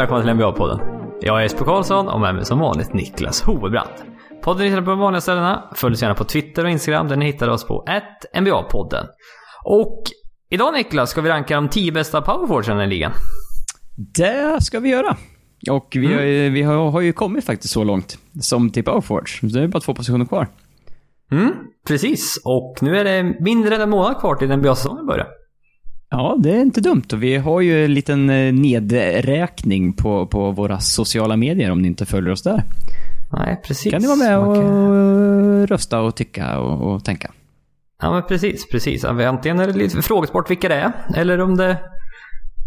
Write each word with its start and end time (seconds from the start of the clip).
Välkomna 0.00 0.22
till 0.22 0.30
NBA-podden. 0.32 0.80
Jag 1.20 1.38
är 1.38 1.42
Jesper 1.42 1.64
Karlsson 1.64 2.08
och 2.08 2.20
med 2.20 2.34
mig 2.34 2.44
som 2.44 2.58
vanligt 2.58 2.92
Niklas 2.92 3.42
Hovebrand. 3.42 3.88
Podden 4.42 4.64
hittar 4.64 4.76
du 4.76 4.84
på 4.84 4.90
de 4.90 4.98
vanliga 4.98 5.20
ställena. 5.20 5.70
Följ 5.74 5.92
oss 5.94 6.02
gärna 6.02 6.14
på 6.14 6.24
Twitter 6.24 6.64
och 6.64 6.70
Instagram 6.70 7.08
där 7.08 7.16
ni 7.16 7.26
hittar 7.26 7.48
oss 7.48 7.66
på 7.66 7.84
NBA-podden. 8.34 9.06
Och 9.64 10.02
idag 10.50 10.74
Niklas 10.74 11.10
ska 11.10 11.20
vi 11.20 11.30
ranka 11.30 11.54
de 11.54 11.68
10 11.68 11.92
bästa 11.92 12.22
powerforwardsen 12.22 12.80
i 12.80 12.86
ligan. 12.86 13.12
Det 14.14 14.62
ska 14.62 14.80
vi 14.80 14.88
göra. 14.88 15.16
Och 15.70 15.88
vi, 15.92 16.14
har, 16.14 16.22
ju- 16.22 16.50
vi 16.50 16.62
har, 16.62 16.90
har 16.90 17.00
ju 17.00 17.12
kommit 17.12 17.44
faktiskt 17.44 17.74
så 17.74 17.84
långt 17.84 18.18
som 18.40 18.70
till 18.70 18.84
powerforwards. 18.84 19.40
Så 19.40 19.46
det 19.46 19.62
är 19.62 19.68
bara 19.68 19.80
två 19.80 19.94
positioner 19.94 20.24
kvar. 20.24 20.48
Mm, 21.32 21.52
precis. 21.86 22.40
Och 22.44 22.78
nu 22.80 22.98
är 22.98 23.04
det 23.04 23.22
mindre 23.40 23.74
än 23.74 23.80
en 23.80 23.90
månad 23.90 24.18
kvar 24.20 24.34
till 24.34 24.56
NBA-säsongen 24.56 25.06
börjar. 25.06 25.26
Ja, 26.10 26.36
det 26.38 26.50
är 26.50 26.60
inte 26.60 26.80
dumt. 26.80 27.02
Och 27.12 27.22
vi 27.22 27.36
har 27.36 27.60
ju 27.60 27.84
en 27.84 27.94
liten 27.94 28.30
eh, 28.30 28.52
nedräkning 28.52 29.92
på, 29.92 30.26
på 30.26 30.50
våra 30.50 30.80
sociala 30.80 31.36
medier 31.36 31.70
om 31.70 31.82
ni 31.82 31.88
inte 31.88 32.06
följer 32.06 32.32
oss 32.32 32.42
där. 32.42 32.62
Nej, 33.32 33.60
precis. 33.66 33.92
kan 33.92 34.02
ni 34.02 34.06
vara 34.08 34.16
med 34.18 34.38
och 34.38 34.54
kan- 34.56 35.66
rösta 35.66 36.00
och 36.00 36.16
tycka 36.16 36.58
och, 36.58 36.92
och 36.94 37.04
tänka. 37.04 37.30
Ja, 38.02 38.12
men 38.12 38.22
precis, 38.22 38.68
precis. 38.68 39.04
Antingen 39.04 39.60
är 39.60 39.66
det 39.66 39.72
lite 39.72 40.02
frågesport 40.02 40.50
vilka 40.50 40.68
det 40.68 40.74
är, 40.74 40.92
eller 41.16 41.40
om 41.40 41.56
det... 41.56 41.70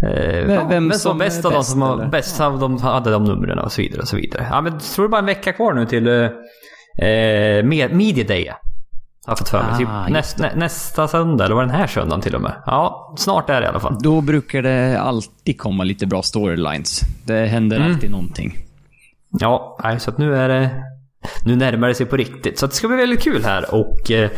Eh, 0.03 0.47
vem 0.47 0.69
vem 0.69 0.91
som 0.91 0.99
som 0.99 1.17
var 1.17 1.25
bäst 1.25 1.45
är 1.45 1.47
av 1.47 1.53
de 1.53 1.63
som 1.63 1.81
har 1.81 2.05
bäst 2.07 2.41
av 2.41 2.59
de 2.59 2.77
hade 2.81 3.11
de 3.11 3.23
numren 3.23 3.59
och 3.59 3.71
så 3.71 3.81
vidare 3.81 4.01
och 4.01 4.07
så 4.07 4.15
vidare. 4.15 4.47
Ja, 4.51 4.61
men 4.61 4.79
tror 4.79 5.05
det 5.05 5.09
bara 5.09 5.19
en 5.19 5.25
vecka 5.25 5.53
kvar 5.53 5.73
nu 5.73 5.85
till 5.85 6.07
eh, 6.07 6.13
eh, 7.07 7.63
med- 7.65 7.93
Media 7.95 8.23
Day. 8.27 8.51
Har 9.25 9.31
jag 9.31 9.37
fått 9.37 9.49
för 9.49 9.63
mig. 9.63 9.71
Ah, 9.73 9.77
typ 9.77 9.87
just 9.87 10.09
näst, 10.09 10.39
nä, 10.39 10.51
nästa 10.55 11.07
söndag, 11.07 11.45
eller 11.45 11.55
var 11.55 11.61
den 11.61 11.75
här 11.75 11.87
söndagen 11.87 12.21
till 12.21 12.35
och 12.35 12.41
med. 12.41 12.53
Ja, 12.65 13.13
snart 13.17 13.49
är 13.49 13.61
det 13.61 13.65
i 13.65 13.69
alla 13.69 13.79
fall. 13.79 13.97
Då 14.01 14.21
brukar 14.21 14.61
det 14.61 14.99
alltid 14.99 15.59
komma 15.59 15.83
lite 15.83 16.05
bra 16.05 16.21
storylines. 16.21 17.01
Det 17.25 17.45
händer 17.45 17.77
Mm. 17.77 17.91
alltid 17.91 18.11
någonting. 18.11 18.57
Ja, 19.29 19.79
nej, 19.83 19.99
så 19.99 20.09
att 20.09 20.17
nu 20.17 20.35
är 20.35 20.49
det... 20.49 20.69
Nu 21.45 21.55
närmar 21.55 21.87
det 21.87 21.95
sig 21.95 22.05
på 22.05 22.17
riktigt. 22.17 22.59
Så 22.59 22.67
det 22.67 22.73
ska 22.73 22.87
bli 22.87 22.97
väldigt 22.97 23.21
kul 23.23 23.43
här 23.43 23.75
och 23.75 24.11
eh, 24.11 24.29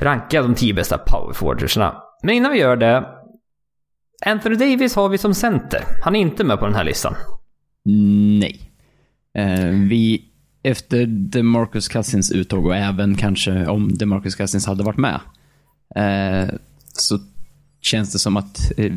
ranka 0.00 0.42
de 0.42 0.54
tio 0.54 0.74
bästa 0.74 0.98
powerforwardersna. 0.98 2.02
Men 2.22 2.34
innan 2.34 2.52
vi 2.52 2.58
gör 2.58 2.76
det. 2.76 3.04
Anthony 4.26 4.54
Davis 4.56 4.96
har 4.96 5.08
vi 5.08 5.18
som 5.18 5.34
center. 5.34 5.84
Han 6.04 6.16
är 6.16 6.20
inte 6.20 6.44
med 6.44 6.58
på 6.58 6.66
den 6.66 6.74
här 6.74 6.84
listan. 6.84 7.14
Nej. 8.40 8.70
Eh, 9.38 9.64
vi, 9.88 10.24
efter 10.70 11.06
DeMarcus 11.06 11.88
Cousins 11.88 12.32
uttåg 12.32 12.66
och 12.66 12.76
även 12.76 13.14
kanske 13.14 13.66
om 13.66 13.94
DeMarcus 13.94 14.34
Cousins 14.34 14.66
hade 14.66 14.82
varit 14.84 14.98
med, 14.98 15.20
eh, 15.96 16.54
så 16.92 17.18
känns 17.80 18.12
det 18.12 18.18
som 18.18 18.36
att 18.36 18.72
eh, 18.76 18.92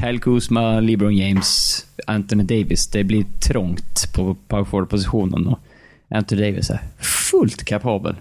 Kyle 0.00 0.18
Kuzma, 0.20 0.80
LeBron 0.80 1.16
James, 1.16 1.80
Anthony 2.06 2.42
Davis, 2.44 2.86
det 2.86 3.04
blir 3.04 3.24
trångt 3.48 4.12
på 4.14 4.34
power 4.48 4.64
forward-positionen 4.64 5.46
och 5.46 5.58
Anthony 6.10 6.42
Davis 6.42 6.70
är 6.70 6.80
fullt 7.30 7.64
kapabel. 7.64 8.14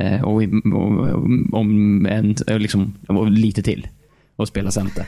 Eh, 0.00 0.22
och, 0.22 0.42
om 1.52 2.06
en, 2.06 2.36
liksom, 2.46 2.94
och 3.08 3.30
lite 3.30 3.62
till, 3.62 3.88
och 4.36 4.48
spela 4.48 4.70
center. 4.70 5.06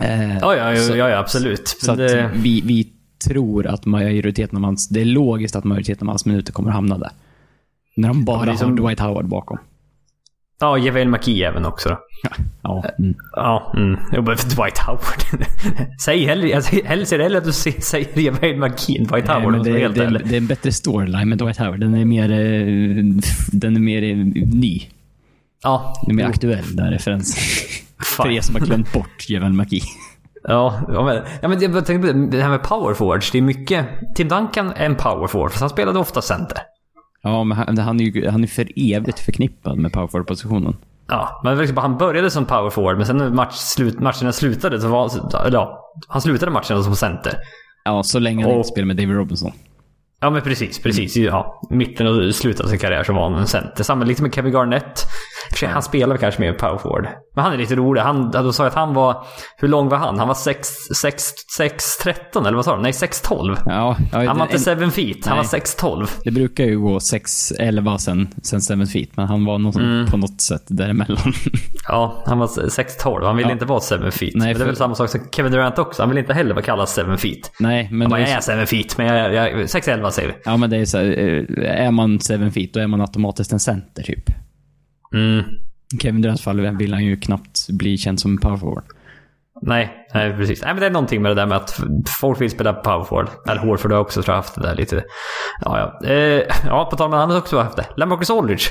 Eh, 0.00 0.38
Ja, 0.38 0.56
ja, 0.56 0.74
ja, 0.74 0.82
så- 0.82 0.96
ja, 0.96 1.18
absolut. 1.18 1.68
så 1.68 1.92
att 1.92 1.98
det, 1.98 2.30
vi, 2.36 2.60
vi 2.60 2.92
tror 3.18 3.66
att 3.66 3.86
majoriteten 3.86 4.56
av 4.58 4.64
hans... 4.64 4.88
Det 4.88 5.00
är 5.00 5.04
logiskt 5.04 5.56
att 5.56 5.64
majoriteten 5.64 6.08
av 6.08 6.12
hans 6.12 6.26
minuter 6.26 6.52
kommer 6.52 6.70
hamna 6.70 6.98
där. 6.98 7.10
När 7.96 8.08
de 8.08 8.24
bara 8.24 8.44
det 8.44 8.50
är 8.52 8.56
som- 8.56 8.70
har 8.70 8.76
Dwight 8.76 9.00
Howard 9.00 9.28
bakom. 9.28 9.58
ja, 10.60 10.78
JaVale 10.78 11.04
McKee 11.04 11.44
även 11.48 11.64
också 11.66 11.88
då. 11.88 11.98
Ja. 12.62 12.84
Mm. 12.98 13.14
Ja, 13.32 13.72
mm. 13.76 13.98
Jo, 14.12 14.22
men 14.22 14.36
Dwight 14.36 14.78
Howard. 14.78 15.48
Säg 16.00 16.24
hellre, 16.26 16.62
säger- 16.62 17.18
hellre 17.18 17.38
att 17.38 17.44
du 17.44 17.52
säger 17.52 18.18
JaVale 18.20 18.56
McKee 18.56 18.98
än 18.98 19.04
Dwight 19.06 19.26
Nej, 19.26 19.40
Howard. 19.42 19.64
det, 19.64 19.78
helt 19.78 19.94
det, 19.94 20.04
är- 20.04 20.10
det 20.24 20.34
är 20.34 20.38
en 20.38 20.46
bättre 20.46 20.72
storyline 20.72 21.28
med 21.28 21.38
Dwight 21.38 21.56
Howard. 21.58 21.80
Den 21.80 21.94
är 21.94 22.04
mer, 22.04 22.30
eh, 22.30 23.04
den 23.52 23.76
är 23.76 23.80
mer 23.80 24.02
eh, 24.02 24.16
ny. 24.54 24.82
Ja, 25.62 25.94
Den 26.02 26.10
är 26.10 26.14
mer 26.14 26.22
jo, 26.24 26.28
aktuell, 26.30 26.76
den 26.76 26.90
referensen. 26.90 27.42
För 28.16 28.30
er 28.30 28.40
som 28.40 28.54
har 28.54 28.66
glömt 28.66 28.92
bort 28.92 29.28
Javel 29.28 29.52
McKee. 29.52 29.80
Ja, 30.48 30.80
ja, 30.88 31.04
men, 31.04 31.16
ja, 31.42 31.48
men 31.48 31.60
jag 31.60 31.86
tänkte 31.86 31.98
på 32.12 32.18
det, 32.18 32.26
det 32.26 32.42
här 32.42 32.50
med 32.50 32.62
power 32.62 32.94
forwards. 32.94 33.30
Det 33.30 33.38
är 33.38 33.42
mycket... 33.42 33.86
Tim 34.14 34.28
Duncan 34.28 34.72
är 34.76 34.86
en 34.86 34.96
power 34.96 35.26
forward, 35.26 35.50
för 35.52 35.60
han 35.60 35.68
spelade 35.70 35.98
ofta 35.98 36.22
center. 36.22 36.58
Ja, 37.22 37.44
men 37.44 37.58
han, 37.58 37.78
han 37.78 38.00
är 38.00 38.04
ju 38.04 38.28
han 38.28 38.42
är 38.42 38.46
för 38.46 38.68
evigt 38.76 39.18
förknippad 39.18 39.78
med 39.78 39.92
power 39.92 40.06
forward-positionen. 40.06 40.76
Ja, 41.08 41.40
men 41.44 41.58
liksom, 41.58 41.76
han 41.76 41.98
började 41.98 42.30
som 42.30 42.44
power 42.44 42.70
forward, 42.70 42.96
men 42.96 43.06
sen 43.06 43.16
när 43.16 43.30
match, 43.30 43.54
slut, 43.54 44.00
matcherna 44.00 44.32
slutade 44.32 44.80
så 44.80 44.88
var 44.88 45.10
eller 45.46 45.58
ja, 45.58 45.92
han 46.08 46.20
slutade 46.22 46.52
matcherna 46.52 46.82
som 46.82 46.96
center. 46.96 47.32
Ja, 47.84 48.02
så 48.02 48.18
länge 48.18 48.42
han 48.42 48.52
Och- 48.52 48.56
inte 48.58 48.68
spelar 48.68 48.86
med 48.86 48.96
David 48.96 49.16
Robinson. 49.16 49.52
Ja, 50.20 50.30
men 50.30 50.42
precis, 50.42 50.78
precis. 50.82 51.16
Ja, 51.16 51.60
mitten 51.70 52.06
och 52.06 52.34
slutet 52.34 52.60
av 52.64 52.68
sin 52.68 52.78
karriär 52.78 53.04
så 53.04 53.12
var 53.12 53.30
han 53.30 53.40
en 53.40 53.46
center. 53.46 53.84
Samma 53.84 54.04
lite 54.04 54.22
med 54.22 54.34
Kevin 54.34 54.52
Garnett. 54.52 55.00
För 55.50 55.58
sig, 55.58 55.68
Han 55.68 55.82
spelar 55.82 56.16
kanske 56.16 56.40
mer 56.40 56.52
power 56.52 56.78
forward. 56.78 57.08
Men 57.34 57.44
han 57.44 57.52
är 57.52 57.56
lite 57.58 57.74
rolig. 57.76 58.00
Han, 58.00 58.30
då 58.30 58.52
sa 58.52 58.62
jag 58.62 58.68
att 58.70 58.74
han 58.76 58.94
var... 58.94 59.24
Hur 59.56 59.68
lång 59.68 59.88
var 59.88 59.98
han? 59.98 60.18
Han 60.18 60.28
var 60.28 60.34
6, 60.34 60.68
6, 61.00 61.24
6, 61.56 61.96
13 61.96 62.46
eller 62.46 62.56
vad 62.56 62.64
sa 62.64 62.76
du? 62.76 62.82
Nej, 62.82 62.92
6, 62.92 63.20
12. 63.20 63.56
Ja, 63.66 63.96
ja, 64.12 64.18
Han 64.26 64.38
var 64.38 64.46
inte 64.52 64.70
en- 64.72 64.78
7 64.78 64.90
feet. 64.90 65.26
Han 65.26 65.36
Nej. 65.36 65.44
var 65.44 65.48
6, 65.48 65.74
12. 65.74 66.06
Det 66.24 66.30
brukar 66.30 66.64
ju 66.64 66.80
gå 66.80 66.98
6-11 66.98 67.96
sen, 67.98 68.28
sen 68.42 68.60
7 68.60 68.86
feet, 68.86 69.08
men 69.16 69.26
han 69.26 69.44
var 69.44 69.58
någon, 69.58 69.82
Mm. 69.82 70.06
på 70.06 70.16
något 70.16 70.40
sätt 70.40 70.62
däremellan. 70.66 71.32
Ja, 71.88 72.22
han 72.26 72.38
var 72.38 72.46
6-12. 72.46 73.24
Han 73.26 73.36
ville 73.36 73.48
Ja. 73.48 73.52
inte 73.52 73.64
vara 73.64 73.80
7 73.80 74.10
feet. 74.10 74.20
Nej, 74.20 74.30
men 74.34 74.40
det 74.46 74.50
är 74.50 74.54
för- 74.54 74.64
väl 74.66 74.76
samma 74.76 74.94
sak 74.94 75.10
som 75.10 75.20
Kevin 75.32 75.52
Durant 75.52 75.78
också. 75.78 76.02
Han 76.02 76.08
vill 76.08 76.18
inte 76.18 76.34
heller 76.34 76.54
vara 76.54 76.64
kallad 76.64 76.88
7 76.88 77.16
feet. 77.16 77.52
Nej, 77.60 77.88
men, 77.90 78.00
Han 78.00 78.10
bara, 78.10 78.20
är, 78.20 78.26
jag 78.48 78.48
är 78.48 78.60
7 78.60 78.66
feet, 78.66 78.98
men 78.98 79.06
jag, 79.06 79.34
jag, 79.34 79.68
6-11 79.68 80.07
säger 80.10 80.28
vi. 80.28 80.34
ja, 80.44 80.56
men 80.56 80.70
det 80.70 80.76
är 80.76 80.84
så 80.84 80.98
här, 80.98 81.04
eh, 81.04 81.86
är 81.86 81.90
man 81.90 82.18
7 82.18 82.50
feet, 82.50 82.74
då 82.74 82.80
är 82.80 82.86
man 82.86 83.00
automatiskt 83.00 83.52
en 83.52 83.60
center 83.60 84.02
typ. 84.02 84.30
Mm. 85.14 85.44
Kevin 86.02 86.22
Durants 86.22 86.42
fall 86.42 86.76
vill 86.76 86.92
han 86.92 87.04
ju 87.04 87.16
knappt 87.16 87.68
bli 87.68 87.98
känd 87.98 88.20
som 88.20 88.30
en 88.30 88.38
power 88.38 88.56
forward. 88.56 88.84
Nej, 89.62 90.08
nej, 90.14 90.36
precis. 90.36 90.62
Nej, 90.62 90.74
men 90.74 90.80
det 90.80 90.86
är 90.86 90.90
någonting 90.90 91.22
med 91.22 91.30
det 91.30 91.34
där 91.34 91.46
med 91.46 91.56
att 91.56 91.80
folk 92.20 92.40
vill 92.40 92.50
spela 92.50 92.72
power 92.72 93.04
forward. 93.04 93.28
Eller 93.48 93.60
Horford 93.60 93.92
har 93.92 93.98
också 93.98 94.22
tror 94.22 94.32
jag 94.32 94.42
haft 94.42 94.54
det 94.54 94.60
där 94.60 94.74
lite. 94.74 95.04
Ja, 95.64 95.98
ja. 96.02 96.08
Eh, 96.08 96.42
ja, 96.66 96.88
på 96.90 96.96
tal 96.96 97.06
om 97.06 97.12
han 97.12 97.30
har 97.30 97.38
också 97.38 97.58
haft 97.58 97.76
det. 97.76 97.86
Lamarcus 97.96 98.30
Aldridge 98.30 98.64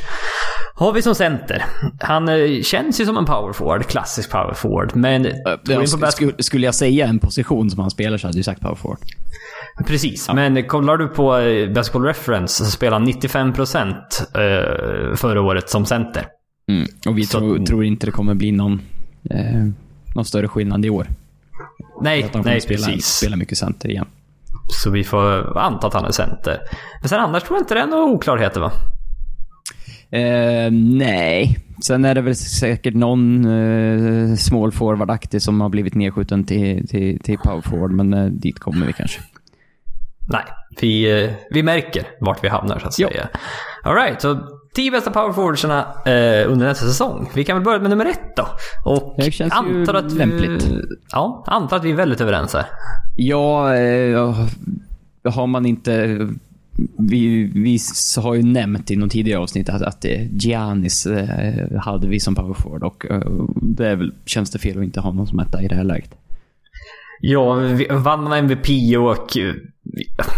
har 0.75 0.93
vi 0.93 1.01
som 1.01 1.15
center. 1.15 1.65
Han 1.99 2.29
eh, 2.29 2.61
känns 2.61 3.01
ju 3.01 3.05
som 3.05 3.17
en 3.17 3.25
power 3.25 3.53
forward, 3.53 3.85
klassisk 3.85 4.31
power 4.31 4.53
forward. 4.53 4.95
Men... 4.95 5.27
Ja, 5.63 6.11
skulle, 6.11 6.33
skulle 6.39 6.65
jag 6.65 6.75
säga 6.75 7.07
en 7.07 7.19
position 7.19 7.69
som 7.69 7.79
han 7.79 7.91
spelar 7.91 8.17
så 8.17 8.27
hade 8.27 8.37
jag 8.37 8.45
sagt 8.45 8.61
power 8.61 8.75
forward. 8.75 8.99
Precis, 9.87 10.29
men 10.33 10.63
kollar 10.67 10.97
du 10.97 11.07
på 11.07 11.37
eh, 11.37 11.69
Basketball 11.73 12.03
Reference 12.03 12.65
så 12.65 12.71
spelar 12.71 12.99
han 12.99 13.07
95% 13.07 13.89
eh, 13.89 15.15
förra 15.15 15.41
året 15.41 15.69
som 15.69 15.85
center. 15.85 16.25
Mm. 16.71 16.87
Och 17.07 17.17
vi 17.17 17.25
Så- 17.25 17.39
tror, 17.39 17.65
tror 17.65 17.83
inte 17.85 18.05
det 18.07 18.11
kommer 18.11 18.33
bli 18.35 18.51
någon, 18.51 18.81
eh, 19.29 19.63
någon 20.15 20.25
större 20.25 20.47
skillnad 20.47 20.85
i 20.85 20.89
år. 20.89 21.07
Nej, 22.01 22.23
Att 22.23 22.33
de 22.33 22.41
nej 22.45 22.61
spela, 22.61 22.85
precis. 22.87 23.05
spela 23.05 23.35
mycket 23.35 23.57
center 23.57 23.89
igen. 23.89 24.05
Så 24.83 24.89
vi 24.91 25.03
får 25.03 25.57
anta 25.57 25.87
att 25.87 25.93
han 25.93 26.05
är 26.05 26.11
center. 26.11 26.57
Men 27.01 27.09
sen 27.09 27.19
annars 27.19 27.43
tror 27.43 27.57
jag 27.57 27.61
inte 27.63 27.73
det 27.73 27.79
är 27.81 27.87
några 27.87 28.03
oklarheter 28.03 28.61
va? 28.61 28.71
Eh, 30.17 30.71
nej. 30.71 31.57
Sen 31.83 32.05
är 32.05 32.15
det 32.15 32.21
väl 32.21 32.35
säkert 32.35 32.93
någon 32.93 33.45
eh, 33.45 34.35
small 34.35 34.71
forward-aktig 34.71 35.39
som 35.41 35.61
har 35.61 35.69
blivit 35.69 35.95
nedskjuten 35.95 36.43
till, 36.43 36.87
till, 36.87 37.19
till 37.19 37.37
power 37.37 37.61
forward, 37.61 37.91
men 37.91 38.13
eh, 38.13 38.25
dit 38.25 38.59
kommer 38.59 38.85
vi 38.85 38.93
kanske. 38.93 39.19
Nej, 40.29 40.43
vi, 40.81 41.23
eh, 41.23 41.31
vi 41.49 41.63
märker 41.63 42.07
vart 42.19 42.43
vi 42.43 42.47
hamnar 42.47 42.79
så 42.79 42.87
att 42.87 42.93
säga. 42.93 43.27
Alright, 43.83 44.21
så 44.21 44.39
10 44.75 44.91
bästa 44.91 45.11
powerforwardsarna 45.11 45.79
eh, 46.05 46.51
under 46.51 46.67
nästa 46.67 46.85
säsong. 46.85 47.29
Vi 47.33 47.43
kan 47.43 47.55
väl 47.55 47.63
börja 47.63 47.79
med 47.79 47.89
nummer 47.89 48.05
ett 48.05 48.35
då. 48.35 48.47
Och 48.85 49.15
Det 49.17 49.31
känns 49.31 49.53
ju 49.53 49.57
antar 49.57 49.93
att 49.93 50.11
vi, 50.11 50.17
lämpligt. 50.17 50.71
Ja, 51.11 51.43
antar 51.47 51.77
att 51.77 51.83
vi 51.83 51.91
är 51.91 51.95
väldigt 51.95 52.21
överens 52.21 52.53
här. 52.53 52.65
Ja, 53.15 53.75
eh, 53.75 54.35
har 55.23 55.47
man 55.47 55.65
inte... 55.65 56.19
Vi, 56.97 57.51
vi 57.55 57.79
har 58.21 58.33
ju 58.35 58.43
nämnt 58.43 58.91
i 58.91 58.95
någon 58.95 59.09
tidigare 59.09 59.39
avsnitt 59.39 59.69
att, 59.69 59.81
att 59.81 60.05
Giannis 60.31 61.05
eh, 61.05 61.79
hade 61.79 62.07
vi 62.07 62.19
som 62.19 62.35
power 62.35 62.53
forward 62.53 62.83
och 62.83 63.05
eh, 63.11 63.21
det 63.55 63.95
väl, 63.95 64.13
känns 64.25 64.51
det 64.51 64.59
fel 64.59 64.77
att 64.77 64.83
inte 64.83 64.99
ha 64.99 65.11
någon 65.11 65.27
som 65.27 65.39
etta 65.39 65.61
i 65.61 65.67
det 65.67 65.75
här 65.75 65.83
läget. 65.83 66.11
Ja, 67.19 67.55
vann 67.89 68.33
MVP 68.33 68.97
och... 68.97 69.37
eh, 69.37 69.53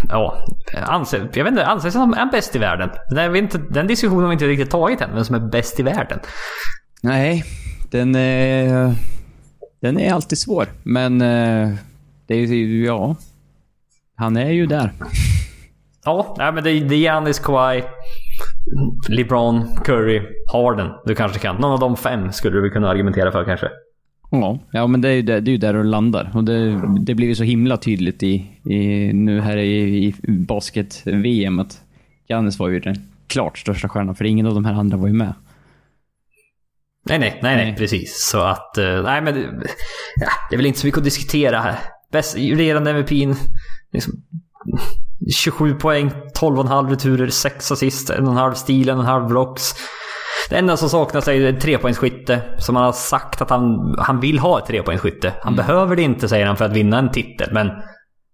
Ja, 0.08 0.46
anser, 0.86 1.28
jag 1.34 1.44
vet 1.44 1.50
inte, 1.50 1.66
anses 1.66 1.92
som 1.94 2.14
en 2.14 2.28
bäst 2.28 2.56
i 2.56 2.58
världen. 2.58 2.90
Är 3.16 3.36
inte, 3.36 3.58
den 3.70 3.86
diskussionen 3.86 4.20
har 4.22 4.28
vi 4.28 4.32
inte 4.32 4.46
riktigt 4.46 4.70
tagit 4.70 5.00
än, 5.00 5.14
vem 5.14 5.24
som 5.24 5.34
är 5.34 5.40
bäst 5.40 5.80
i 5.80 5.82
världen. 5.82 6.18
Nej, 7.02 7.44
den 7.90 8.14
är, 8.14 8.94
den 9.82 10.00
är 10.00 10.12
alltid 10.12 10.38
svår. 10.38 10.66
Men 10.82 11.20
eh, 11.20 11.70
det 12.26 12.34
är 12.34 12.46
ju, 12.46 12.84
ja. 12.86 13.16
Han 14.16 14.36
är 14.36 14.50
ju 14.50 14.66
där. 14.66 14.92
Ja, 16.04 16.34
nej, 16.38 16.52
men 16.52 16.64
det, 16.64 16.70
är- 16.70 16.92
Giannis, 16.94 17.38
Kawhi, 17.38 17.82
LeBron, 19.08 19.76
Curry, 19.84 20.22
Harden. 20.52 20.88
Du 21.04 21.14
kanske 21.14 21.38
kan. 21.38 21.56
Någon 21.56 21.72
av 21.72 21.80
de 21.80 21.96
fem 21.96 22.32
skulle 22.32 22.60
du 22.60 22.70
kunna 22.70 22.88
argumentera 22.88 23.32
för 23.32 23.44
kanske. 23.44 23.68
Ja, 24.30 24.58
ja 24.70 24.86
men 24.86 25.00
det 25.00 25.08
är 25.08 25.12
ju 25.12 25.22
där, 25.22 25.40
det 25.40 25.50
är 25.50 25.58
där 25.58 25.74
det 25.74 25.82
landar. 25.82 26.30
Och 26.34 26.44
det, 26.44 26.82
det 27.00 27.14
blir 27.14 27.28
ju 27.28 27.34
så 27.34 27.44
himla 27.44 27.76
tydligt 27.76 28.22
i, 28.22 28.34
i 28.64 29.12
nu 29.12 29.40
här 29.40 29.56
i, 29.56 30.06
i 30.06 30.14
basket-VM 30.26 31.58
att 31.58 31.80
Giannis 32.28 32.58
var 32.58 32.68
ju 32.68 32.80
den 32.80 32.96
klart 33.26 33.58
största 33.58 33.88
stjärnan, 33.88 34.14
för 34.14 34.24
ingen 34.24 34.46
av 34.46 34.54
de 34.54 34.64
här 34.64 34.74
andra 34.74 34.96
var 34.96 35.08
ju 35.08 35.14
med. 35.14 35.34
Nej, 37.06 37.18
nej, 37.18 37.38
nej, 37.42 37.56
nej, 37.56 37.76
precis. 37.76 38.28
Så 38.30 38.40
att, 38.40 38.78
eh, 38.78 39.02
nej 39.02 39.22
men, 39.22 39.34
ja, 40.16 40.28
det 40.50 40.54
är 40.54 40.56
väl 40.56 40.66
inte 40.66 40.78
så 40.80 40.86
mycket 40.86 40.98
att 40.98 41.04
diskutera 41.04 41.60
här. 41.60 41.78
Bäst, 42.12 42.36
regerande 42.36 42.92
MVP'n, 42.92 43.36
liksom, 43.92 44.12
27 45.34 45.74
poäng, 45.74 46.10
12,5 46.40 46.90
returer, 46.90 47.28
6 47.28 47.72
assist, 47.72 48.10
1,5 48.10 48.54
stil, 48.54 48.90
1,5 48.90 49.28
blocks. 49.28 49.74
Det 50.50 50.56
enda 50.56 50.76
som 50.76 50.88
saknas 50.88 51.28
är 51.28 51.44
ett 51.46 51.60
trepoängsskytte. 51.60 52.40
Som 52.58 52.76
han 52.76 52.84
har 52.84 52.92
sagt 52.92 53.42
att 53.42 53.50
han, 53.50 53.94
han 53.98 54.20
vill 54.20 54.38
ha 54.38 54.58
ett 54.58 54.66
trepoängsskytte. 54.66 55.32
Han 55.42 55.56
behöver 55.56 55.96
det 55.96 56.02
inte, 56.02 56.28
säger 56.28 56.46
han, 56.46 56.56
för 56.56 56.64
att 56.64 56.72
vinna 56.72 56.98
en 56.98 57.10
titel. 57.10 57.48
Men 57.52 57.70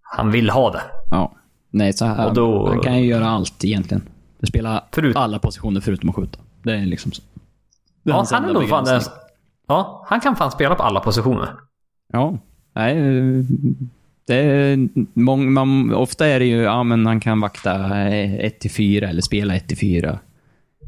han 0.01 0.31
vill 0.31 0.49
ha 0.49 0.71
det. 0.71 0.81
Ja. 1.11 1.33
Nej, 1.71 1.93
så 1.93 2.05
här, 2.05 2.33
då- 2.33 2.67
han 2.69 2.79
kan 2.79 2.99
ju 3.01 3.05
göra 3.05 3.27
allt 3.29 3.63
egentligen. 3.65 4.03
Spela 4.47 4.83
Förut- 4.91 5.15
alla 5.15 5.39
positioner 5.39 5.81
förutom 5.81 6.09
att 6.09 6.15
skjuta. 6.15 6.39
Det 6.63 6.73
är 6.73 6.85
liksom 6.85 7.11
så. 7.11 7.21
Det 8.03 8.11
Ja, 8.11 8.25
han 8.31 8.45
är 8.45 8.53
nog 8.53 8.69
fan 8.69 8.85
den... 8.85 9.01
Ja, 9.67 10.05
han 10.09 10.19
kan 10.21 10.35
fan 10.35 10.51
spela 10.51 10.75
på 10.75 10.83
alla 10.83 10.99
positioner. 10.99 11.49
Ja. 12.13 12.37
Nej, 12.73 12.95
det 14.27 14.35
är 14.35 14.89
mång, 15.13 15.53
man, 15.53 15.93
ofta 15.93 16.27
är 16.27 16.39
det 16.39 16.45
ju, 16.45 16.61
ja 16.61 16.83
men 16.83 17.05
han 17.05 17.19
kan 17.19 17.39
vakta 17.41 17.73
1-4 17.77 19.09
eller 19.09 19.21
spela 19.21 19.53
1-4. 19.55 20.17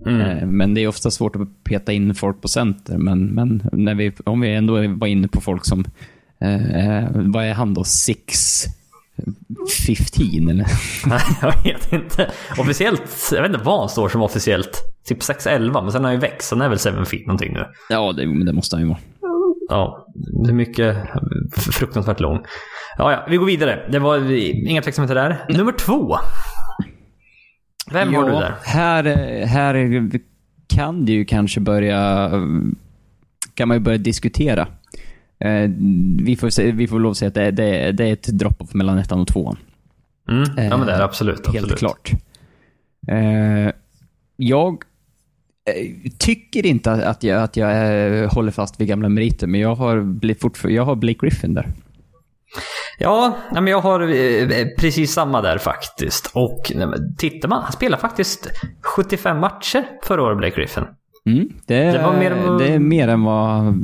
Mm. 0.06 0.22
Eh, 0.22 0.46
Men 0.48 0.74
det 0.74 0.82
är 0.82 0.88
ofta 0.88 1.12
svårt 1.12 1.36
att 1.36 1.64
peta 1.64 1.92
in 1.94 2.16
folk 2.16 2.42
på 2.42 2.48
center. 2.48 2.98
Men, 2.98 3.26
men 3.26 3.70
när 3.72 3.96
vi, 3.96 4.12
om 4.26 4.42
vi 4.42 4.54
ändå 4.56 4.74
var 4.88 5.08
inne 5.08 5.28
på 5.28 5.42
folk 5.42 5.66
som, 5.66 5.86
eh, 6.42 6.98
eh, 7.00 7.10
vad 7.14 7.46
är 7.46 7.54
han 7.54 7.74
då? 7.74 7.84
6 7.84 8.66
15 9.88 10.50
eller? 10.50 10.66
Nej, 11.10 11.22
jag 11.42 11.64
vet 11.64 11.94
inte. 11.94 12.32
Officiellt, 12.58 13.30
jag 13.32 13.42
vet 13.42 13.52
inte 13.52 13.66
vad 13.66 13.80
han 13.80 13.90
står 13.90 14.10
som 14.10 14.22
officiellt. 14.22 14.82
Typ 15.08 15.20
6'11, 15.20 15.82
men 15.82 15.92
sen 15.92 16.02
har 16.04 16.12
han 16.12 16.14
ju 16.14 16.20
växt. 16.20 16.52
Han 16.52 16.62
är 16.62 16.70
väl 16.70 16.78
7 16.78 17.06
feet 17.06 17.28
någonting 17.28 17.54
nu. 17.54 17.66
Ja, 17.90 18.12
det, 18.12 18.46
det 18.46 18.54
måste 18.54 18.76
han 18.76 18.84
ju 18.84 18.90
vara. 18.90 19.00
Ja, 19.70 20.08
det 20.44 20.50
är 20.50 20.54
mycket 20.54 20.98
fruktansvärt 21.58 22.20
lång. 22.20 22.40
Ja, 22.98 23.12
ja, 23.12 23.26
vi 23.30 23.38
går 23.38 23.46
vidare. 23.46 23.88
Det 23.92 24.00
var 24.00 24.32
inga 24.70 24.82
tveksamheter 24.82 25.16
där. 25.16 25.46
Nummer 25.50 25.72
två. 25.72 26.18
Vem 27.92 28.14
har 28.14 28.26
du 28.26 28.32
där? 28.32 28.56
Här, 28.64 29.04
här 29.46 30.12
kan 30.68 31.06
det 31.06 31.12
ju 31.12 31.26
kanske 31.26 31.60
börja, 31.60 32.32
kan 33.54 33.68
man 33.68 33.78
ju 33.78 33.82
börja 33.82 33.98
diskutera. 33.98 34.68
Eh, 35.40 35.70
Vi 36.24 36.36
får, 36.40 36.50
se, 36.50 36.72
vi 36.72 36.88
får 36.88 37.00
lov 37.00 37.12
att 37.12 37.18
säga 37.18 37.28
att 37.30 37.34
det, 37.36 37.44
är- 37.44 37.52
det, 37.52 37.92
det 37.92 38.06
är 38.06 38.14
ett 38.14 38.28
drop-off 38.28 38.74
mellan 38.74 38.98
ettan 38.98 39.20
och 39.20 39.28
tvåan. 39.28 39.58
Mm. 40.30 40.44
Ja, 40.58 40.78
men 40.78 40.88
det 40.88 40.94
är 40.94 40.98
det 40.98 41.04
absolut. 41.04 41.40
absolut. 41.40 41.56
Helt 41.70 41.80
klart. 41.80 42.12
Eh, 43.08 43.72
jag 44.38 44.74
eh, 44.74 46.12
tycker 46.18 46.66
inte 46.66 46.92
att- 46.92 47.24
jag, 47.24 47.44
att 47.44 47.58
jag 47.58 47.72
eh, 48.22 48.30
håller 48.34 48.52
fast 48.52 48.82
vid 48.82 48.88
gamla 48.88 49.10
meriter, 49.10 49.48
men 49.48 49.60
jag 49.62 49.76
har, 49.76 50.20
jag 50.70 50.86
har 50.86 50.96
Blake 50.96 51.18
Griffin 51.22 51.54
där. 51.54 51.68
Ja, 53.00 53.38
men 53.52 53.68
jag 53.68 53.82
har 53.82 54.02
eh, 54.02 54.66
precis 54.78 55.14
samma 55.14 55.42
där 55.42 55.58
faktiskt. 55.58 56.32
Och 56.34 56.72
tittar 57.18 57.50
man, 57.50 57.64
han 57.64 57.72
spelade 57.72 58.02
faktiskt 58.02 58.48
75 58.96 59.40
matcher 59.40 59.86
förra 60.04 60.24
året, 60.24 60.38
Blake 60.38 60.56
Griffin. 60.56 60.84
Mm, 61.26 61.50
det, 61.66 61.92
Det 61.92 62.04
var 62.04 62.14
mer 62.14 62.32
än 62.32 62.58
det 62.58 62.68
är 62.68 62.80
mer 62.80 63.08
än 63.08 63.24
vad 63.24 63.76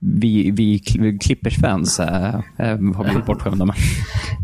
vi, 0.00 0.50
vi 0.50 0.78
Clippers-fans 1.20 2.00
äh, 2.00 2.40
har 2.94 3.04
blivit 3.04 3.26
bortskämda 3.26 3.64
med. 3.64 3.76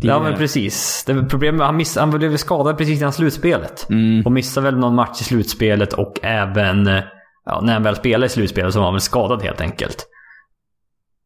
Ja 0.01 0.19
men 0.19 0.35
precis. 0.35 1.03
Det 1.07 1.23
problemet, 1.23 1.65
han, 1.65 1.77
miss, 1.77 1.97
han 1.97 2.09
blev 2.09 2.37
skadad 2.37 2.77
precis 2.77 2.99
innan 2.99 3.13
slutspelet. 3.13 3.89
Mm. 3.89 4.25
Och 4.25 4.31
missade 4.31 4.71
väl 4.71 4.79
någon 4.79 4.95
match 4.95 5.21
i 5.21 5.23
slutspelet 5.23 5.93
och 5.93 6.19
även 6.23 6.87
eh, 6.87 7.03
ja, 7.45 7.61
när 7.61 7.73
han 7.73 7.83
väl 7.83 7.95
spelade 7.95 8.25
i 8.25 8.29
slutspelet 8.29 8.73
så 8.73 8.79
var 8.79 8.85
han 8.85 8.93
väl 8.93 9.01
skadad 9.01 9.43
helt 9.43 9.61
enkelt. 9.61 10.07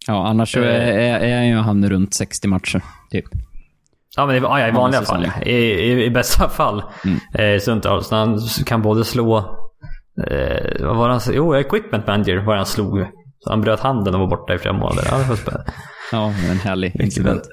Ja, 0.10 0.28
annars 0.28 0.54
så 0.54 0.60
är, 0.60 0.64
är, 0.64 1.20
är 1.20 1.44
ju 1.44 1.56
han 1.56 1.90
runt 1.90 2.14
60 2.14 2.48
matcher, 2.48 2.82
typ. 3.12 3.26
Ja 4.16 4.26
men 4.26 4.36
i, 4.36 4.40
ja, 4.40 4.68
i 4.68 4.72
vanliga 4.72 5.02
fall. 5.02 5.32
I, 5.46 5.52
i, 5.52 6.06
I 6.06 6.10
bästa 6.10 6.50
fall. 6.50 6.84
Mm. 7.06 7.20
Eh, 7.34 7.60
stundtals. 7.60 8.12
Han 8.12 8.40
kan 8.66 8.82
både 8.82 9.06
slå... 9.06 9.38
Eh, 10.28 10.86
vad 10.86 10.96
var 10.96 11.10
han? 11.10 11.20
Jo, 11.32 11.56
equipment 11.56 12.08
manager 12.08 12.38
var 12.46 12.56
han 12.56 12.66
slog. 12.66 13.06
Så 13.40 13.50
han 13.50 13.62
bröt 13.62 13.80
handen 13.80 14.14
och 14.14 14.20
var 14.20 14.28
borta 14.28 14.54
i 14.54 14.58
flera 14.58 14.74
månader. 14.74 15.08
Ja, 15.12 15.18
det 15.18 15.30
var 15.30 15.36
spännande. 15.36 15.72
Ja, 16.12 16.34
en 16.52 16.58
härlig 16.58 17.02
incident. 17.02 17.44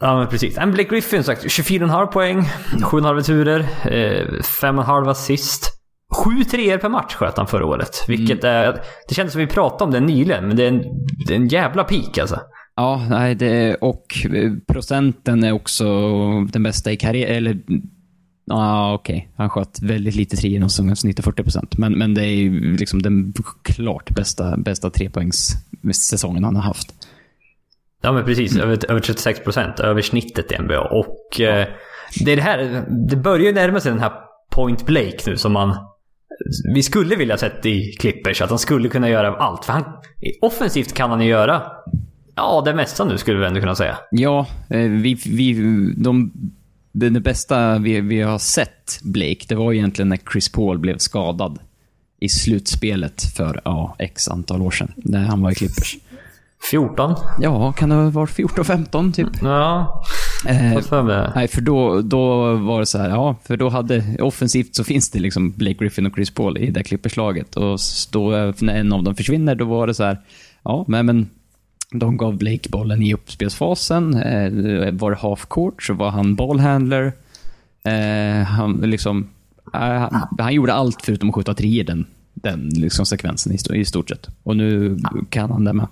Ja 0.00 0.18
men 0.18 0.28
precis. 0.28 0.58
En 0.58 0.72
Blake 0.72 0.90
Griffin 0.90 1.24
sagt 1.24 1.44
24,5 1.44 2.06
poäng, 2.06 2.40
7,5 2.40 3.14
returer, 3.14 3.60
eh, 3.84 4.26
5,5 4.60 5.10
assist. 5.10 5.81
Sju 6.16 6.44
treor 6.44 6.78
per 6.78 6.88
match 6.88 7.14
sköt 7.14 7.36
han 7.36 7.46
förra 7.46 7.66
året. 7.66 8.04
Vilket 8.08 8.44
är... 8.44 8.80
Det 9.08 9.14
kändes 9.14 9.32
som 9.32 9.40
vi 9.40 9.46
pratade 9.46 9.84
om 9.84 9.90
det 9.90 10.00
nyligen, 10.00 10.48
men 10.48 10.56
det 10.56 10.64
är 10.64 10.68
en, 10.68 10.82
det 11.26 11.34
är 11.34 11.36
en 11.36 11.48
jävla 11.48 11.84
peak 11.84 12.18
alltså. 12.18 12.40
Ja, 12.76 13.06
nej, 13.10 13.34
det, 13.34 13.74
och 13.74 14.26
eh, 14.34 14.52
procenten 14.66 15.44
är 15.44 15.52
också 15.52 15.84
den 16.44 16.62
bästa 16.62 16.92
i 16.92 16.96
karriären. 16.96 17.36
Eller, 17.36 17.58
ja 18.44 18.94
okej. 18.94 19.28
Han 19.36 19.50
sköt 19.50 19.82
väldigt 19.82 20.14
lite 20.14 20.36
treor 20.36 20.68
så 20.68 20.96
snittar 20.96 21.22
40 21.22 21.42
procent. 21.42 21.78
Men, 21.78 21.98
men 21.98 22.14
det 22.14 22.26
är 22.26 22.50
liksom 22.78 23.02
den 23.02 23.32
klart 23.62 24.10
bästa, 24.10 24.56
bästa 24.56 24.90
trepoängssäsongen 24.90 26.44
han 26.44 26.56
har 26.56 26.62
haft. 26.62 26.94
Ja 28.02 28.12
men 28.12 28.24
precis, 28.24 28.56
över, 28.56 28.90
över 28.90 29.00
36 29.00 29.44
procent. 29.44 29.80
Över 29.80 30.02
snittet 30.02 30.52
i 30.52 30.58
NBA. 30.58 30.80
Och 30.80 31.40
eh, 31.40 31.66
det 32.24 32.32
är 32.32 32.36
det 32.36 32.42
här, 32.42 32.84
det 33.08 33.16
börjar 33.16 33.46
ju 33.46 33.52
närma 33.52 33.80
sig 33.80 33.92
den 33.92 34.00
här 34.00 34.12
Point 34.50 34.86
Blake 34.86 35.18
nu 35.26 35.36
som 35.36 35.52
man... 35.52 35.76
Vi 36.74 36.82
skulle 36.82 37.16
vilja 37.16 37.38
sett 37.38 37.66
i 37.66 37.92
Clippers, 37.92 38.42
att 38.42 38.50
han 38.50 38.58
skulle 38.58 38.88
kunna 38.88 39.08
göra 39.08 39.36
allt. 39.36 39.64
För 39.64 39.72
han, 39.72 39.84
offensivt 40.40 40.92
kan 40.92 41.10
han 41.10 41.20
ju 41.20 41.28
göra, 41.28 41.62
ja 42.34 42.62
det 42.64 42.74
mesta 42.74 43.04
nu 43.04 43.18
skulle 43.18 43.38
vi 43.38 43.46
ändå 43.46 43.60
kunna 43.60 43.74
säga. 43.74 43.98
Ja, 44.10 44.46
eh, 44.68 44.78
vi, 44.78 45.14
vi, 45.26 45.54
de, 45.96 46.32
det, 46.92 47.10
det 47.10 47.20
bästa 47.20 47.78
vi, 47.78 48.00
vi 48.00 48.20
har 48.20 48.38
sett 48.38 49.00
Blake, 49.02 49.44
det 49.48 49.54
var 49.54 49.72
egentligen 49.72 50.08
när 50.08 50.18
Chris 50.32 50.52
Paul 50.52 50.78
blev 50.78 50.98
skadad 50.98 51.58
i 52.20 52.28
slutspelet 52.28 53.22
för 53.36 53.60
ja, 53.64 53.96
x 53.98 54.28
antal 54.28 54.62
år 54.62 54.70
sedan, 54.70 54.92
när 54.96 55.24
han 55.24 55.42
var 55.42 55.50
i 55.50 55.54
Clippers. 55.54 55.96
14? 56.70 57.14
Ja, 57.40 57.72
kan 57.72 57.88
det 57.88 57.94
ha 57.94 58.10
varit 58.10 58.30
14-15 58.30 59.12
typ? 59.12 59.28
Ja, 59.42 60.02
Eh, 60.46 60.80
för 60.80 61.32
nej, 61.34 61.48
för 61.48 61.60
då, 61.60 62.00
då 62.00 62.54
var 62.54 62.80
det 62.80 62.86
så 62.86 62.98
här, 62.98 63.08
ja, 63.10 63.36
för 63.44 63.56
då 63.56 63.68
hade, 63.68 64.16
offensivt 64.20 64.74
så 64.74 64.84
finns 64.84 65.10
det 65.10 65.18
liksom 65.18 65.52
Blake 65.52 65.76
Griffin 65.78 66.06
och 66.06 66.14
Chris 66.14 66.30
Paul 66.30 66.58
i 66.58 66.70
det 66.70 66.82
Clippers-laget. 66.82 67.56
Och 67.56 67.78
då, 68.12 68.30
när 68.60 68.74
en 68.74 68.92
av 68.92 69.02
dem 69.02 69.14
försvinner, 69.14 69.54
då 69.54 69.64
var 69.64 69.86
det 69.86 69.94
så 69.94 70.04
här, 70.04 70.18
ja, 70.62 70.84
men, 70.88 71.06
men 71.06 71.30
de 71.90 72.16
gav 72.16 72.36
Blake 72.36 72.68
bollen 72.68 73.02
i 73.02 73.14
uppspelsfasen. 73.14 74.14
Eh, 74.14 74.92
var 74.92 75.10
det 75.10 75.16
half 75.16 75.46
court 75.46 75.82
så 75.82 75.94
var 75.94 76.10
han 76.10 76.34
ballhandler. 76.34 77.12
Eh, 77.84 78.44
han, 78.44 78.72
liksom, 78.72 79.28
eh, 79.74 79.80
han, 79.80 80.28
han 80.38 80.54
gjorde 80.54 80.72
allt 80.72 81.02
förutom 81.02 81.28
att 81.28 81.34
skjuta 81.34 81.54
treor 81.54 81.84
den, 81.84 82.06
den 82.34 82.68
liksom 82.68 83.06
sekvensen 83.06 83.52
i, 83.52 83.80
i 83.80 83.84
stort 83.84 84.08
sett. 84.08 84.28
Och 84.42 84.56
nu 84.56 84.98
kan 85.30 85.50
han 85.50 85.64
det 85.64 85.72
med. 85.72 85.86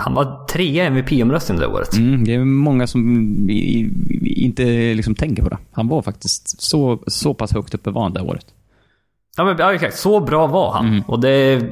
Han 0.00 0.14
var 0.14 0.46
trea 0.46 0.84
i 0.84 0.86
MVP-omröstningen 0.86 1.60
det 1.60 1.66
året. 1.66 1.96
Mm, 1.96 2.24
det 2.24 2.34
är 2.34 2.44
många 2.44 2.86
som 2.86 3.00
inte 4.24 4.64
liksom 4.94 5.14
tänker 5.14 5.42
på 5.42 5.48
det. 5.48 5.58
Han 5.72 5.88
var 5.88 6.02
faktiskt 6.02 6.62
så, 6.62 6.98
så 7.06 7.34
pass 7.34 7.52
högt 7.52 7.74
uppe 7.74 7.90
var 7.90 8.02
han 8.02 8.12
det 8.12 8.20
året. 8.20 8.46
Ja 9.36 9.44
men 9.44 9.56
ja, 9.58 9.74
exakt, 9.74 9.98
så 9.98 10.20
bra 10.20 10.46
var 10.46 10.72
han. 10.72 10.86
Mm. 10.86 11.02
Och 11.06 11.20
det 11.20 11.30
är 11.30 11.70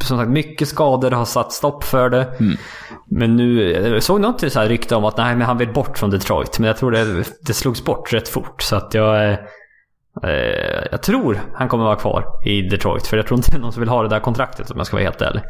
som 0.00 0.18
sagt 0.18 0.30
mycket 0.30 0.68
skador 0.68 1.10
har 1.10 1.24
satt 1.24 1.52
stopp 1.52 1.84
för 1.84 2.10
det. 2.10 2.34
Mm. 2.40 2.56
Men 3.04 3.36
nu, 3.36 3.70
jag 3.70 4.02
såg 4.02 4.20
något 4.20 4.52
så 4.52 4.60
här 4.60 4.68
rykte 4.68 4.96
om 4.96 5.04
att 5.04 5.16
nej, 5.16 5.36
men 5.36 5.46
han 5.46 5.58
vill 5.58 5.72
bort 5.72 5.98
från 5.98 6.10
Detroit. 6.10 6.58
Men 6.58 6.66
jag 6.66 6.76
tror 6.76 6.90
det, 6.90 7.24
det 7.46 7.52
slogs 7.54 7.84
bort 7.84 8.12
rätt 8.12 8.28
fort. 8.28 8.62
Så 8.62 8.76
att 8.76 8.94
jag... 8.94 9.24
Eh, 9.24 9.38
eh, 10.22 10.86
jag 10.90 11.02
tror 11.02 11.40
han 11.54 11.68
kommer 11.68 11.84
vara 11.84 11.96
kvar 11.96 12.24
i 12.44 12.62
Detroit. 12.62 13.06
För 13.06 13.16
jag 13.16 13.26
tror 13.26 13.38
inte 13.38 13.50
det 13.50 13.56
är 13.56 13.60
någon 13.60 13.72
som 13.72 13.80
vill 13.80 13.88
ha 13.88 14.02
det 14.02 14.08
där 14.08 14.20
kontraktet 14.20 14.70
om 14.70 14.76
jag 14.76 14.86
ska 14.86 14.96
vara 14.96 15.04
helt 15.04 15.22
ärlig. 15.22 15.42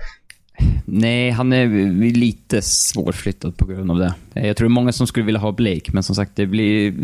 Nej, 0.85 1.31
han 1.31 1.53
är 1.53 1.67
lite 2.15 2.63
svårflyttad 2.63 3.57
på 3.57 3.67
grund 3.67 3.91
av 3.91 3.99
det. 3.99 4.15
Jag 4.35 4.57
tror 4.57 4.69
det 4.69 4.73
är 4.73 4.75
många 4.75 4.93
som 4.93 5.07
skulle 5.07 5.27
vilja 5.27 5.41
ha 5.41 5.53
Blake, 5.53 5.91
men 5.93 6.03
som 6.03 6.15
sagt, 6.15 6.37
det 6.37 6.47
blir... 6.47 6.95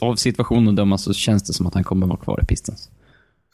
Av, 0.00 0.16
situationen 0.16 0.68
att 0.68 0.76
döma 0.76 0.98
så 0.98 1.12
känns 1.14 1.42
det 1.42 1.52
som 1.52 1.66
att 1.66 1.74
han 1.74 1.84
kommer 1.84 2.06
vara 2.06 2.18
kvar 2.18 2.40
i 2.42 2.46
Pistons. 2.46 2.90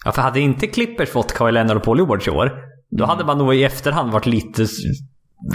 Ja, 0.04 0.12
för 0.12 0.22
hade 0.22 0.40
inte 0.40 0.66
Clippers 0.66 1.08
fått 1.08 1.32
Kawhi 1.34 1.52
Leonard 1.52 1.76
och 1.76 1.82
Paul 1.82 1.98
George 1.98 2.26
i 2.26 2.36
år. 2.36 2.52
Då 2.90 3.04
hade 3.04 3.24
man 3.24 3.38
nog 3.38 3.54
i 3.54 3.64
efterhand 3.64 4.12
varit 4.12 4.26
lite, 4.26 4.66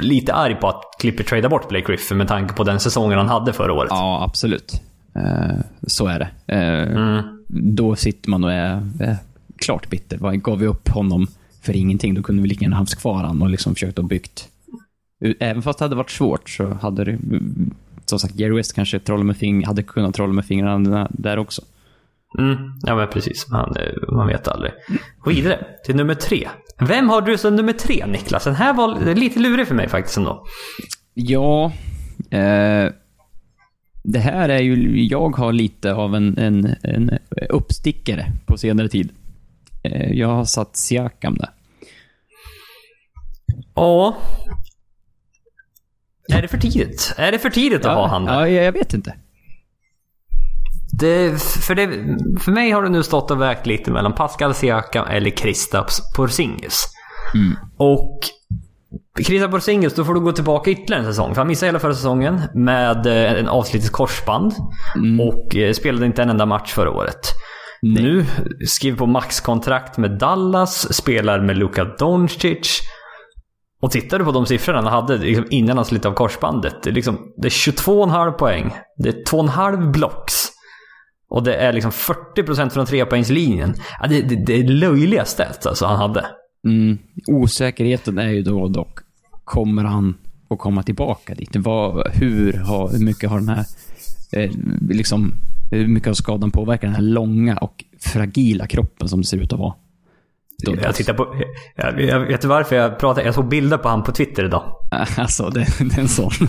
lite 0.02 0.34
arg 0.34 0.56
på 0.56 0.68
att 0.68 0.82
Clippers 1.00 1.26
tradade 1.26 1.50
bort 1.50 1.70
Blake 1.70 1.88
Griffin 1.88 2.18
med 2.18 2.28
tanke 2.28 2.54
på 2.54 2.64
den 2.64 2.80
säsongen 2.80 3.18
han 3.18 3.28
hade 3.30 3.54
förra 3.54 3.74
året. 3.74 3.90
Ja, 3.92 4.24
absolut. 4.24 4.82
Eh, 5.16 5.60
så 5.88 6.08
är 6.08 6.20
det. 6.20 6.56
Eh, 6.56 6.98
Mm. 6.98 7.24
Då 7.50 7.96
sitter 7.96 8.30
man 8.30 8.44
och 8.44 8.52
är, 8.52 8.88
klart 9.58 9.90
bitter. 9.90 10.18
Gav 10.38 10.60
vi 10.60 10.68
upp 10.68 10.90
honom 10.90 11.28
för 11.68 11.76
ingenting? 11.76 12.14
Då 12.14 12.24
kunde 12.24 12.42
vi 12.42 12.48
lika 12.48 12.62
gärna 12.62 12.76
haft 12.76 12.96
kvar 12.96 13.14
honom 13.14 13.42
och 13.42 13.50
liksom 13.50 13.74
försökt 13.74 14.00
att 14.00 14.06
byggt 14.06 14.50
Även 15.40 15.62
fast 15.62 15.80
det 15.80 15.86
hade 15.86 15.96
varit 15.96 16.12
svårt 16.12 16.50
så 16.50 16.74
hade 16.74 17.04
det, 17.04 17.18
som 18.06 18.20
sagt, 18.20 18.36
Jerry 18.36 18.56
West 18.56 18.76
kanske 18.76 19.00
trolla 19.00 19.24
med 19.24 19.38
fing, 19.38 19.66
hade 19.66 19.84
kunnat 19.84 20.16
trolla 20.16 20.34
med 20.34 20.46
fingrarna 20.46 21.08
där 21.12 21.40
också. 21.40 21.62
Mm, 22.40 22.58
ja 22.82 22.96
men 22.96 23.08
precis. 23.08 23.50
Man, 23.50 23.76
eh, 23.78 24.14
man 24.14 24.28
vet 24.28 24.48
aldrig. 24.48 24.72
Gå 25.20 25.30
vidare 25.30 25.66
till 25.86 25.96
nummer 25.96 26.14
tre. 26.16 26.48
Vem 26.80 27.10
har 27.10 27.22
du 27.22 27.38
som 27.38 27.56
nummer 27.56 27.74
tre 27.74 28.06
Niklas? 28.06 28.44
Den 28.44 28.56
här 28.56 28.74
var 28.74 29.16
lite 29.16 29.40
lurig 29.40 29.68
för 29.68 29.76
mig 29.76 29.90
faktiskt 29.90 30.18
ändå. 30.18 30.46
Ja, 31.14 31.72
eh, 32.30 32.92
det 34.04 34.20
här 34.20 34.50
är 34.50 34.60
ju, 34.60 35.04
jag 35.06 35.36
har 35.36 35.54
lite 35.54 35.94
av 35.94 36.16
en, 36.16 36.38
en, 36.38 36.76
en 36.84 37.18
uppstickare 37.50 38.32
på 38.46 38.58
senare 38.58 38.90
tid. 38.90 39.10
Eh, 39.84 40.12
jag 40.12 40.28
har 40.28 40.46
satt 40.46 40.76
Siakam 40.76 41.36
där. 41.36 41.50
Ja. 43.78 44.18
Är 46.34 46.42
det 46.42 46.48
för 46.48 46.58
tidigt? 46.58 47.14
Är 47.18 47.32
det 47.32 47.40
för 47.40 47.50
tidigt 47.50 47.86
att 47.86 47.96
ha 47.96 48.08
han 48.08 48.26
där? 48.26 48.46
Ja, 48.46 48.48
jag 48.64 48.72
vet 48.72 48.94
inte. 48.94 49.16
Det, 51.00 51.42
för, 51.42 51.76
det, 51.76 51.88
för 52.40 52.52
mig 52.52 52.72
har 52.72 52.84
det 52.84 52.90
nu 52.90 53.04
stått 53.04 53.32
och 53.32 53.42
vägt 53.42 53.66
lite 53.66 53.92
mellan 53.92 54.14
Pascal 54.14 54.54
Siakam 54.54 55.08
eller 55.08 55.30
Kristaps 55.30 56.14
Porzingis. 56.16 56.86
Mm. 57.34 57.58
Och 57.78 58.20
Kristaps 59.26 59.52
Porzingis, 59.52 59.94
då 59.96 60.06
får 60.06 60.14
du 60.14 60.20
gå 60.20 60.32
tillbaka 60.32 60.72
ytterligare 60.72 61.04
en 61.04 61.14
säsong. 61.14 61.34
För 61.34 61.42
han 61.42 61.48
missade 61.48 61.68
hela 61.68 61.80
förra 61.80 61.94
säsongen 61.94 62.42
med 62.54 63.06
eh, 63.06 63.40
en 63.40 63.48
avslitet 63.48 63.92
korsband. 63.92 64.54
Mm. 64.96 65.20
Och 65.20 65.56
eh, 65.56 65.74
spelade 65.74 66.06
inte 66.06 66.22
en 66.22 66.30
enda 66.30 66.46
match 66.46 66.74
förra 66.74 66.92
året. 66.92 67.20
Nej. 67.82 68.04
Nu 68.04 68.26
skriver 68.68 68.98
på 68.98 69.06
maxkontrakt 69.06 69.98
med 69.98 70.12
Dallas, 70.12 70.94
spelar 70.94 71.40
med 71.40 71.58
Luka 71.58 71.86
Doncic. 71.86 72.82
Och 73.82 73.92
tittar 73.92 74.20
du 74.20 74.26
på 74.26 74.32
de 74.32 74.46
siffrorna 74.46 74.82
han 74.82 74.94
hade 74.94 75.18
liksom 75.18 75.46
innan 75.50 75.78
han 75.78 75.86
slet 75.86 76.06
av 76.06 76.14
korsbandet. 76.14 76.84
Det 76.84 76.90
är, 76.90 76.94
liksom, 76.94 77.18
det 77.38 77.48
är 77.48 77.50
22,5 77.50 78.32
poäng. 78.32 78.76
Det 78.98 79.10
är 79.10 79.24
2,5 79.24 79.92
blocks. 79.92 80.34
Och 81.30 81.44
det 81.44 81.56
är 81.56 81.74
liksom 81.74 81.92
40% 81.92 82.70
från 82.70 82.86
trepoängslinjen. 82.86 83.74
Ja, 84.02 84.08
det, 84.08 84.22
det, 84.22 84.46
det 84.46 84.54
är 84.54 84.64
löjliga 84.68 85.26
stats 85.26 85.66
alltså 85.66 85.86
han 85.86 85.98
hade. 85.98 86.26
Mm. 86.66 86.98
Osäkerheten 87.28 88.18
är 88.18 88.30
ju 88.30 88.42
då 88.42 88.68
dock, 88.68 89.00
kommer 89.44 89.84
han 89.84 90.18
att 90.50 90.60
komma 90.60 90.84
tillbaka 90.84 91.36
dit? 91.36 91.56
Vad, 91.56 92.08
hur, 92.14 92.54
har, 92.54 92.92
hur 92.92 93.06
mycket 93.06 93.30
har 93.30 93.40
den 93.40 93.50
här, 93.50 93.66
eh, 94.32 94.52
liksom, 94.90 95.34
hur 95.72 95.88
mycket 95.88 96.08
har 96.08 96.14
skadan 96.14 96.52
påverkat 96.52 96.82
den 96.82 96.96
här 96.96 97.02
långa 97.02 97.58
och 97.58 97.84
fragila 98.00 98.68
kroppen 98.68 99.10
som 99.10 99.22
det 99.22 99.28
ser 99.28 99.38
ut 99.38 99.54
att 99.54 99.60
vara? 99.60 99.74
Då, 100.66 100.76
Jag 100.82 100.96
tittar 100.96 101.14
på... 101.14 101.36
Jag, 101.76 102.02
jag 102.02 102.20
vet 102.20 102.42
du 102.42 102.48
varför 102.48 102.76
jag 102.76 103.00
pratar? 103.00 103.22
Jag 103.22 103.34
såg 103.36 103.48
bilder 103.48 103.78
på 103.78 103.90
han 103.90 104.04
på 104.04 104.12
Twitter 104.12 104.46
idag. 104.46 104.64
Alltså, 105.18 105.50
det, 105.50 105.60
det 105.80 105.98
är 105.98 106.00
en 106.00 106.08
sån. 106.08 106.32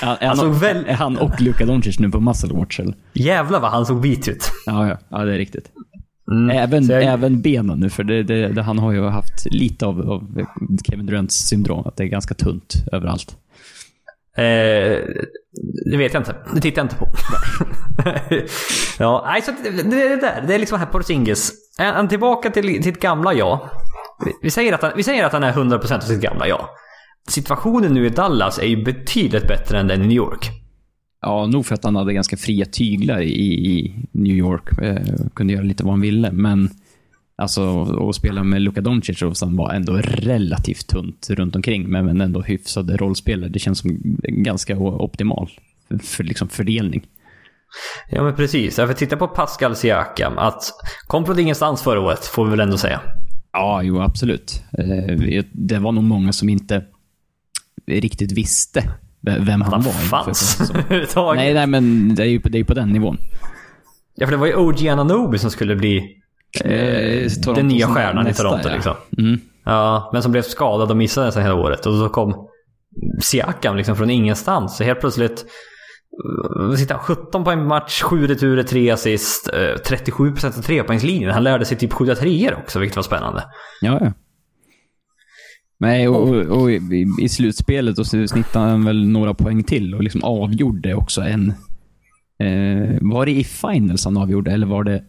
är, 0.00 0.26
han, 0.26 0.36
såg 0.36 0.54
väl- 0.54 0.88
han 0.88 1.18
och 1.18 1.40
Luka 1.40 1.66
Doncic 1.66 1.98
nu 1.98 2.10
på 2.10 2.20
muscle 2.20 2.54
watch 2.54 2.80
eller? 2.80 2.94
Jävlar 3.12 3.60
vad 3.60 3.70
han 3.70 3.86
såg 3.86 4.02
vit 4.02 4.28
ut. 4.28 4.50
Ja, 4.66 4.88
ja, 4.88 4.98
ja, 5.08 5.24
det 5.24 5.34
är 5.34 5.38
riktigt. 5.38 5.70
Mm. 6.30 6.50
Även, 6.58 6.86
jag- 6.86 7.04
även 7.04 7.40
benen 7.40 7.80
nu, 7.80 7.90
för 7.90 8.04
det, 8.04 8.22
det, 8.22 8.48
det, 8.48 8.62
han 8.62 8.78
har 8.78 8.92
ju 8.92 9.08
haft 9.08 9.46
lite 9.50 9.86
av, 9.86 10.10
av 10.10 10.40
Kevin 10.84 11.06
Durants 11.06 11.34
syndrom, 11.36 11.86
att 11.86 11.96
det 11.96 12.04
är 12.04 12.08
ganska 12.08 12.34
tunt 12.34 12.74
överallt. 12.92 13.36
Eh, 14.38 14.98
det 15.90 15.96
vet 15.96 16.14
jag 16.14 16.20
inte. 16.20 16.36
Det 16.54 16.60
tittar 16.60 16.82
jag 16.82 16.84
inte 16.84 16.96
på. 16.96 17.08
ja, 18.98 19.24
nej, 19.26 19.42
så 19.42 19.52
det, 19.62 19.70
det 19.70 20.02
är 20.02 20.08
det 20.08 20.20
där. 20.20 20.44
Det 20.46 20.54
är 20.54 20.58
liksom 20.58 20.78
här 20.78 20.86
Porzingis. 20.86 21.52
Är 21.78 21.92
han 21.92 22.08
tillbaka 22.08 22.50
till, 22.50 22.82
sitt 22.82 23.00
gamla 23.00 23.34
jag? 23.34 23.68
Vi, 24.24 24.32
vi, 24.42 24.50
säger 24.50 24.72
att 24.72 24.82
han, 24.82 24.92
vi 24.96 25.02
säger 25.02 25.24
att 25.24 25.32
han 25.32 25.44
är 25.44 25.52
100% 25.52 25.94
av 25.94 26.00
sitt 26.00 26.20
gamla 26.20 26.48
jag. 26.48 26.68
Situationen 27.28 27.94
nu 27.94 28.06
i 28.06 28.08
Dallas 28.08 28.58
är 28.58 28.66
ju 28.66 28.84
betydligt 28.84 29.48
bättre 29.48 29.78
än 29.78 29.86
den 29.86 30.02
i 30.02 30.06
New 30.06 30.16
York. 30.16 30.50
Ja, 31.20 31.46
nog 31.46 31.66
för 31.66 31.74
att 31.74 31.84
han 31.84 31.96
hade 31.96 32.12
ganska 32.12 32.36
fria 32.36 32.64
tyglar 32.64 33.20
i, 33.20 33.42
i 33.70 34.06
New 34.12 34.36
York. 34.36 34.82
Eh, 34.82 35.26
kunde 35.34 35.52
göra 35.52 35.64
lite 35.64 35.84
vad 35.84 35.92
han 35.92 36.00
ville, 36.00 36.32
men 36.32 36.70
alltså 37.38 37.82
att 38.08 38.14
spela 38.14 38.44
med 38.44 38.62
Luka 38.62 38.80
Doncic 38.80 39.18
som 39.32 39.56
var 39.56 39.72
ändå 39.72 39.96
relativt 39.96 40.86
tunt 40.86 41.26
runt 41.30 41.56
omkring, 41.56 41.88
men 41.90 42.20
ändå 42.20 42.40
hyfsade 42.42 42.96
rollspelare. 42.96 43.50
Det 43.50 43.58
känns 43.58 43.78
som 43.78 43.98
ganska 44.28 44.76
optimal 44.78 45.50
för, 45.88 45.98
för 45.98 46.24
liksom 46.24 46.48
fördelning. 46.48 47.06
Ja 48.10 48.22
men 48.22 48.34
precis. 48.34 48.78
Jag 48.78 48.88
får 48.88 48.94
titta 48.94 49.16
på 49.16 49.28
Pascal 49.28 49.76
Siakam. 49.76 50.38
Att 50.38 50.62
kom 51.06 51.26
från 51.26 51.38
ingenstans 51.38 51.82
förra 51.82 52.00
året, 52.00 52.24
får 52.24 52.44
vi 52.44 52.50
väl 52.50 52.60
ändå 52.60 52.76
säga. 52.78 53.00
Ja, 53.52 53.82
jo 53.82 54.00
absolut. 54.00 54.62
Eh, 54.78 55.44
Det 55.52 55.78
var 55.78 55.92
nog 55.92 56.04
många 56.04 56.32
som 56.32 56.48
inte 56.48 56.84
riktigt 57.86 58.32
visste 58.32 58.90
vem 59.20 59.60
han 59.62 59.72
Han 59.72 59.82
var. 59.82 59.92
fanns. 59.92 60.58
Nej, 61.36 61.54
nej, 61.54 61.66
men 61.66 62.14
det 62.14 62.22
är 62.22 62.26
ju 62.26 62.40
på, 62.40 62.48
det 62.48 62.58
är 62.58 62.64
på 62.64 62.74
den 62.74 62.88
nivån. 62.88 63.16
Ja, 64.14 64.26
för 64.26 64.30
det 64.32 64.36
var 64.38 64.46
ju 64.46 64.54
OG 64.54 64.88
Ananobi 64.88 65.38
som 65.38 65.50
skulle 65.50 65.76
bli 65.76 66.14
Eh, 66.64 66.72
eh, 66.72 67.28
Torontos 67.28 67.54
den 67.54 67.68
nya 67.68 67.86
stjärnan 67.86 68.24
nästa, 68.24 68.42
i 68.42 68.46
Toronto 68.46 68.68
ja. 68.68 68.74
liksom. 68.74 68.94
Mm. 69.18 69.40
Ja, 69.64 70.10
men 70.12 70.22
som 70.22 70.32
blev 70.32 70.42
skadad 70.42 70.90
och 70.90 70.96
missade 70.96 71.26
nästan 71.26 71.42
hela 71.42 71.54
året. 71.54 71.86
Och 71.86 71.94
så 71.94 72.08
kom 72.08 72.48
Siakam 73.20 73.76
liksom 73.76 73.96
från 73.96 74.10
ingenstans. 74.10 74.76
Så 74.76 74.84
helt 74.84 75.00
plötsligt 75.00 75.46
eh, 76.70 76.76
sitter 76.76 76.94
han 76.94 77.04
17 77.04 77.44
poäng 77.44 77.58
per 77.58 77.64
match, 77.64 78.02
7 78.02 78.26
returer, 78.26 78.62
3 78.62 78.90
assist, 78.90 79.48
eh, 79.52 79.94
37% 79.98 80.58
av 80.58 80.62
trepoängslinjen. 80.62 81.30
Han 81.30 81.44
lärde 81.44 81.64
sig 81.64 81.78
typ 81.78 81.92
skjuta 81.92 82.14
treor 82.14 82.54
också, 82.54 82.78
vilket 82.78 82.96
var 82.96 83.02
spännande. 83.02 83.44
Ja, 83.80 83.98
ja. 84.00 84.12
Nej, 85.80 86.08
och, 86.08 86.28
och, 86.28 86.60
och 86.60 86.70
i, 86.70 87.06
i 87.20 87.28
slutspelet 87.28 87.96
så 87.96 88.04
snittade 88.04 88.70
han 88.70 88.84
väl 88.84 89.08
några 89.08 89.34
poäng 89.34 89.62
till 89.62 89.94
och 89.94 90.02
liksom 90.02 90.24
avgjorde 90.24 90.94
också 90.94 91.20
en... 91.20 91.52
Eh, 92.40 92.98
var 93.00 93.26
det 93.26 93.32
i 93.32 93.44
finals 93.44 94.04
han 94.04 94.16
avgjorde, 94.16 94.50
eller 94.50 94.66
var 94.66 94.84
det 94.84 95.04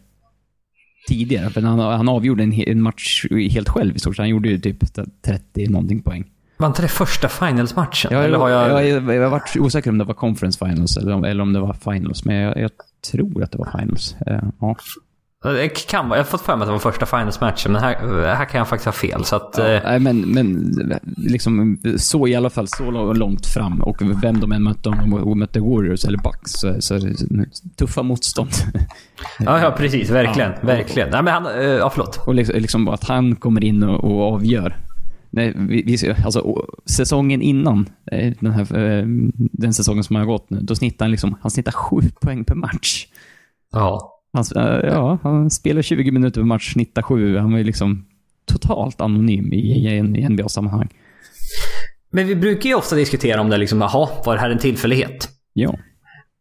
tidigare? 1.10 1.50
För 1.50 1.62
han, 1.62 1.78
han 1.78 2.08
avgjorde 2.08 2.42
en, 2.42 2.52
en 2.52 2.82
match 2.82 3.26
helt 3.30 3.68
själv 3.68 3.96
i 3.96 3.98
stort 3.98 4.16
sett. 4.16 4.22
Han 4.22 4.28
gjorde 4.28 4.48
ju 4.48 4.58
typ 4.58 4.94
30 5.22 5.66
någonting 5.68 6.02
poäng. 6.02 6.24
Var 6.56 6.66
inte 6.66 6.82
det 6.82 6.88
första 6.88 7.28
finals-matchen? 7.28 8.12
Jag, 8.12 8.24
Eller 8.24 8.38
har 8.38 8.48
jag... 8.48 8.70
jag, 8.70 8.86
jag, 8.86 9.14
jag 9.14 9.30
varit 9.30 9.56
osäker 9.56 9.90
om 9.90 9.98
det 9.98 10.04
var 10.04 10.14
conference 10.14 10.66
finals 10.66 10.96
eller 10.96 11.26
eller 11.26 11.42
om 11.42 11.52
det 11.52 11.60
var 11.60 11.72
finals, 11.72 12.24
men 12.24 12.36
jag, 12.36 12.58
jag 12.58 12.70
tror 13.10 13.42
att 13.42 13.52
det 13.52 13.58
var 13.58 13.78
finals. 13.78 14.16
Eh, 14.26 14.42
ja. 14.60 14.76
Det 15.42 15.68
kan 15.68 16.08
vara. 16.08 16.18
Jag 16.18 16.24
har 16.24 16.30
fått 16.30 16.40
för 16.40 16.56
mig 16.56 16.62
att 16.62 16.68
det 16.68 16.72
var 16.72 16.78
första 16.78 17.06
finals-matchen, 17.06 17.72
men 17.72 17.82
här, 17.82 17.96
här 18.34 18.44
kan 18.44 18.58
jag 18.58 18.68
faktiskt 18.68 18.84
ha 18.84 18.92
fel. 18.92 19.24
Så 19.24 19.36
att... 19.36 19.54
Ja, 19.58 19.64
eh, 19.64 20.00
men, 20.00 20.20
men 20.20 20.74
liksom 21.16 21.78
så 21.96 22.26
i 22.28 22.34
alla 22.34 22.50
fall 22.50 22.68
så 22.68 23.12
långt 23.12 23.46
fram 23.46 23.80
och 23.80 23.96
vem 24.22 24.40
de 24.40 24.52
än 24.52 24.62
mötte, 24.62 24.88
om 24.88 25.10
de 25.10 25.38
mötte 25.38 25.60
Warriors 25.60 26.04
eller 26.04 26.18
Bucks, 26.18 26.50
så, 26.52 26.80
så 26.80 27.00
tuffa 27.76 28.02
motstånd. 28.02 28.50
Ja, 29.38 29.60
ja 29.60 29.70
precis. 29.70 30.10
Verkligen. 30.10 30.50
Ja. 30.50 30.66
Verkligen. 30.66 31.10
Nej, 31.10 31.22
men 31.22 31.32
han... 31.32 31.46
eh, 31.46 31.64
Ja, 31.64 31.90
förlåt. 31.90 32.16
och 32.26 32.34
liksom, 32.34 32.56
liksom 32.56 32.88
att 32.88 33.04
han 33.04 33.36
kommer 33.36 33.64
in 33.64 33.82
och, 33.82 34.04
och 34.04 34.34
avgör. 34.34 34.76
Nej, 35.30 35.52
vi, 35.56 35.82
vi, 35.82 36.14
alltså, 36.24 36.66
säsongen 36.86 37.42
innan, 37.42 37.88
eh, 38.12 38.32
den, 38.40 38.52
här, 38.52 38.78
eh, 38.78 39.04
den 39.36 39.74
säsongen 39.74 40.04
som 40.04 40.16
har 40.16 40.24
gått 40.24 40.50
nu, 40.50 40.60
då 40.60 40.74
snittar 40.74 41.04
han, 41.04 41.10
liksom, 41.10 41.36
han 41.42 41.50
snittar 41.50 41.72
sju 41.72 42.00
poäng 42.20 42.44
per 42.44 42.54
match. 42.54 43.06
Ja. 43.72 44.16
Han, 44.32 44.44
eh, 44.56 44.88
ja, 44.88 45.18
han 45.22 45.50
spelar 45.50 45.82
20 45.82 46.10
minuter 46.10 46.40
per 46.40 46.46
match, 46.46 46.72
snittar 46.72 47.02
sju. 47.02 47.36
Han 47.38 47.50
var 47.50 47.58
ju 47.58 47.64
liksom 47.64 48.06
totalt 48.46 49.00
anonym 49.00 49.52
i, 49.52 49.56
i, 49.56 50.28
NBA-sammanhang. 50.28 50.88
Men 52.12 52.26
vi 52.26 52.36
brukar 52.36 52.68
ju 52.70 52.74
ofta 52.74 52.96
diskutera 52.96 53.40
om 53.40 53.50
det 53.50 53.58
liksom, 53.58 53.80
jaha, 53.80 54.08
var 54.26 54.34
det 54.34 54.40
här 54.40 54.50
en 54.50 54.58
tillfällighet? 54.58 55.28
Ja. 55.52 55.74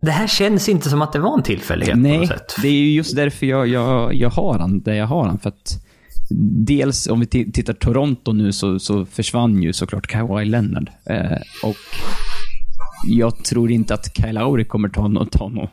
Det 0.01 0.12
här 0.12 0.27
känns 0.27 0.69
inte 0.69 0.89
som 0.89 1.01
att 1.01 1.13
det 1.13 1.19
var 1.19 1.38
en 1.38 1.43
tillfällighet 1.43 1.93
på 1.96 2.00
Nej, 2.00 2.17
något 2.17 2.27
sätt. 2.27 2.55
det 2.62 2.67
är 2.67 2.72
ju 2.74 2.91
just 2.91 3.15
därför 3.15 3.46
jag, 3.46 3.67
jag, 3.67 4.13
jag 4.13 4.29
har 4.29 4.60
han 4.60 4.81
där 4.81 4.93
jag 4.93 5.05
har 5.08 5.25
han. 5.25 5.39
För 5.39 5.50
att 5.50 5.86
dels 6.65 7.08
om 7.08 7.19
vi 7.19 7.25
ti- 7.25 7.51
tittar 7.51 7.74
Toronto 7.74 8.31
nu 8.34 8.51
så, 8.51 8.79
så 8.79 9.05
försvann 9.05 9.63
ju 9.63 9.74
såklart 9.74 10.08
Kawhi 10.08 10.46
Leonard. 10.46 10.89
Eh, 11.05 11.38
och 11.63 11.75
jag 13.08 13.43
tror 13.46 13.72
inte 13.72 13.93
att 13.93 14.15
Kyle 14.17 14.36
Lowry 14.36 14.65
kommer 14.65 14.89
ta, 14.89 15.08
no, 15.08 15.25
ta 15.25 15.48
no, 15.50 15.69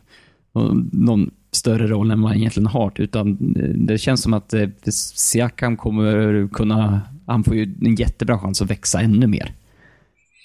någon 0.92 1.30
större 1.56 1.86
roll 1.86 2.10
än 2.10 2.22
vad 2.22 2.30
han 2.30 2.38
egentligen 2.38 2.66
har. 2.66 2.92
Utan 2.94 3.30
eh, 3.30 3.68
det 3.68 3.98
känns 3.98 4.22
som 4.22 4.34
att 4.34 4.54
eh, 4.54 4.68
Siakam 5.14 5.76
kommer 5.76 6.48
kunna... 6.48 7.00
Han 7.26 7.44
får 7.44 7.54
ju 7.54 7.74
en 7.82 7.94
jättebra 7.94 8.38
chans 8.38 8.62
att 8.62 8.70
växa 8.70 9.00
ännu 9.00 9.26
mer 9.26 9.52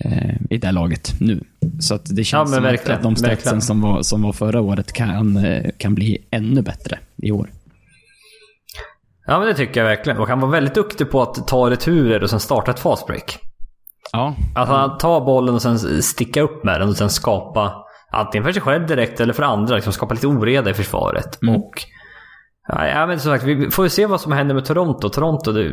eh, 0.05 0.35
i 0.49 0.57
det 0.57 0.67
här 0.67 0.73
laget 0.73 1.13
nu. 1.19 1.43
Så 1.79 1.95
att 1.95 2.15
det 2.15 2.23
känns 2.23 2.49
men 2.49 2.55
som 2.55 2.63
verkligen, 2.63 2.97
att 2.97 3.03
de 3.03 3.15
statsen 3.15 3.61
som 3.61 3.81
var, 3.81 4.01
som 4.01 4.21
var 4.21 4.33
förra 4.33 4.61
året 4.61 4.93
kan, 4.93 5.45
kan 5.77 5.95
bli 5.95 6.17
ännu 6.31 6.61
bättre 6.61 6.99
i 7.17 7.31
år. 7.31 7.49
Ja, 9.27 9.39
men 9.39 9.47
det 9.47 9.53
tycker 9.53 9.79
jag 9.79 9.87
verkligen. 9.87 10.19
Och 10.19 10.27
han 10.27 10.39
var 10.39 10.47
väldigt 10.47 10.73
duktig 10.73 11.11
på 11.11 11.21
att 11.21 11.47
ta 11.47 11.69
returer 11.69 12.23
och 12.23 12.29
sen 12.29 12.39
starta 12.39 12.71
ett 12.71 12.79
fastbreak. 12.79 13.39
Ja, 14.11 14.35
Att 14.55 14.67
han 14.67 14.97
tar 14.97 15.21
bollen 15.21 15.55
och 15.55 15.61
sen 15.61 16.01
sticka 16.01 16.41
upp 16.41 16.63
med 16.63 16.81
den 16.81 16.89
och 16.89 16.97
sen 16.97 17.09
skapa 17.09 17.85
antingen 18.11 18.43
för 18.43 18.51
sig 18.51 18.61
själv 18.61 18.87
direkt 18.87 19.19
eller 19.19 19.33
för 19.33 19.43
andra. 19.43 19.75
Liksom 19.75 19.93
skapa 19.93 20.13
lite 20.13 20.27
oreda 20.27 20.69
i 20.69 20.73
försvaret. 20.73 21.41
Mm. 21.41 21.55
Och 21.55 21.85
Ja, 22.67 23.07
men 23.07 23.19
som 23.19 23.31
sagt, 23.31 23.43
vi 23.43 23.71
får 23.71 23.87
se 23.87 24.05
vad 24.05 24.21
som 24.21 24.31
händer 24.31 24.55
med 24.55 24.65
Toronto. 24.65 25.09
Toronto, 25.09 25.51
det, 25.51 25.71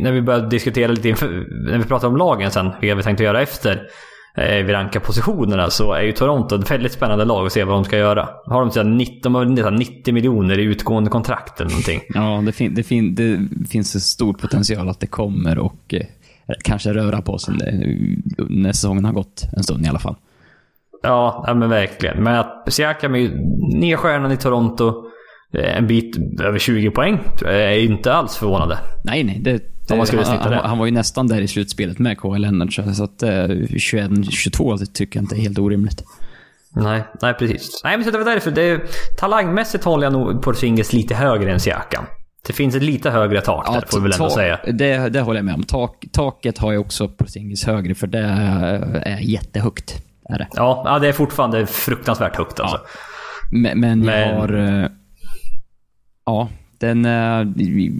när 0.00 0.12
vi 0.12 0.22
börjar 0.22 0.50
diskutera 0.50 0.92
lite 0.92 1.08
inför, 1.08 1.46
när 1.70 1.78
vi 1.78 1.84
pratar 1.84 2.08
om 2.08 2.16
lagen 2.16 2.50
sen, 2.50 2.70
vilka 2.80 2.94
vi 2.94 3.02
tänkte 3.02 3.24
göra 3.24 3.42
efter 3.42 3.88
eh, 4.36 4.64
vi 4.64 4.72
rankar 4.72 5.00
positionerna, 5.00 5.70
så 5.70 5.92
är 5.92 6.02
ju 6.02 6.12
Toronto 6.12 6.60
ett 6.60 6.70
väldigt 6.70 6.92
spännande 6.92 7.24
lag 7.24 7.46
att 7.46 7.52
se 7.52 7.64
vad 7.64 7.76
de 7.76 7.84
ska 7.84 7.98
göra. 7.98 8.28
Har 8.46 8.60
de, 8.60 8.70
så 8.70 8.82
90, 8.82 9.20
de 9.22 9.34
har 9.34 9.44
nästan 9.44 9.76
90 9.76 10.14
miljoner 10.14 10.58
i 10.58 10.62
utgående 10.62 11.10
kontrakt 11.10 11.60
eller 11.60 11.70
någonting. 11.70 12.00
Ja, 12.08 12.42
det, 12.46 12.52
fin 12.52 12.74
det, 12.74 12.82
fin 12.82 13.14
det 13.14 13.68
finns 13.68 13.94
en 13.94 14.00
stor 14.00 14.32
potential 14.32 14.88
att 14.88 15.00
det 15.00 15.06
kommer 15.06 15.58
och 15.58 15.94
eh, 15.94 16.06
kanske 16.64 16.94
röra 16.94 17.22
på 17.22 17.38
sig 17.38 17.54
när 18.48 18.72
säsongen 18.72 19.04
har 19.04 19.12
gått 19.12 19.44
en 19.56 19.62
stund 19.62 19.84
i 19.84 19.88
alla 19.88 19.98
fall. 19.98 20.16
Ja, 21.02 21.44
ja 21.46 21.54
men 21.54 21.70
verkligen. 21.70 22.22
Men 22.22 22.34
att 22.34 22.64
Siakam 22.68 23.14
är 23.14 23.18
ju 23.18 23.30
nya 23.74 23.96
stjärnan 23.96 24.32
i 24.32 24.36
Toronto. 24.36 25.04
En 25.52 25.86
bit 25.86 26.16
över 26.42 26.58
20 26.58 26.90
poäng 26.90 27.20
är 27.46 27.78
inte 27.78 28.12
alls 28.12 28.36
förvånande. 28.36 28.78
Nej, 29.04 29.24
nej. 29.24 29.40
Det, 29.40 29.62
det, 29.88 29.96
man 29.96 30.06
skulle 30.06 30.24
han, 30.24 30.50
det. 30.50 30.56
han, 30.56 30.68
han 30.68 30.78
var 30.78 30.86
ju 30.86 30.92
nästan 30.92 31.26
där 31.26 31.40
i 31.40 31.48
slutspelet 31.48 31.98
med 31.98 32.18
Kawhi 32.18 32.38
Leonard, 32.38 32.74
så 32.74 33.04
att 33.04 33.22
eh, 33.22 33.28
21-22 33.28 34.86
tycker 34.92 35.18
jag 35.18 35.24
inte 35.24 35.36
är 35.36 35.40
helt 35.40 35.58
orimligt. 35.58 36.04
Nej, 36.70 37.04
nej 37.22 37.34
precis. 37.34 37.80
Nej, 37.84 37.96
men 37.96 38.04
så 38.04 38.10
det 38.10 38.18
var 38.18 38.24
därför. 38.24 38.50
Det, 38.50 38.80
talangmässigt 39.18 39.84
håller 39.84 40.06
jag 40.06 40.12
nog 40.12 40.42
Porzingis 40.42 40.92
lite 40.92 41.14
högre 41.14 41.52
än 41.52 41.60
Siakam. 41.60 42.04
Det 42.46 42.52
finns 42.52 42.74
ett 42.74 42.82
lite 42.82 43.10
högre 43.10 43.40
tak 43.40 43.66
där, 43.72 43.84
får 43.86 43.98
vi 43.98 44.02
väl 44.02 44.12
ändå 44.12 44.30
säga. 44.30 44.60
Det, 44.72 45.08
det 45.08 45.20
håller 45.20 45.38
jag 45.38 45.44
med 45.44 45.54
om. 45.54 45.62
Tak, 45.62 46.04
taket 46.12 46.58
har 46.58 46.72
jag 46.72 46.80
också 46.80 47.08
Porzingis 47.08 47.64
högre, 47.64 47.94
för 47.94 48.06
det 48.06 48.18
är 49.04 49.18
jättehögt. 49.20 50.07
Är 50.28 50.38
det. 50.38 50.48
Ja, 50.54 50.82
ja, 50.84 50.98
det 50.98 51.08
är 51.08 51.12
fortfarande 51.12 51.66
fruktansvärt 51.66 52.36
högt 52.36 52.60
alltså. 52.60 52.80
Men, 53.52 53.80
men, 53.80 54.00
Men- 54.00 54.28
jag 54.28 54.36
har... 54.36 54.82
eh, 54.82 54.88
Ja, 56.26 56.48
den... 56.78 57.04
eh, 57.04 57.46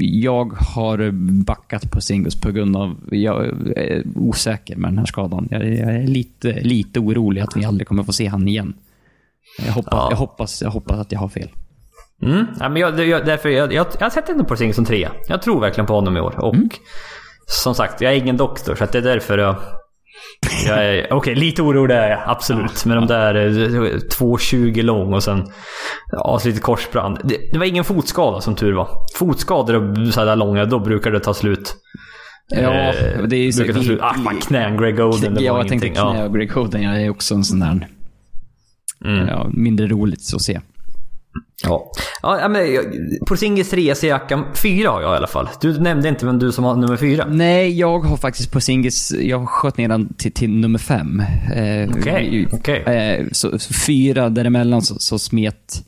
Jag 0.00 0.52
har 0.52 1.10
backat 1.44 1.90
på 1.90 2.00
singles 2.00 2.40
på 2.40 2.50
grund 2.52 2.76
av... 2.76 2.96
Jag 3.10 3.46
är 3.76 4.02
osäker 4.14 4.76
med 4.76 4.90
den 4.90 4.98
här 4.98 5.06
skadan. 5.06 5.48
Jag 5.50 5.62
är 5.62 6.06
lite, 6.06 6.52
lite 6.60 7.00
orolig 7.00 7.40
att 7.40 7.56
vi 7.56 7.64
aldrig 7.64 7.88
kommer 7.88 8.02
få 8.02 8.12
se 8.12 8.26
han 8.26 8.48
igen. 8.48 8.74
Jag 9.66 9.72
hoppas, 9.72 9.92
Ja. 9.92 10.08
jag 10.10 10.16
hoppas, 10.16 10.62
jag 10.62 10.70
hoppas 10.70 10.98
att 10.98 11.12
jag 11.12 11.18
har 11.20 11.28
fel. 11.28 11.48
Mm. 12.22 12.46
Ja, 12.60 12.68
men 12.68 12.82
jag, 12.82 13.06
jag, 13.08 13.26
därför, 13.26 13.48
jag, 13.48 13.72
jag, 13.72 13.86
jag 14.00 14.12
sätter 14.12 14.32
ändå 14.32 14.44
Porzingis 14.44 14.76
som 14.76 14.84
trea. 14.84 15.12
Jag 15.28 15.42
tror 15.42 15.60
verkligen 15.60 15.86
på 15.86 15.94
honom 15.94 16.16
i 16.16 16.20
år. 16.20 16.40
Och 16.40 16.54
som 17.46 17.74
sagt, 17.74 18.00
jag 18.00 18.12
är 18.12 18.16
ingen 18.16 18.36
doktor, 18.36 18.74
så 18.74 18.86
det 18.92 18.98
är 18.98 19.02
därför 19.02 19.38
jag... 19.38 19.56
Okej, 21.10 21.34
lite 21.34 21.62
orolig 21.62 21.94
är 21.94 22.10
jag 22.10 22.20
absolut. 22.26 22.84
Men 22.86 22.96
de 22.96 23.06
där 23.06 23.34
eh, 23.34 23.50
2,20 23.50 24.82
lång 24.82 25.14
och 25.14 25.22
sen 25.22 25.46
ja, 26.12 26.38
så 26.42 26.48
lite 26.48 26.60
korsbrand. 26.60 27.18
Det, 27.24 27.36
det 27.52 27.58
var 27.58 27.66
ingen 27.66 27.84
fotskada 27.84 28.40
som 28.40 28.54
tur 28.54 28.72
var. 28.72 28.88
Fotskador 29.14 29.74
och 29.74 30.14
så 30.14 30.24
här 30.24 30.36
långa, 30.36 30.64
då 30.64 30.78
brukar 30.78 31.10
det 31.10 31.20
ta 31.20 31.34
slut. 31.34 31.76
Ja, 32.50 32.60
Eh, 32.60 33.22
det 33.22 33.36
är 33.36 33.40
ju 33.40 33.52
så... 33.52 33.58
brukar 33.62 33.74
ta 33.74 33.82
slut. 33.84 34.00
Ah, 34.02 34.14
fan, 34.24 34.40
knän, 34.40 34.76
Greg 34.76 35.00
Oden, 35.00 35.34
det 35.34 35.42
ja, 35.42 35.52
var 35.52 35.60
jag 35.60 35.68
tänkte 35.68 35.86
ingenting. 35.86 36.10
knä 36.12 36.20
Ja. 36.20 36.24
och 36.26 36.34
Greg 36.34 36.56
Oden. 36.56 36.82
Jag 36.82 37.02
är 37.02 37.10
också 37.10 37.34
en 37.34 37.44
sån 37.44 37.60
där... 37.60 37.86
Mm. 39.04 39.26
Ja, 39.28 39.50
mindre 39.52 39.86
roligt 39.86 40.34
att 40.34 40.42
se. 40.42 40.60
Ja. 41.62 41.92
ja, 42.22 42.48
men 42.48 42.62
Porzingis 43.28 43.70
trea, 43.70 43.94
Siakam 43.94 44.44
fyra 44.54 44.90
har 44.90 45.02
jag 45.02 45.14
i 45.14 45.16
alla 45.16 45.26
fall. 45.26 45.48
Du 45.60 45.80
nämnde 45.80 46.08
inte 46.08 46.26
vem 46.26 46.38
du 46.38 46.52
som 46.52 46.64
har 46.64 46.76
nummer 46.76 46.96
fyra. 46.96 47.26
Nej, 47.28 47.78
jag 47.78 47.98
har 47.98 48.16
faktiskt 48.16 48.52
på 48.52 48.60
Singis, 48.60 49.12
jag 49.20 49.48
sköt 49.48 49.76
ner 49.76 49.88
den 49.88 50.14
till, 50.14 50.32
till 50.32 50.50
nummer 50.50 50.78
fem. 50.78 51.22
Eh, 51.54 51.90
Okej. 52.52 52.82
Eh, 52.82 53.26
så, 53.32 53.58
så 53.58 53.74
fyra 53.74 54.28
däremellan 54.28 54.82
så, 54.82 54.94
så 54.98 55.18
smet 55.18 55.84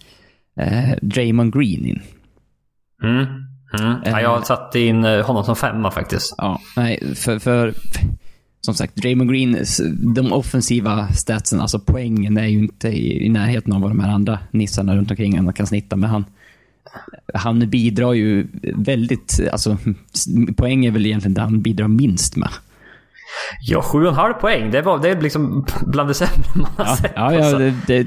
eh, 0.61 0.91
Draymond 1.03 1.53
Green 1.55 1.87
in. 1.87 2.03
Mm. 3.03 3.27
Mm. 3.79 3.97
Ja, 4.05 4.21
jag 4.21 4.47
satte 4.47 4.81
in 4.81 5.05
eh, 5.05 5.27
honom 5.27 5.45
som 5.45 5.57
femma 5.57 5.91
faktiskt. 5.91 6.35
Ja, 6.39 6.61
nej, 6.77 7.15
för, 7.17 7.39
för 7.39 7.75
som 8.61 8.75
sagt, 8.75 8.97
Draymond 8.97 9.31
Green, 9.31 9.57
de 10.15 10.33
offensiva 10.33 11.09
statsen, 11.09 11.61
alltså 11.61 11.79
poängen 11.79 12.37
är 12.37 12.47
ju 12.47 12.59
inte 12.59 12.89
i, 12.89 13.27
i 13.27 13.29
närheten 13.29 13.73
av 13.73 13.81
vad 13.81 13.91
de 13.91 14.01
här 14.01 14.11
andra 14.11 14.39
nissarna 14.51 14.97
runt 14.97 15.11
omkring 15.11 15.37
honom 15.37 15.53
kan 15.53 15.67
snitta, 15.67 15.97
men 15.97 16.11
han, 16.11 16.25
han 17.35 17.71
bidrar 17.71 18.13
ju 18.13 18.47
väldigt, 18.75 19.41
alltså 19.53 19.79
poäng 20.57 20.87
är 20.87 20.91
väl 20.91 21.07
egentligen 21.07 21.35
det 21.35 21.41
han 21.41 21.63
bidrar 21.63 21.89
minst 21.89 22.37
med. 22.37 22.51
Ja, 23.61 23.83
sju 23.83 24.03
och 24.03 24.09
en 24.09 24.15
halv 24.15 24.33
poäng. 24.35 24.71
Det, 24.71 24.83
var, 24.83 24.99
det 24.99 25.09
är 25.09 25.21
liksom 25.21 25.67
bland 25.87 26.09
det 26.11 26.15
sämre 26.15 26.43
man 26.55 26.71
har 26.77 26.85
Ja, 26.85 26.97
sett. 26.97 27.13
ja, 27.17 27.33
ja 27.35 27.39
alltså. 27.39 27.59
det, 27.59 27.75
det, 27.87 28.07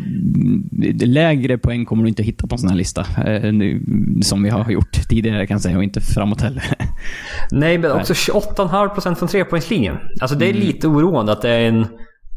det, 0.92 1.06
lägre 1.06 1.58
poäng 1.58 1.86
kommer 1.86 2.04
du 2.04 2.10
inte 2.10 2.24
hitta 2.24 2.48
på 2.48 2.56
en 2.56 2.60
sån 2.60 2.70
här 2.70 2.78
lista. 2.78 3.02
Eh, 3.26 3.54
nu, 3.54 3.82
som 4.22 4.44
vi 4.44 4.50
har 4.50 4.72
gjort 4.72 4.92
tidigare 5.10 5.48
kan 5.48 5.56
jag 5.56 5.62
säga, 5.62 5.78
och 5.78 5.84
inte 5.84 6.02
framåt 6.02 6.42
heller. 6.42 6.64
Nej, 7.52 7.78
men 7.78 7.92
också 7.92 8.14
28,5% 8.14 9.16
från 9.16 9.30
trepoängslinjen. 9.30 9.98
Alltså 10.22 10.38
det 10.38 10.46
är 10.46 10.50
Mm. 10.54 10.62
lite 10.62 10.88
oroande 10.88 11.32
att 11.32 11.42
det 11.42 11.50
är 11.50 11.68
en... 11.68 11.88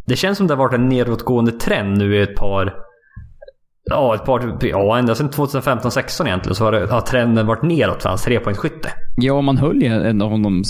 Det 0.06 0.16
känns 0.16 0.38
som 0.38 0.46
det 0.46 0.54
har 0.54 0.58
varit 0.58 0.74
en 0.74 0.88
nedåtgående 0.88 1.52
trend 1.52 1.98
nu 1.98 2.16
i 2.16 2.22
ett 2.22 2.34
par... 2.36 2.74
Ja, 3.90 4.14
ett 4.14 4.24
par... 4.24 4.58
Ja, 4.66 4.98
ända 4.98 5.14
sedan 5.14 5.30
2015-16 5.30 6.26
egentligen 6.26 6.54
så 6.54 6.64
har, 6.64 6.72
det, 6.72 6.86
har 6.86 7.00
trenden 7.00 7.46
varit 7.46 7.62
neråt 7.62 8.02
för 8.02 8.08
hans 8.08 8.22
trepoängsskytte. 8.22 8.92
Ja, 9.16 9.40
man 9.40 9.58
höll 9.58 9.82
ju 9.82 9.88
ändå 9.88 10.28
honom 10.28 10.62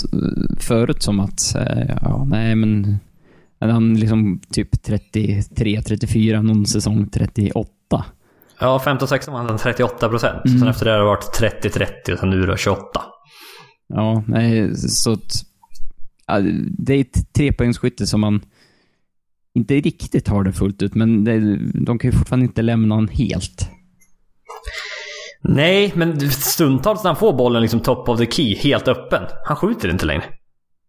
förut 0.59 1.03
som 1.03 1.19
att, 1.19 1.55
ja, 2.01 2.25
nej 2.25 2.55
men... 2.55 2.99
Han 3.59 3.93
liksom 3.93 4.41
typ 4.51 4.83
33, 4.83 5.81
34, 5.81 6.41
någon 6.41 6.65
säsong 6.65 7.09
38. 7.09 7.69
Ja, 8.59 8.81
15-16 8.85 9.31
var 9.31 9.39
han 9.39 9.57
38 9.57 10.09
procent. 10.09 10.45
Mm. 10.45 10.59
Sen 10.59 10.67
efter 10.67 10.85
det 10.85 10.91
har 10.91 10.99
det 10.99 11.05
varit 11.05 11.39
30-30 11.63 12.13
och 12.13 12.19
sen 12.19 12.29
nu 12.29 12.45
då 12.45 12.55
28. 12.55 13.01
Ja, 13.87 14.23
nej, 14.27 14.75
så 14.75 15.13
att... 15.13 15.43
Ja, 16.27 16.39
det 16.77 16.93
är 16.93 17.01
ett 17.01 17.33
trepoängsskytte 17.33 18.07
som 18.07 18.21
man 18.21 18.41
inte 19.57 19.73
riktigt 19.75 20.27
har 20.27 20.43
det 20.43 20.53
fullt 20.53 20.81
ut, 20.81 20.95
men 20.95 21.23
det, 21.23 21.57
de 21.73 21.99
kan 21.99 22.11
ju 22.11 22.17
fortfarande 22.17 22.45
inte 22.45 22.61
lämna 22.61 22.95
honom 22.95 23.09
helt. 23.13 23.69
Nej, 25.41 25.91
men 25.95 26.31
stundtals 26.31 27.03
när 27.03 27.09
han 27.09 27.15
får 27.19 27.33
bollen 27.33 27.61
liksom 27.61 27.79
top 27.79 28.09
of 28.09 28.19
the 28.19 28.25
key, 28.31 28.55
helt 28.55 28.87
öppen. 28.87 29.23
Han 29.45 29.57
skjuter 29.57 29.89
inte 29.89 30.05
längre. 30.05 30.23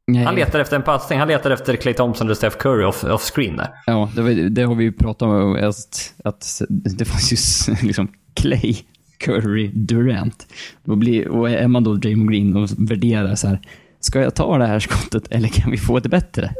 Nej. 0.07 0.25
Han 0.25 0.35
letar 0.35 0.59
efter 0.61 0.77
en 0.77 0.83
passning. 0.83 1.19
Han 1.19 1.29
letar 1.29 1.51
efter 1.51 1.77
Clay 1.77 1.95
Thompson 1.95 2.27
eller 2.27 2.35
Steph 2.35 2.57
Curry 2.57 2.85
off, 2.85 3.05
off 3.05 3.23
screen 3.35 3.57
där. 3.57 3.69
Ja, 3.87 4.11
det, 4.15 4.23
var- 4.23 4.51
det 4.51 4.63
har 4.63 4.75
vi 4.75 4.85
ju 4.85 4.93
pratat 4.93 5.23
om. 5.29 5.57
Att, 5.57 6.15
att 6.25 6.63
det 6.69 7.05
fanns 7.05 7.33
ju 7.33 7.75
liksom 7.87 8.09
Clay, 8.35 8.77
Curry, 9.19 9.69
Durant. 9.75 10.47
Då 10.85 10.97
blir, 10.97 11.29
och 11.29 11.51
är 11.51 11.69
man 11.69 11.85
då 11.85 11.95
Draymond 11.95 12.31
Green 12.31 12.57
och 12.57 12.69
värderar 12.79 13.35
så 13.35 13.49
här. 13.49 13.61
Ska 14.09 14.21
jag 14.21 14.35
ta 14.35 14.59
det 14.59 14.67
här 14.67 14.79
skottet 14.79 15.29
eller 15.31 15.49
kan 15.49 15.71
vi 15.71 15.77
få 15.77 15.99
det 15.99 16.09
bättre? 16.09 16.51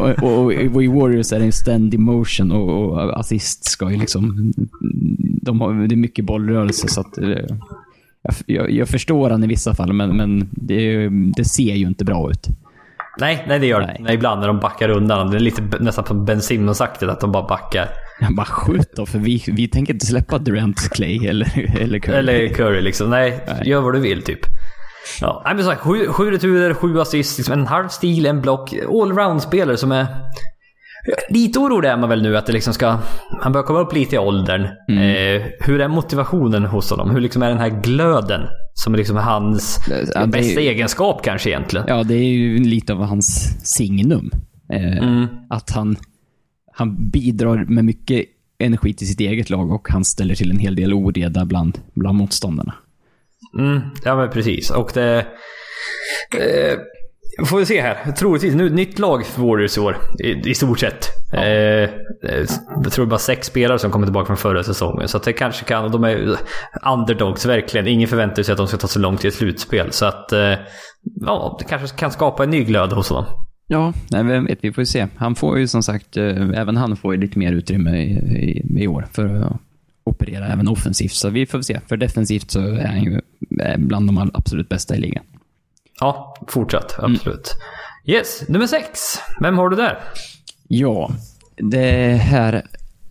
och, 0.00 0.08
och, 0.22 0.44
och 0.44 0.82
i 0.84 0.86
Warriors 0.86 1.32
är 1.32 1.38
det 1.38 1.44
en 1.44 1.52
ständig 1.52 2.00
motion 2.00 2.52
och, 2.52 2.92
och 2.92 3.20
assist 3.20 3.64
ska 3.64 3.90
ju 3.90 3.96
liksom... 3.98 4.52
De 5.42 5.60
har, 5.60 5.74
det 5.88 5.94
är 5.94 5.96
mycket 5.96 6.24
bollrörelse 6.24 6.88
så 6.88 7.00
att... 7.00 7.18
eh, 7.18 7.28
Jag, 8.46 8.70
jag, 8.70 8.88
förstår 8.88 9.30
han 9.30 9.44
i 9.44 9.46
vissa 9.46 9.74
fall, 9.74 9.92
men, 9.92 10.16
men 10.16 10.48
det, 10.52 11.08
det 11.36 11.44
ser 11.44 11.74
ju 11.74 11.86
inte 11.86 12.04
bra 12.04 12.30
ut. 12.30 12.46
Nej, 13.20 13.44
nej 13.48 13.58
det 13.58 13.66
gör 13.66 13.80
det 13.80 13.96
Nej. 14.00 14.14
Ibland 14.14 14.40
när 14.40 14.46
de 14.48 14.58
backar 14.60 14.88
undan. 14.88 15.30
Det 15.30 15.36
är 15.36 15.40
lite 15.40 15.62
nästan 15.80 16.04
på 16.04 16.14
Ben 16.14 16.40
Simmons-aktigt 16.40 17.10
att 17.10 17.20
de 17.20 17.32
bara 17.32 17.46
backar. 17.48 17.88
Jag 18.20 18.34
bara 18.34 18.46
skjut 18.46 18.92
då, 18.96 19.06
för 19.06 19.18
vi, 19.18 19.44
vi 19.46 19.68
tänker 19.68 19.92
inte 19.92 20.06
släppa 20.06 20.38
Durant, 20.38 20.88
Clay 20.92 21.26
eller, 21.26 21.76
eller 21.80 21.98
Curry. 21.98 22.16
Eller 22.16 22.48
Curry 22.48 22.80
liksom. 22.80 23.10
Nej, 23.10 23.40
Nej. 23.46 23.68
gör 23.68 23.80
vad 23.80 23.94
du 23.94 24.00
vill 24.00 24.22
typ. 24.22 24.40
Ja, 25.20 25.42
men 25.44 25.64
här, 25.64 25.76
sju, 25.76 26.06
sju 26.08 26.30
returer, 26.30 26.74
sju 26.74 27.00
assist, 27.00 27.38
liksom 27.38 27.52
en 27.52 27.66
halv 27.66 27.88
stil, 27.88 28.26
en 28.26 28.40
block. 28.40 28.72
Allround-spelare 28.72 29.76
som 29.76 29.92
är... 29.92 30.06
Lite 31.30 31.58
orolig 31.58 31.88
är 31.88 31.96
man 31.96 32.08
väl 32.08 32.22
nu 32.22 32.36
att 32.36 32.46
det 32.46 32.52
liksom 32.52 32.74
ska... 32.74 32.98
Han 33.40 33.52
börjar 33.52 33.66
komma 33.66 33.80
upp 33.80 33.92
lite 33.94 34.16
i 34.16 34.18
åldern. 34.18 34.62
Eh, 34.88 35.42
hur 35.60 35.80
är 35.80 35.88
motivationen 35.88 36.64
hos 36.64 36.90
honom? 36.90 37.10
Hur 37.10 37.20
liksom 37.20 37.42
är 37.42 37.48
den 37.48 37.58
här 37.58 37.68
glöden? 37.82 38.40
Som 38.74 38.94
är 38.94 38.98
liksom 38.98 39.16
hans 39.16 39.80
Ja, 40.14 40.26
bästa 40.26 40.60
egenskap 40.60 41.22
kanske 41.24 41.50
egentligen. 41.50 41.86
Ja, 41.88 42.02
det 42.04 42.14
är 42.14 42.24
ju 42.24 42.58
lite 42.58 42.92
av 42.92 43.02
hans 43.02 43.56
signum. 43.76 44.30
Eh, 44.72 44.98
Mm. 45.02 45.26
Att 45.50 45.70
han, 45.70 45.96
han 46.72 47.10
bidrar 47.10 47.64
med 47.68 47.84
mycket 47.84 48.24
energi 48.58 48.94
till 48.94 49.08
sitt 49.08 49.20
eget 49.20 49.50
lag 49.50 49.72
och 49.72 49.88
han 49.88 50.04
ställer 50.04 50.34
till 50.34 50.50
en 50.50 50.58
hel 50.58 50.76
del 50.76 50.92
oreda 50.92 51.44
bland, 51.44 51.78
bland 51.94 52.18
motståndarna. 52.18 52.74
Mm, 53.58 53.80
ja 54.04 54.16
men 54.16 54.30
precis. 54.30 54.70
Och 54.70 54.90
det... 54.94 55.26
Eh, 56.38 56.78
får 57.46 57.58
vi 57.58 57.66
se 57.66 57.80
här. 57.80 58.12
Troligtvis 58.12 58.54
nu 58.54 58.66
ett 58.66 58.72
nytt 58.72 58.98
lag 58.98 59.26
för 59.26 59.42
Warriors 59.42 59.78
i 59.78 59.80
år. 59.80 59.96
I, 60.18 60.50
i 60.50 60.54
stort 60.54 60.78
sett. 60.78 61.08
Eh, 61.32 61.42
eh, 61.42 61.88
jag 62.82 62.92
tror 62.92 63.06
bara 63.06 63.18
sex 63.18 63.46
spelare 63.46 63.78
som 63.78 63.90
kommer 63.90 64.06
tillbaka 64.06 64.26
från 64.26 64.36
förra 64.36 64.62
säsongen. 64.62 65.08
Så 65.08 65.16
att 65.16 65.22
det 65.22 65.32
kanske 65.32 65.64
kan... 65.64 65.84
Och 65.84 65.90
de 65.90 66.04
är 66.04 66.36
underdogs 66.92 67.46
verkligen. 67.46 67.86
Ingen 67.86 68.08
förväntar 68.08 68.42
sig 68.42 68.52
att 68.52 68.58
de 68.58 68.66
ska 68.66 68.76
ta 68.76 68.86
så 68.86 68.98
långt 68.98 69.20
till 69.20 69.28
ett 69.28 69.34
slutspel. 69.34 69.92
Så 69.92 70.06
att... 70.06 70.32
Eh, 70.32 70.54
ja, 71.20 71.56
det 71.58 71.64
kanske 71.64 71.96
kan 71.96 72.10
skapa 72.10 72.44
en 72.44 72.50
ny 72.50 72.64
glöd 72.64 72.92
hos 72.92 73.08
honom. 73.08 73.24
Ja, 73.68 73.92
nej, 74.10 74.24
vem 74.24 74.46
vet, 74.46 74.58
vi 74.62 74.72
får 74.72 74.82
ju 74.82 74.86
se. 74.86 75.06
Han 75.16 75.34
får 75.34 75.58
ju 75.58 75.68
som 75.68 75.82
sagt, 75.82 76.16
eh, 76.16 76.50
även 76.54 76.76
han 76.76 76.96
får 76.96 77.14
ju 77.14 77.20
lite 77.20 77.38
mer 77.38 77.52
utrymme 77.52 77.96
i, 77.96 78.10
i, 78.14 78.82
i 78.82 78.86
år 78.86 79.06
för 79.12 79.56
operera 80.06 80.46
även 80.46 80.68
offensivt. 80.68 81.12
Så 81.12 81.30
vi 81.30 81.46
får 81.46 81.62
se. 81.62 81.80
För 81.88 81.96
defensivt 81.96 82.50
så 82.50 82.60
är 82.60 82.86
han 82.86 83.02
ju 83.02 83.20
eh, 83.62 83.76
bland 83.78 84.08
de 84.08 84.30
absolut 84.34 84.68
bästa 84.68 84.96
i 84.96 85.00
ligan. 85.00 85.24
Ja, 86.00 86.36
fortsatt. 86.48 86.94
Absolut. 86.98 87.56
Yes, 88.04 88.48
nummer 88.48 88.66
sex. 88.66 89.00
Vem 89.40 89.58
har 89.58 89.68
du 89.68 89.76
där? 89.76 89.98
Ja, 90.68 91.10
det 91.56 92.12
här 92.22 92.62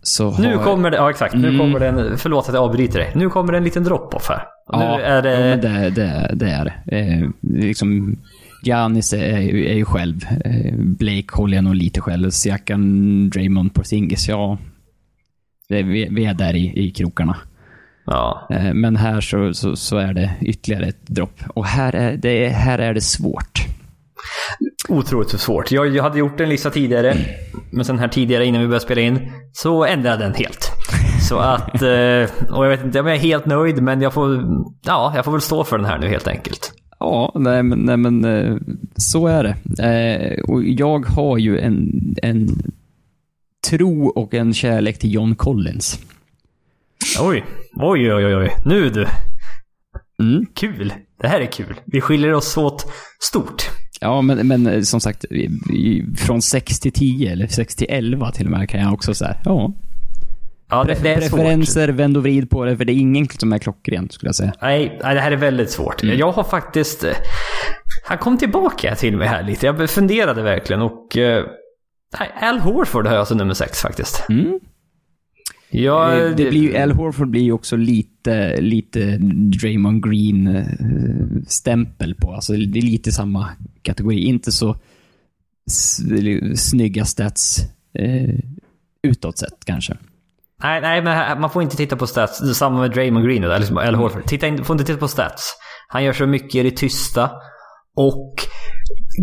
så 0.02 0.30
har... 0.30 0.44
Nu 0.44 0.58
kommer 0.58 0.92
det, 0.92 0.98
ja 0.98 1.10
exakt. 1.10 1.34
Nu 1.36 1.48
Mm. 1.48 1.60
kommer 1.60 1.80
det 1.80 1.88
en, 1.88 2.18
förlåt 2.18 2.48
att 2.50 2.56
jag 2.56 2.64
avbryter 2.64 3.00
dig. 3.00 3.12
Nu 3.16 3.30
kommer 3.30 3.52
det 3.52 3.58
en 3.58 3.64
liten 3.64 3.84
drop-off 3.84 4.30
här. 4.30 4.44
Ja, 4.68 4.98
nu 4.98 5.04
är 5.04 5.22
det, 5.22 5.48
ja, 5.50 5.56
det, 5.56 5.90
det, 5.90 6.32
det 6.34 6.50
är 6.52 6.66
det. 6.86 6.98
Eh, 6.98 7.30
liksom, 7.42 8.18
Giannis 8.64 9.14
är, 9.14 9.40
ju- 9.40 9.66
är 9.70 9.74
ju 9.74 9.86
själv. 9.86 10.26
Eh, 10.46 10.74
Blake 10.78 11.28
håller 11.32 11.56
jag 11.58 11.64
nog 11.64 11.76
lite 11.76 12.02
själv. 12.02 12.30
Siakam, 12.30 13.30
Draymond, 13.30 13.74
Porzingis, 13.74 14.28
ja. 14.30 14.58
Vi, 15.70 16.08
vi 16.12 16.26
är 16.26 16.34
där 16.34 16.56
i, 16.56 16.86
i 16.86 16.92
krokarna. 16.92 17.38
ja. 18.06 18.48
Eh, 18.50 18.74
men 18.74 18.96
här 18.96 19.22
så, 19.22 19.54
så, 19.54 19.76
så 19.76 19.98
är 19.98 20.14
det 20.14 20.32
ytterligare 20.42 20.86
ett 20.86 21.08
dropp. 21.08 21.40
Och 21.48 21.66
här 21.66 21.96
är 21.96 22.18
det, 22.18 22.50
här 22.50 22.80
är 22.80 22.94
det 22.94 23.02
svårt. 23.02 23.66
Otroligt 24.90 25.30
så 25.30 25.38
svårt. 25.38 25.72
Jag, 25.72 25.96
jag 25.96 26.04
hade 26.04 26.20
gjort 26.20 26.40
en 26.40 26.50
lista 26.50 26.70
tidigare, 26.70 27.16
men 27.72 27.86
sen 27.86 28.00
här 28.00 28.08
tidigare 28.08 28.46
innan 28.46 28.62
vi 28.62 28.68
började 28.68 28.86
spela 28.86 29.02
in, 29.02 29.32
så 29.54 29.86
ändrade 29.86 30.24
jag 30.24 30.32
den 30.32 30.34
helt. 30.34 30.72
Så 31.30 31.38
att, 31.38 31.82
eh, 31.82 32.54
och 32.56 32.66
jag 32.66 32.70
vet 32.70 32.84
inte 32.84 33.00
om 33.00 33.08
jag 33.08 33.16
är 33.16 33.20
helt 33.20 33.46
nöjd, 33.46 33.82
men 33.82 34.02
jag 34.02 34.14
får, 34.14 34.44
ja, 34.86 35.14
jag 35.16 35.26
får 35.26 35.32
väl 35.32 35.42
stå 35.42 35.64
för 35.64 35.78
den 35.78 35.86
här 35.86 36.00
nu 36.00 36.08
helt 36.08 36.28
enkelt. 36.28 36.74
Ja, 37.00 37.32
nej 37.36 37.64
men, 37.64 37.80
nej, 37.80 37.98
men 37.98 38.26
eh, 38.26 38.56
så 38.96 39.28
är 39.28 39.44
det. 39.44 40.44
Och 40.44 40.64
jag 40.64 41.06
har 41.06 41.38
ju 41.38 41.60
en, 41.60 41.92
en 42.22 42.48
tro 43.70 44.08
och 44.08 44.34
en 44.34 44.54
kärlek 44.54 45.00
till 45.00 45.14
John 45.14 45.36
Collins. 45.36 46.00
Oj, 47.22 47.46
oj, 47.76 48.14
oj, 48.14 48.26
oj, 48.26 48.36
oj. 48.36 48.52
Nu 48.66 48.90
du. 48.90 49.08
Mm. 50.24 50.46
Kul. 50.56 50.94
Det 51.22 51.28
här 51.28 51.40
är 51.42 51.46
kul. 51.46 51.76
Vi 51.86 52.02
skiljer 52.02 52.34
oss 52.34 52.58
åt 52.58 52.92
stort. 53.20 53.64
Ja, 54.02 54.22
men, 54.22 54.48
men 54.48 54.68
eh, 54.68 54.82
som 54.82 55.00
sagt, 55.02 55.26
från 56.18 56.42
6 56.42 56.80
till 56.80 56.92
10 56.92 57.32
eller 57.32 57.48
6 57.48 57.76
till 57.76 57.88
11 57.90 58.32
till 58.32 58.46
och 58.46 58.52
med 58.52 58.70
kan 58.70 58.80
jag 58.82 58.94
också 58.94 59.14
säga. 59.14 59.36
Ja, 59.46 59.74
Ja, 60.70 60.84
det, 60.84 61.04
det 61.04 61.10
är 61.14 61.22
svårt. 61.22 61.32
preferenser, 61.40 61.88
vänd 61.88 62.18
och 62.18 62.24
vrid 62.24 62.50
på 62.50 62.66
det, 62.66 62.78
för 62.78 62.86
det 62.86 62.94
är 62.94 62.98
ingen 62.98 63.28
som 63.30 63.54
är 63.54 63.58
klockren 63.58 64.10
skulle 64.10 64.28
jag 64.28 64.36
säga. 64.36 64.54
Nej, 64.62 65.00
nej, 65.04 65.16
det 65.16 65.22
här 65.22 65.32
är 65.32 65.36
väldigt 65.36 65.72
svårt. 65.72 66.04
Jag 66.04 66.32
har 66.32 66.44
faktiskt... 66.44 67.04
eh, 67.04 67.12
Han 68.06 68.18
kom 68.18 68.38
tillbaka 68.38 68.96
till 68.96 69.18
mig 69.18 69.28
här 69.28 69.44
lite. 69.44 69.66
Jag 69.66 69.90
funderade 69.90 70.42
verkligen 70.42 70.82
och... 70.82 71.18
eh, 72.20 72.20
Nej, 72.20 72.50
Al 72.50 72.60
Horford 72.60 73.08
har 73.08 73.16
jag 73.16 73.28
som 73.28 73.38
nummer 73.38 73.54
sex 73.54 73.82
faktiskt. 73.82 74.26
Mm. 74.30 74.60
Ja, 75.70 76.10
det, 76.10 76.30
det 76.30 76.50
blir 76.50 76.62
ju, 76.62 76.78
Al 76.78 76.92
Horford 76.92 77.30
blir 77.30 77.42
ju 77.42 77.52
också 77.52 77.76
lite, 77.76 78.62
lite 78.62 79.18
Draymond 79.62 80.06
Green-stämpel 80.06 82.16
på. 82.16 82.34
Alltså 82.34 82.54
det 82.54 82.80
är 82.80 82.84
lite 82.84 83.12
samma 83.12 83.50
kategori. 83.82 84.26
Inte 84.26 84.52
så 84.52 84.76
snygga 86.56 87.06
stats 87.06 87.60
eh, 87.94 88.36
utåt 89.04 89.38
sett 89.38 89.66
kanske. 89.66 89.98
Nej, 90.64 90.82
nej, 90.82 91.02
men 91.02 91.42
man 91.42 91.50
får 91.50 91.64
inte 91.64 91.78
titta 91.78 91.96
på 91.96 92.08
stats. 92.08 92.58
Samma 92.58 92.82
med 92.82 92.92
Draymond 92.92 93.26
Green 93.26 93.44
eller 93.44 93.60
liksom 93.60 93.78
Al 93.78 93.96
Horford. 93.96 94.26
Titta 94.26 94.48
in, 94.48 94.64
får 94.64 94.74
inte 94.74 94.86
titta 94.86 95.00
på 95.00 95.08
stats. 95.08 95.54
Han 95.88 96.04
gör 96.04 96.14
så 96.14 96.26
mycket 96.26 96.56
i 96.56 96.64
det 96.64 96.78
tysta. 96.78 97.32
Och 97.96 98.34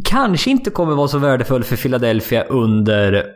kanske 0.04 0.50
inte 0.50 0.70
kommer 0.70 0.94
vara 0.94 1.08
så 1.08 1.18
värdefull 1.18 1.64
för 1.64 1.76
Philadelphia 1.76 2.42
under 2.42 3.26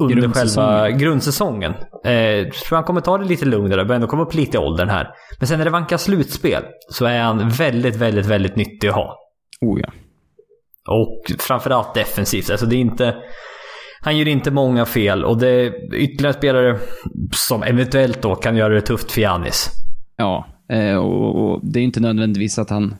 under 0.00 0.16
Grundsäsongen. 0.16 0.68
själva 0.68 0.98
grundsäsongen. 0.98 1.74
Eh, 2.04 2.12
jag 2.12 2.52
tror 2.52 2.76
han 2.76 2.84
kommer 2.84 3.00
ta 3.00 3.18
det 3.18 3.24
lite 3.24 3.44
lugnare, 3.44 3.84
börja 3.84 3.94
ändå 3.94 4.06
komma 4.06 4.22
upp 4.22 4.34
lite 4.34 4.56
i 4.56 4.60
åldern 4.60 4.88
här. 4.88 5.08
Men 5.38 5.48
sen 5.48 5.58
när 5.58 5.64
det 5.64 5.70
vankar 5.70 5.96
slutspel 5.96 6.62
så 6.90 7.04
är 7.04 7.20
han 7.20 7.48
väldigt, 7.48 7.96
väldigt, 7.96 8.26
väldigt 8.26 8.56
nyttig 8.56 8.88
att 8.88 8.94
ha. 8.94 9.18
Oh 9.60 9.80
ja. 9.80 9.92
Och 10.88 11.22
framförallt 11.38 11.94
defensivt. 11.94 12.50
Alltså 12.50 12.66
det 12.66 12.76
är 12.76 12.80
inte... 12.80 13.16
Han 14.00 14.18
gör 14.18 14.28
inte 14.28 14.50
många 14.50 14.86
fel 14.86 15.24
och 15.24 15.38
det 15.38 15.48
är 15.48 15.94
ytterligare 15.94 16.34
spelare 16.34 16.78
som 17.32 17.62
eventuellt 17.62 18.22
då 18.22 18.34
kan 18.34 18.56
göra 18.56 18.74
det 18.74 18.80
tufft 18.80 19.12
för 19.12 19.20
Giannis. 19.20 19.70
Ja, 20.16 20.46
eh, 20.72 20.96
och, 20.96 21.44
och 21.44 21.60
det 21.62 21.80
är 21.80 21.84
inte 21.84 22.00
nödvändigtvis 22.00 22.58
att 22.58 22.70
han 22.70 22.96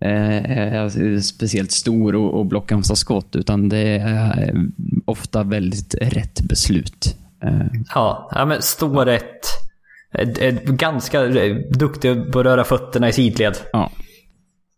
är 0.00 1.20
speciellt 1.20 1.72
stor 1.72 2.14
och, 2.14 2.38
och 2.38 2.46
blockar 2.46 2.94
skott, 2.94 3.36
utan 3.36 3.68
det 3.68 3.78
är 3.78 4.48
eh, 4.48 4.60
ofta 5.06 5.42
väldigt 5.42 5.94
rätt 6.00 6.40
beslut. 6.40 7.16
Eh, 7.44 7.66
Ja, 7.94 8.30
ja 8.34 8.44
men 8.44 8.62
stå 8.62 9.04
rätt. 9.04 9.40
Ganska 10.64 11.24
eh, 11.26 11.56
duktig 11.56 12.32
på 12.32 12.38
att 12.38 12.44
röra 12.46 12.64
fötterna 12.64 13.08
i 13.08 13.12
sidled. 13.12 13.56
ja. 13.72 13.90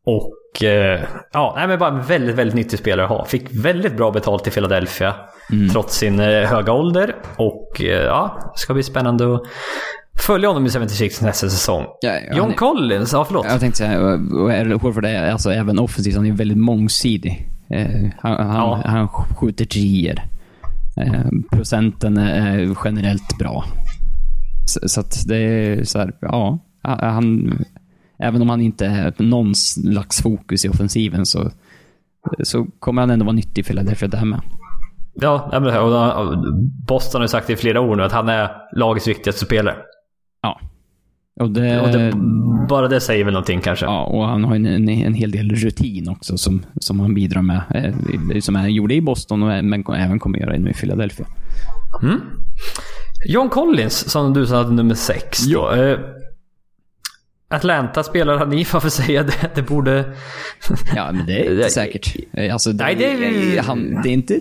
Och 0.06 0.62
eh, 0.62 1.00
ja, 1.32 1.52
nej, 1.56 1.68
men 1.68 1.78
bara 1.78 1.90
en 1.90 2.02
väldigt, 2.02 2.36
väldigt 2.36 2.54
nyttig 2.54 2.78
spelare 2.78 3.04
att 3.06 3.10
ha. 3.10 3.24
Fick 3.24 3.64
väldigt 3.64 3.96
bra 3.96 4.10
betalt 4.10 4.46
i 4.46 4.50
Philadelphia. 4.50 5.14
Trots 5.72 5.96
sin 5.96 6.20
eh, 6.20 6.48
höga 6.48 6.72
ålder. 6.72 7.14
Och 7.36 7.80
eh, 7.82 8.04
ja, 8.04 8.50
det 8.54 8.58
ska 8.58 8.74
bli 8.74 8.82
spännande 8.82 9.34
att 9.34 9.42
följa 10.18 10.48
honom 10.48 10.66
i 10.66 10.70
76 10.70 11.20
nästa 11.20 11.48
säsong. 11.50 11.84
Ja, 12.00 12.12
ja, 12.28 12.36
John 12.36 12.50
är- 12.50 12.54
Collins, 12.54 13.12
ja 13.12 13.24
förlåt. 13.24 13.46
Jag 13.48 13.60
tänkte 13.60 13.78
säga, 13.78 14.00
Horford 14.76 15.04
är 15.04 15.30
alltså 15.32 15.52
även 15.52 15.78
offensivt, 15.78 16.16
han 16.16 16.26
är 16.26 16.32
väldigt 16.32 16.58
mångsidig. 16.58 17.48
Eh, 17.70 18.10
han, 18.20 18.46
han, 18.50 18.80
han 18.84 19.08
skjuter 19.08 19.64
trier. 19.64 20.24
Eh, 20.96 21.24
procenten 21.50 22.16
är 22.16 22.76
generellt 22.84 23.38
bra. 23.38 23.64
Så, 24.66 24.88
så 24.88 25.00
att 25.00 25.24
det 25.26 25.36
är 25.36 25.84
så 25.84 25.98
här, 25.98 26.12
ja. 26.20 26.58
Han, 26.82 27.58
även 28.18 28.42
om 28.42 28.48
han 28.48 28.60
inte 28.60 28.86
är 28.86 29.14
någon 29.18 29.54
slags 29.54 30.22
fokus 30.22 30.64
i 30.64 30.68
offensiven 30.68 31.26
så, 31.26 31.50
så 32.42 32.66
kommer 32.78 33.02
han 33.02 33.10
ändå 33.10 33.24
vara 33.24 33.36
nyttig 33.36 33.62
i 33.62 33.64
Philadelphia 33.64 34.08
där 34.08 34.24
med. 34.24 34.40
Ja, 35.14 35.50
och, 36.18 36.44
Boston 36.86 37.18
har 37.20 37.24
ju 37.24 37.28
sagt 37.28 37.50
i 37.50 37.56
flera 37.56 37.80
år 37.80 37.96
nu 37.96 38.02
att 38.02 38.12
han 38.12 38.28
är 38.28 38.50
lagets 38.72 39.08
viktigaste 39.08 39.44
spelare. 39.44 39.76
Ja. 40.46 40.60
Och 41.40 41.50
det, 41.50 41.80
Och 41.80 41.88
det, 41.88 42.12
bara 42.68 42.88
det 42.88 43.00
säger 43.00 43.24
väl 43.24 43.32
någonting 43.32 43.60
kanske. 43.60 43.84
Ja, 43.86 44.04
och 44.04 44.24
han 44.24 44.44
har 44.44 44.54
en, 44.54 44.66
en, 44.66 44.88
en 44.88 45.14
hel 45.14 45.30
del 45.30 45.50
rutin 45.50 46.08
också 46.08 46.38
som, 46.38 46.62
som 46.80 47.00
han 47.00 47.14
bidrar 47.14 47.42
med. 47.42 47.62
Eh, 47.74 48.40
som 48.40 48.54
han 48.54 48.74
gjorde 48.74 48.94
i 48.94 49.00
Boston, 49.00 49.42
och, 49.42 49.64
men 49.64 49.84
även 49.86 50.18
kommer 50.18 50.38
göra 50.38 50.56
nu 50.58 50.70
i 50.70 50.74
Philadelphia. 50.74 51.26
Mm. 52.02 52.20
John 53.28 53.48
Collins, 53.48 54.10
som 54.10 54.32
du 54.32 54.46
sa 54.46 54.62
nummer 54.62 54.94
sex. 54.94 55.46
Då. 55.46 55.70
Eh, 57.50 57.56
Atlanta 57.56 58.02
spelar 58.02 58.38
han 58.38 58.52
i, 58.52 58.66
varför 58.72 58.88
säger 58.88 59.14
jag 59.14 59.26
det? 59.26 59.50
Det 59.54 59.62
borde... 59.62 60.04
Ja, 60.96 61.12
men 61.12 61.26
det 61.26 61.32
är 61.46 61.50
inte 61.52 61.70
säkert. 61.70 62.16
Eh, 62.32 62.52
Alltså, 62.52 62.72
det, 62.72 62.84
Nej, 62.84 62.94
det 62.94 63.04
är- 63.06 63.62
han, 63.62 64.00
det 64.02 64.08
är 64.08 64.12
inte... 64.12 64.40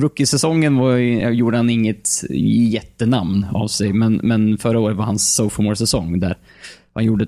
Rookie-säsongen 0.00 0.76
var, 0.76 0.96
gjorde 1.30 1.56
han 1.56 1.70
inget 1.70 2.08
jättenamn 2.72 3.46
av 3.52 3.68
sig, 3.68 3.92
men, 3.92 4.20
men 4.22 4.58
förra 4.58 4.78
året 4.78 4.96
var 4.96 5.04
hans 5.04 5.34
sophomore-säsong 5.34 6.20
där 6.20 6.36
han 6.94 7.04
gjorde 7.04 7.26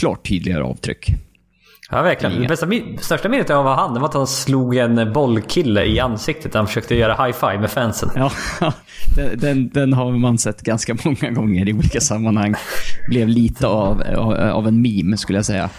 klart 0.00 0.28
tydligare 0.28 0.62
avtryck. 0.64 1.06
Ja, 1.90 2.02
verkligen. 2.02 2.42
Det 2.42 2.48
bästa, 2.48 2.66
största 3.00 3.28
minnet 3.28 3.50
av 3.50 3.66
han 3.66 3.94
var 3.94 4.08
att 4.08 4.14
han 4.14 4.26
slog 4.26 4.76
en 4.76 5.12
bollkille 5.12 5.84
i 5.84 6.00
ansiktet 6.00 6.52
när 6.52 6.60
han 6.60 6.66
försökte 6.66 6.94
göra 6.94 7.14
high-five 7.14 7.60
med 7.60 7.70
fansen. 7.70 8.10
Ja, 8.14 8.32
den, 9.36 9.68
den, 9.68 9.92
har 9.92 10.12
man 10.12 10.38
sett 10.38 10.62
ganska 10.62 10.96
många 11.04 11.30
gånger 11.30 11.68
i 11.68 11.72
olika 11.72 12.00
sammanhang. 12.00 12.54
Blev 13.08 13.28
lite 13.28 13.66
av, 13.66 14.02
av, 14.16 14.34
av 14.34 14.68
en 14.68 14.82
meme, 14.82 15.16
skulle 15.16 15.38
jag 15.38 15.46
säga. 15.46 15.70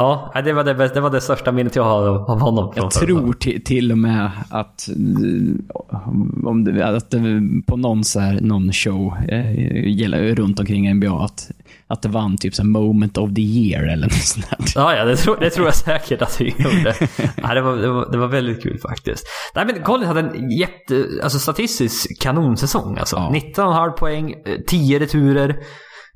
Ja, 0.00 0.32
det 0.44 0.52
var 0.52 0.64
det, 0.64 0.88
det 0.94 1.00
var 1.00 1.10
det 1.10 1.20
största 1.20 1.52
minnet 1.52 1.76
jag 1.76 1.84
har 1.84 2.08
av 2.08 2.40
honom. 2.40 2.72
Jag 2.76 2.90
tror 2.90 3.32
till, 3.32 3.64
till 3.64 3.92
och 3.92 3.98
med 3.98 4.30
att, 4.50 4.88
eh, 4.88 6.08
om 6.46 6.64
det, 6.64 6.86
att 6.86 7.10
det 7.10 7.20
på 7.66 7.76
någon, 7.76 8.04
så 8.04 8.20
här, 8.20 8.40
någon 8.40 8.72
show 8.72 9.14
eh, 9.28 9.88
gäller, 9.88 10.34
runt 10.34 10.60
omkring 10.60 10.94
NBA 10.94 11.24
att, 11.24 11.50
att 11.90 12.02
det 12.02 12.08
vann 12.08 12.36
typ 12.36 12.54
så 12.54 12.64
moment 12.64 13.18
of 13.18 13.34
the 13.34 13.40
year 13.42 13.84
eller 13.84 14.06
något 14.06 14.12
sånt 14.12 14.50
där. 14.50 14.58
Ja, 14.74 14.96
ja 14.96 15.04
det, 15.04 15.16
tror, 15.16 15.36
det 15.40 15.50
tror 15.50 15.66
jag 15.66 15.74
säkert 15.74 16.22
att 16.22 16.40
vi 16.40 16.54
gjorde. 16.58 16.94
ja, 17.42 17.54
det, 17.54 17.60
var, 17.60 17.76
det, 17.76 17.88
var, 17.88 18.12
det 18.12 18.18
var 18.18 18.28
väldigt 18.28 18.62
kul 18.62 18.78
faktiskt. 18.78 19.26
Nej, 19.54 19.66
men 19.66 19.82
Collins 19.82 20.06
hade 20.06 20.20
en 20.20 20.50
jätte, 20.50 21.06
alltså 21.22 21.38
statistisk 21.38 22.22
kanonsäsong. 22.22 22.98
Alltså. 22.98 23.16
Ja. 23.16 23.32
19,5 23.56 23.90
poäng, 23.90 24.30
eh, 24.32 24.58
10 24.66 24.98
returer. 24.98 25.48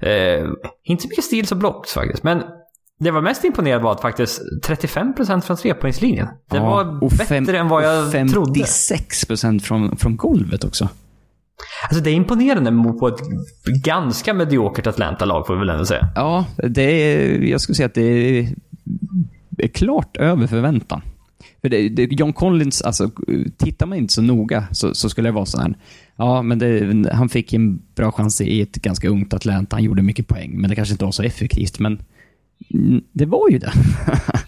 Eh, 0.03 0.45
inte 0.85 1.03
så 1.03 1.09
mycket 1.09 1.25
stils 1.25 1.53
och 1.53 1.59
blocks 1.59 1.93
faktiskt, 1.93 2.23
men 2.23 2.43
det 3.01 3.11
var 3.11 3.23
mest 3.23 3.45
imponerande 3.45 3.85
var 3.85 3.93
att 3.93 4.01
faktiskt 4.01 4.41
35% 4.67 5.41
från 5.41 5.57
trepoängslinjen. 5.57 6.29
Det 6.51 6.59
var 6.61 7.03
och 7.05 7.11
bättre 7.11 7.25
fem- 7.25 7.55
än 7.55 7.69
vad 7.69 7.85
jag 7.85 8.07
och 8.07 8.31
trodde. 8.31 8.61
56% 8.61 9.59
från, 9.61 9.97
från 9.97 10.17
golvet 10.17 10.65
också. 10.65 10.89
Alltså 11.89 12.05
det 12.05 12.11
är 12.11 12.15
imponerande 12.15 12.71
mot 12.71 12.99
på 12.99 13.09
ett 13.09 13.21
ganska 13.85 14.35
mediokert 14.35 14.87
Atlanta-lag 14.87 15.47
får 15.47 15.55
vi 15.55 15.61
väl 15.61 15.71
ändå 15.71 15.87
säga. 15.87 16.09
Ja, 16.15 16.47
det 16.57 16.83
är, 16.83 17.41
jag 17.41 17.61
skulle 17.61 17.77
säga 17.77 17.87
att 17.87 17.95
det 17.95 18.03
är, 18.03 18.55
är 19.59 19.69
klart 19.69 20.17
över 20.17 20.47
förväntan. 20.47 21.03
För 21.61 21.69
det, 21.69 21.89
det, 21.89 22.03
John 22.03 22.33
Collins, 22.33 22.83
alltså, 22.83 23.11
tittar 23.57 23.87
man 23.87 23.99
inte 23.99 24.13
så 24.13 24.23
noga 24.23 24.67
så, 24.71 24.95
så 24.95 25.09
skulle 25.09 25.29
det 25.29 25.33
vara 25.33 25.47
så 25.47 25.61
här. 25.61 25.75
Ja, 26.17 26.43
men 26.43 26.59
det, 26.59 27.13
han 27.13 27.29
fick 27.29 27.53
en 27.53 27.83
bra 27.95 28.13
chans 28.13 28.41
i 28.41 28.61
ett 28.61 28.75
ganska 28.75 29.09
ungt 29.09 29.35
Atlanta. 29.35 29.77
Han 29.77 29.85
gjorde 29.85 30.03
mycket 30.03 30.29
poäng, 30.29 30.61
men 30.61 30.71
det 30.71 30.77
kanske 30.77 30.95
inte 30.95 31.05
var 31.05 31.13
så 31.13 31.23
effektivt. 31.23 31.79
Men 31.79 32.03
mm, 32.75 33.03
det 33.13 33.27
var 33.27 33.51
ju 33.51 33.59
det. 33.59 33.73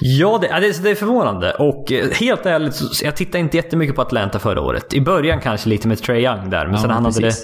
Ja, 0.00 0.38
det, 0.40 0.46
ja, 0.46 0.60
det, 0.60 0.82
det 0.82 0.90
är 0.90 0.94
förvånande. 0.94 1.52
Och 1.52 1.92
eh, 1.92 2.10
helt 2.10 2.46
ärligt, 2.46 2.74
jag 3.02 3.16
tittade 3.16 3.38
inte 3.38 3.56
jättemycket 3.56 3.96
på 3.96 4.02
Atlanta 4.02 4.38
förra 4.38 4.60
året. 4.60 4.94
I 4.94 5.00
början 5.00 5.40
kanske 5.40 5.68
lite 5.68 5.88
med 5.88 5.98
Trae 6.02 6.20
Young 6.20 6.50
där, 6.50 6.64
men 6.66 6.74
Ja, 6.74 6.80
sen 6.80 6.90
han 6.90 7.04
hade 7.04 7.20
det 7.20 7.34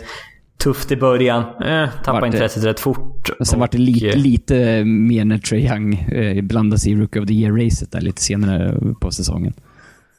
tufft 0.63 0.93
i 0.93 0.97
början. 0.97 1.43
Eh, 1.43 1.89
tappade 1.89 2.13
Vart 2.13 2.21
det- 2.21 2.27
intresset 2.27 2.65
rätt 2.65 2.81
fort. 2.81 3.31
Och 3.41 3.47
sen 3.47 3.61
var 3.61 3.69
det 3.73 3.79
Och, 3.79 3.81
lite, 3.85 4.09
eh, 4.09 4.17
lite 4.17 4.85
mer 4.85 5.25
när 5.25 5.39
Trae 5.39 5.61
Young 5.61 5.95
eh, 5.95 6.43
blandade 6.43 6.81
sig 6.81 6.93
i 6.93 6.97
Rookie 6.97 7.23
of 7.23 7.29
the 7.29 7.35
Year-racet 7.35 7.91
där 7.93 8.01
lite 8.01 8.23
senare 8.23 8.75
på 9.01 9.11
säsongen. 9.11 9.53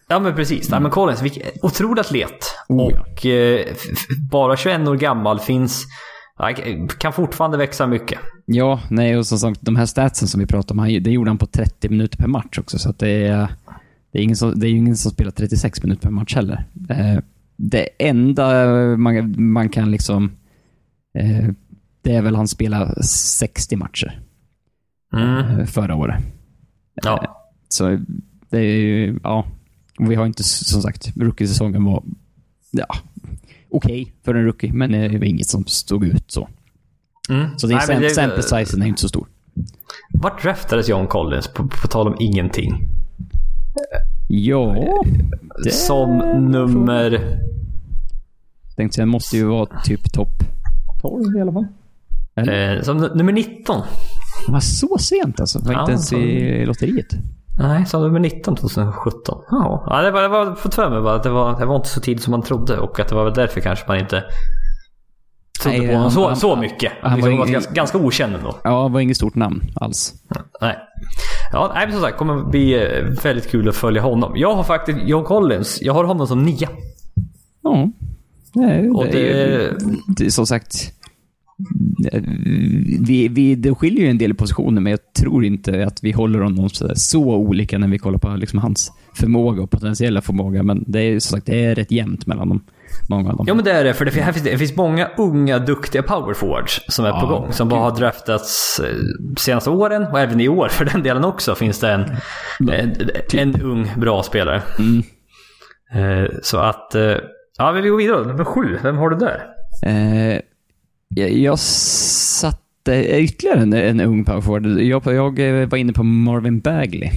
Ja 0.07 0.19
men 0.19 0.35
precis. 0.35 0.69
Nej, 0.69 0.79
men 0.81 0.91
Collins, 0.91 1.21
vilken 1.21 1.43
otrolig 1.61 2.01
atlet. 2.01 2.55
Oh, 2.69 2.91
ja. 2.93 3.01
och 3.01 3.25
eh, 3.25 3.65
bara 4.31 4.57
21 4.57 4.87
år 4.87 4.95
gammal 4.95 5.39
finns... 5.39 5.85
Kan 6.97 7.13
fortfarande 7.13 7.57
växa 7.57 7.87
mycket. 7.87 8.19
Ja, 8.45 8.81
nej 8.89 9.17
och 9.17 9.25
som 9.27 9.39
sagt, 9.39 9.61
de 9.61 9.75
här 9.75 9.85
statsen 9.85 10.27
som 10.27 10.39
vi 10.39 10.47
pratade 10.47 10.81
om, 10.81 11.03
det 11.03 11.11
gjorde 11.11 11.29
han 11.29 11.37
på 11.37 11.45
30 11.45 11.89
minuter 11.89 12.17
per 12.17 12.27
match 12.27 12.57
också. 12.59 12.79
Så 12.79 12.91
det 12.97 13.27
är, 13.27 13.47
det 14.11 14.19
är, 14.19 14.23
ingen 14.23 14.35
som, 14.35 14.59
det 14.59 14.67
är 14.67 14.71
ingen 14.71 14.97
som 14.97 15.11
spelar 15.11 15.31
36 15.31 15.83
minuter 15.83 16.01
per 16.01 16.09
match 16.11 16.35
heller. 16.35 16.65
Eh, 16.89 17.19
det 17.57 17.89
enda 17.99 18.65
man, 18.97 19.35
man 19.37 19.69
kan 19.69 19.91
liksom... 19.91 20.31
Eh, 21.17 21.49
det 22.01 22.15
är 22.15 22.21
väl 22.21 22.35
han 22.35 22.47
spelar 22.47 23.01
60 23.01 23.75
matcher 23.75 24.19
Mm. 25.13 25.59
eh, 25.59 25.65
förra 25.65 25.95
året. 25.95 26.23
Ja. 27.03 27.45
Så 27.69 27.99
det 28.49 28.57
är 28.57 28.77
ju, 28.77 29.19
ja. 29.23 29.45
Vi 29.99 30.15
har 30.15 30.25
inte, 30.25 30.43
som 30.43 30.81
sagt, 30.81 31.17
rookie-säsongen 31.17 31.83
var, 31.83 32.03
ja, 32.71 32.95
okej 33.73 34.13
för 34.25 34.35
en 34.35 34.45
rookie, 34.45 34.73
men 34.73 34.91
det 34.91 35.17
var 35.17 35.25
inget 35.25 35.47
som 35.47 35.65
stod 35.65 36.03
ut 36.05 36.31
så. 36.31 36.49
Mm. 37.29 37.57
Så 37.57 37.67
det 37.67 37.73
är 37.73 37.77
Nej, 37.77 37.85
men 37.87 37.95
sam- 37.97 38.01
det- 38.01 38.09
sample 38.43 38.43
sizen 38.65 38.81
är 38.81 38.85
inte 38.87 39.01
så 39.01 39.07
stor. 39.09 39.27
Vart 40.13 40.43
draftades 40.43 40.89
John 40.89 41.07
Collins? 41.07 41.47
På, 41.47 41.67
på 41.67 41.87
tal 41.87 42.07
om 42.07 42.15
ingenting. 42.19 42.89
Ja, 44.27 44.75
det 45.63 45.71
Som 45.71 46.17
nummer... 46.51 47.39
tänkte 48.75 49.01
jag, 49.01 49.07
måste 49.07 49.37
ju 49.37 49.45
vara 49.45 49.81
typ 49.83 50.13
topp 50.13 50.43
12 51.01 51.37
i 51.37 51.41
alla 51.41 51.51
fall. 51.51 51.67
Eller? 52.35 52.75
Eh, 52.77 52.81
som 52.81 52.97
nu- 52.97 53.11
nummer 53.15 53.33
19. 53.33 53.81
Var 54.47 54.59
så 54.59 54.97
sent 54.97 55.39
alltså? 55.39 55.59
Var 55.59 55.73
Ja, 55.73 55.79
inte 55.79 55.91
ens 55.91 56.13
i 56.13 56.65
lotteriet? 56.65 57.13
Nej, 57.59 57.85
som 57.85 58.01
nummer 58.01 58.19
19 58.19 58.55
2017. 58.55 59.41
Ja, 59.51 59.83
ja 59.89 60.01
det 60.01 60.11
var, 60.11 60.21
det 60.21 60.27
var 60.27 60.55
fått 60.55 60.75
för 60.75 60.89
mig 60.89 61.01
bara 61.01 61.15
att 61.15 61.23
det 61.23 61.29
var, 61.29 61.59
det 61.59 61.65
var 61.65 61.75
inte 61.75 61.87
så 61.89 62.01
tidigt 62.01 62.23
som 62.23 62.31
man 62.31 62.41
trodde 62.41 62.77
och 62.79 62.99
att 62.99 63.07
det 63.07 63.15
var 63.15 63.23
väl 63.23 63.33
därför 63.33 63.61
kanske 63.61 63.85
man 63.87 63.97
inte 63.99 64.23
trodde 65.61 65.77
Nej, 65.77 65.87
på 65.87 65.93
honom 65.93 66.01
han- 66.01 66.11
så, 66.11 66.27
han- 66.27 66.37
så 66.37 66.55
mycket. 66.55 66.91
han 67.01 67.11
Han 67.11 67.21
var 67.21 67.27
liksom 67.27 67.37
var 67.39 67.45
ingen- 67.45 67.53
ganska, 67.53 67.73
ganska 67.73 67.97
okänd 67.97 68.35
ändå. 68.35 68.55
Ja, 68.63 68.83
det 68.83 68.93
var 68.93 68.99
inget 68.99 69.17
stort 69.17 69.35
namn 69.35 69.63
alls. 69.75 70.13
Nej. 70.61 70.77
Ja, 71.53 71.71
nej, 71.75 71.85
men 71.85 71.93
som 71.93 72.01
sagt, 72.01 72.17
kommer 72.17 72.43
bli 72.43 72.73
eh, 72.73 73.03
väldigt 73.23 73.49
kul 73.51 73.69
att 73.69 73.75
följa 73.75 74.01
honom. 74.01 74.33
Jag 74.35 74.55
har 74.55 74.63
faktiskt 74.63 74.99
John 75.03 75.23
Collins, 75.23 75.81
jag 75.81 75.93
har 75.93 76.03
honom 76.03 76.27
som 76.27 76.43
nia. 76.43 76.69
Ja. 77.61 77.87
Nej, 78.53 78.89
Och 78.89 79.05
det, 79.05 79.31
är 79.43 79.47
det- 79.57 79.75
det 80.07 80.31
som 80.31 80.45
sagt... 80.47 80.75
Vi, 83.07 83.27
vi, 83.27 83.55
det 83.55 83.75
skiljer 83.75 84.03
ju 84.03 84.09
en 84.09 84.17
del 84.17 84.31
i 84.31 84.33
positioner, 84.33 84.81
men 84.81 84.91
jag 84.91 85.13
tror 85.13 85.45
inte 85.45 85.85
att 85.85 86.03
vi 86.03 86.11
håller 86.11 86.39
honom 86.39 86.69
så, 86.69 86.91
så 86.95 87.23
olika 87.35 87.77
när 87.77 87.87
vi 87.87 87.97
kollar 87.99 88.17
på 88.19 88.29
liksom 88.29 88.59
hans 88.59 88.91
förmåga 89.15 89.61
och 89.63 89.71
potentiella 89.71 90.21
förmåga. 90.21 90.63
Men 90.63 90.83
det 90.87 90.99
är 90.99 91.19
som 91.19 91.37
sagt 91.37 91.45
det 91.45 91.65
är 91.65 91.75
rätt 91.75 91.91
jämnt 91.91 92.27
mellan 92.27 92.49
dem. 92.49 92.63
Många 93.09 93.29
av 93.29 93.37
dem. 93.37 93.45
Ja 93.47 93.53
men 93.53 93.63
det 93.65 93.71
är 93.71 93.83
det, 93.83 93.93
för 93.93 94.05
det, 94.05 94.11
finns, 94.11 94.43
det 94.43 94.57
finns 94.57 94.75
många 94.75 95.09
unga 95.17 95.59
duktiga 95.59 96.03
power 96.03 96.33
forwards 96.33 96.81
som 96.87 97.05
är 97.05 97.11
på 97.11 97.17
Ja, 97.21 97.25
gång. 97.29 97.51
Som 97.53 97.69
bara 97.69 97.79
har 97.81 97.95
draftats 97.97 98.79
eh, 98.83 98.95
senaste 99.37 99.69
åren 99.69 100.03
och 100.11 100.19
även 100.19 100.39
i 100.41 100.47
år 100.49 100.67
för 100.67 100.85
den 100.85 101.03
delen 101.03 101.23
också 101.25 101.55
finns 101.55 101.79
det 101.79 101.91
en, 101.91 102.05
en, 102.69 102.93
en 103.33 103.61
ung 103.61 103.87
bra 103.97 104.23
spelare. 104.23 104.61
Mm. 104.79 105.03
Eh, 106.23 106.29
Så 106.41 106.57
att, 106.57 106.95
eh, 106.95 107.15
ja 107.57 107.71
vi 107.71 107.89
går 107.89 107.97
vidare. 107.97 108.27
Nummer 108.27 108.43
sju, 108.43 108.77
vem 108.83 108.97
har 108.97 109.09
du 109.09 109.15
där? 109.15 109.43
Eh, 109.85 110.39
jag, 111.15 111.31
jag 111.31 111.59
satte 111.59 113.19
ytterligare 113.19 113.59
en, 113.59 113.73
en 113.73 114.01
ung 114.01 114.25
power 114.25 114.41
forward. 114.41 114.65
Jag, 114.65 115.03
jag 115.05 115.67
var 115.67 115.77
inne 115.77 115.93
på 115.93 116.03
Marvin 116.03 116.59
Bagley. 116.59 117.09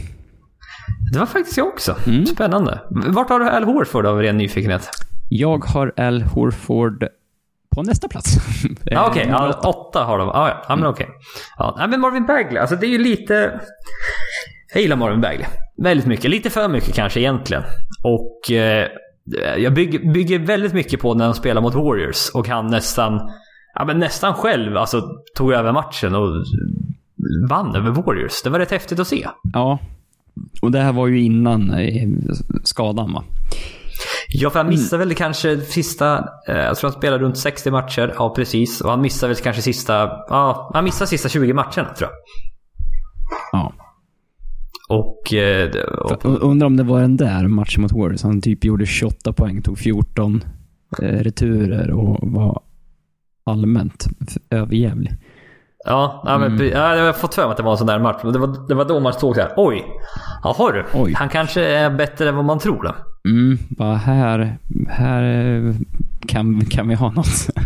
Det 1.12 1.18
var 1.18 1.26
faktiskt 1.26 1.56
jag 1.56 1.66
också. 1.66 1.96
Mm. 2.06 2.26
Spännande. 2.26 2.80
Vart 2.90 3.28
har 3.28 3.40
du 3.40 3.48
Al 3.48 3.64
Horford 3.64 4.06
av 4.06 4.22
ren 4.22 4.36
nyfikenhet? 4.36 4.88
Jag 5.28 5.64
har 5.64 5.92
Al 5.96 6.22
Horford 6.22 7.08
på 7.76 7.82
nästa 7.82 8.08
plats. 8.08 8.36
Ja, 8.84 9.06
Okej, 9.10 9.22
Eh, 9.22 9.28
ja, 9.28 9.60
åtta 9.64 10.04
har 10.04 10.18
de. 10.18 10.28
Ah, 10.28 10.48
ja, 10.48 10.64
ja, 10.68 10.76
men 10.76 10.86
okej. 10.86 11.08
Ja, 11.58 11.74
nej, 11.78 11.88
men 11.88 12.00
Marvin 12.00 12.26
Bagley, 12.26 12.58
alltså 12.58 12.76
det 12.76 12.86
är 12.86 12.90
ju 12.90 12.98
lite... 12.98 13.60
Jag 14.72 14.82
gillar 14.82 14.96
Marvin 14.96 15.20
Bagley. 15.20 15.46
Väldigt 15.82 16.06
mycket. 16.06 16.30
Lite 16.30 16.50
för 16.50 16.68
mycket 16.68 16.94
kanske 16.94 17.20
egentligen. 17.20 17.62
Och 18.04 18.50
eh, 18.50 18.88
jag 19.56 19.74
bygger, 19.74 20.12
bygger 20.12 20.38
väldigt 20.38 20.72
mycket 20.72 21.00
på 21.00 21.14
när 21.14 21.24
han 21.24 21.34
spelar 21.34 21.62
mot 21.62 21.74
Warriors 21.74 22.30
och 22.34 22.48
han 22.48 22.66
nästan... 22.66 23.30
Ja, 23.78 23.84
men 23.84 23.98
nästan 23.98 24.34
själv 24.34 24.76
alltså, 24.76 25.02
tog 25.36 25.52
över 25.52 25.72
matchen 25.72 26.14
och 26.14 26.44
vann 27.48 27.76
över 27.76 27.90
Warriors. 27.90 28.42
Det 28.42 28.50
var 28.50 28.58
rätt 28.58 28.70
häftigt 28.70 28.98
att 28.98 29.08
se. 29.08 29.28
Ja. 29.52 29.78
Och 30.62 30.70
det 30.70 30.80
här 30.80 30.92
var 30.92 31.06
ju 31.06 31.22
innan 31.22 31.70
eh, 31.70 32.08
skadan 32.64 33.12
va? 33.12 33.24
Ja, 34.28 34.50
för 34.50 34.58
han 34.58 34.68
missade 34.68 35.04
väl 35.04 35.14
kanske 35.14 35.60
sista... 35.60 36.28
Eh, 36.48 36.56
jag 36.56 36.76
tror 36.76 36.90
han 36.90 36.98
spelade 36.98 37.24
runt 37.24 37.38
60 37.38 37.70
matcher. 37.70 38.14
Ja, 38.18 38.34
precis. 38.34 38.80
Och 38.80 38.90
han 38.90 39.00
missade 39.00 39.32
väl 39.32 39.42
kanske 39.42 39.62
sista... 39.62 39.94
Ja, 40.28 40.70
han 40.74 40.84
missade 40.84 41.08
sista 41.08 41.28
20 41.28 41.52
matcherna 41.52 41.94
tror 41.94 42.10
jag. 42.10 42.10
Ja. 43.52 43.72
Och... 44.88 45.34
eh, 45.34 45.70
och 46.24 46.24
Undrar 46.24 46.66
om 46.66 46.76
det 46.76 46.82
var 46.82 47.00
den 47.00 47.16
där 47.16 47.48
matchen 47.48 47.82
mot 47.82 47.92
Warriors. 47.92 48.22
Han 48.22 48.40
typ 48.40 48.64
gjorde 48.64 48.86
28 48.86 49.32
poäng, 49.32 49.62
tog 49.62 49.78
14 49.78 50.44
eh, 51.02 51.06
returer 51.06 51.90
och 51.90 52.18
var 52.22 52.62
allmänt 53.46 54.06
överjävlig. 54.50 55.12
ja, 55.84 56.22
ja, 56.26 56.38
men, 56.38 56.52
Mm. 56.52 56.68
ja, 56.68 56.96
jag 56.96 57.06
har 57.06 57.12
fått 57.12 57.34
för 57.34 57.42
mig 57.42 57.50
att 57.50 57.56
det 57.56 57.62
var 57.62 57.72
en 57.72 57.78
sån 57.78 57.86
där 57.86 57.98
match. 57.98 58.20
Det 58.22 58.38
var, 58.38 58.68
det 58.68 58.74
var 58.74 58.84
då 58.84 59.00
man 59.00 59.12
såg 59.12 59.34
så 59.34 59.40
här. 59.40 59.52
Oj! 59.56 59.84
Jaha 60.42 60.72
du. 60.72 60.84
Oj. 60.94 61.12
Han 61.16 61.28
kanske 61.28 61.64
är 61.66 61.90
bättre 61.90 62.28
än 62.28 62.36
vad 62.36 62.44
man 62.44 62.58
tror. 62.58 62.82
Då. 62.82 62.94
Mm, 63.30 63.58
bara 63.68 63.94
här, 63.94 64.58
här 64.88 65.22
eh, 65.22 65.74
kan, 66.28 66.64
kan 66.64 66.88
vi 66.88 66.94
ha 66.94 67.10
något. 67.10 67.26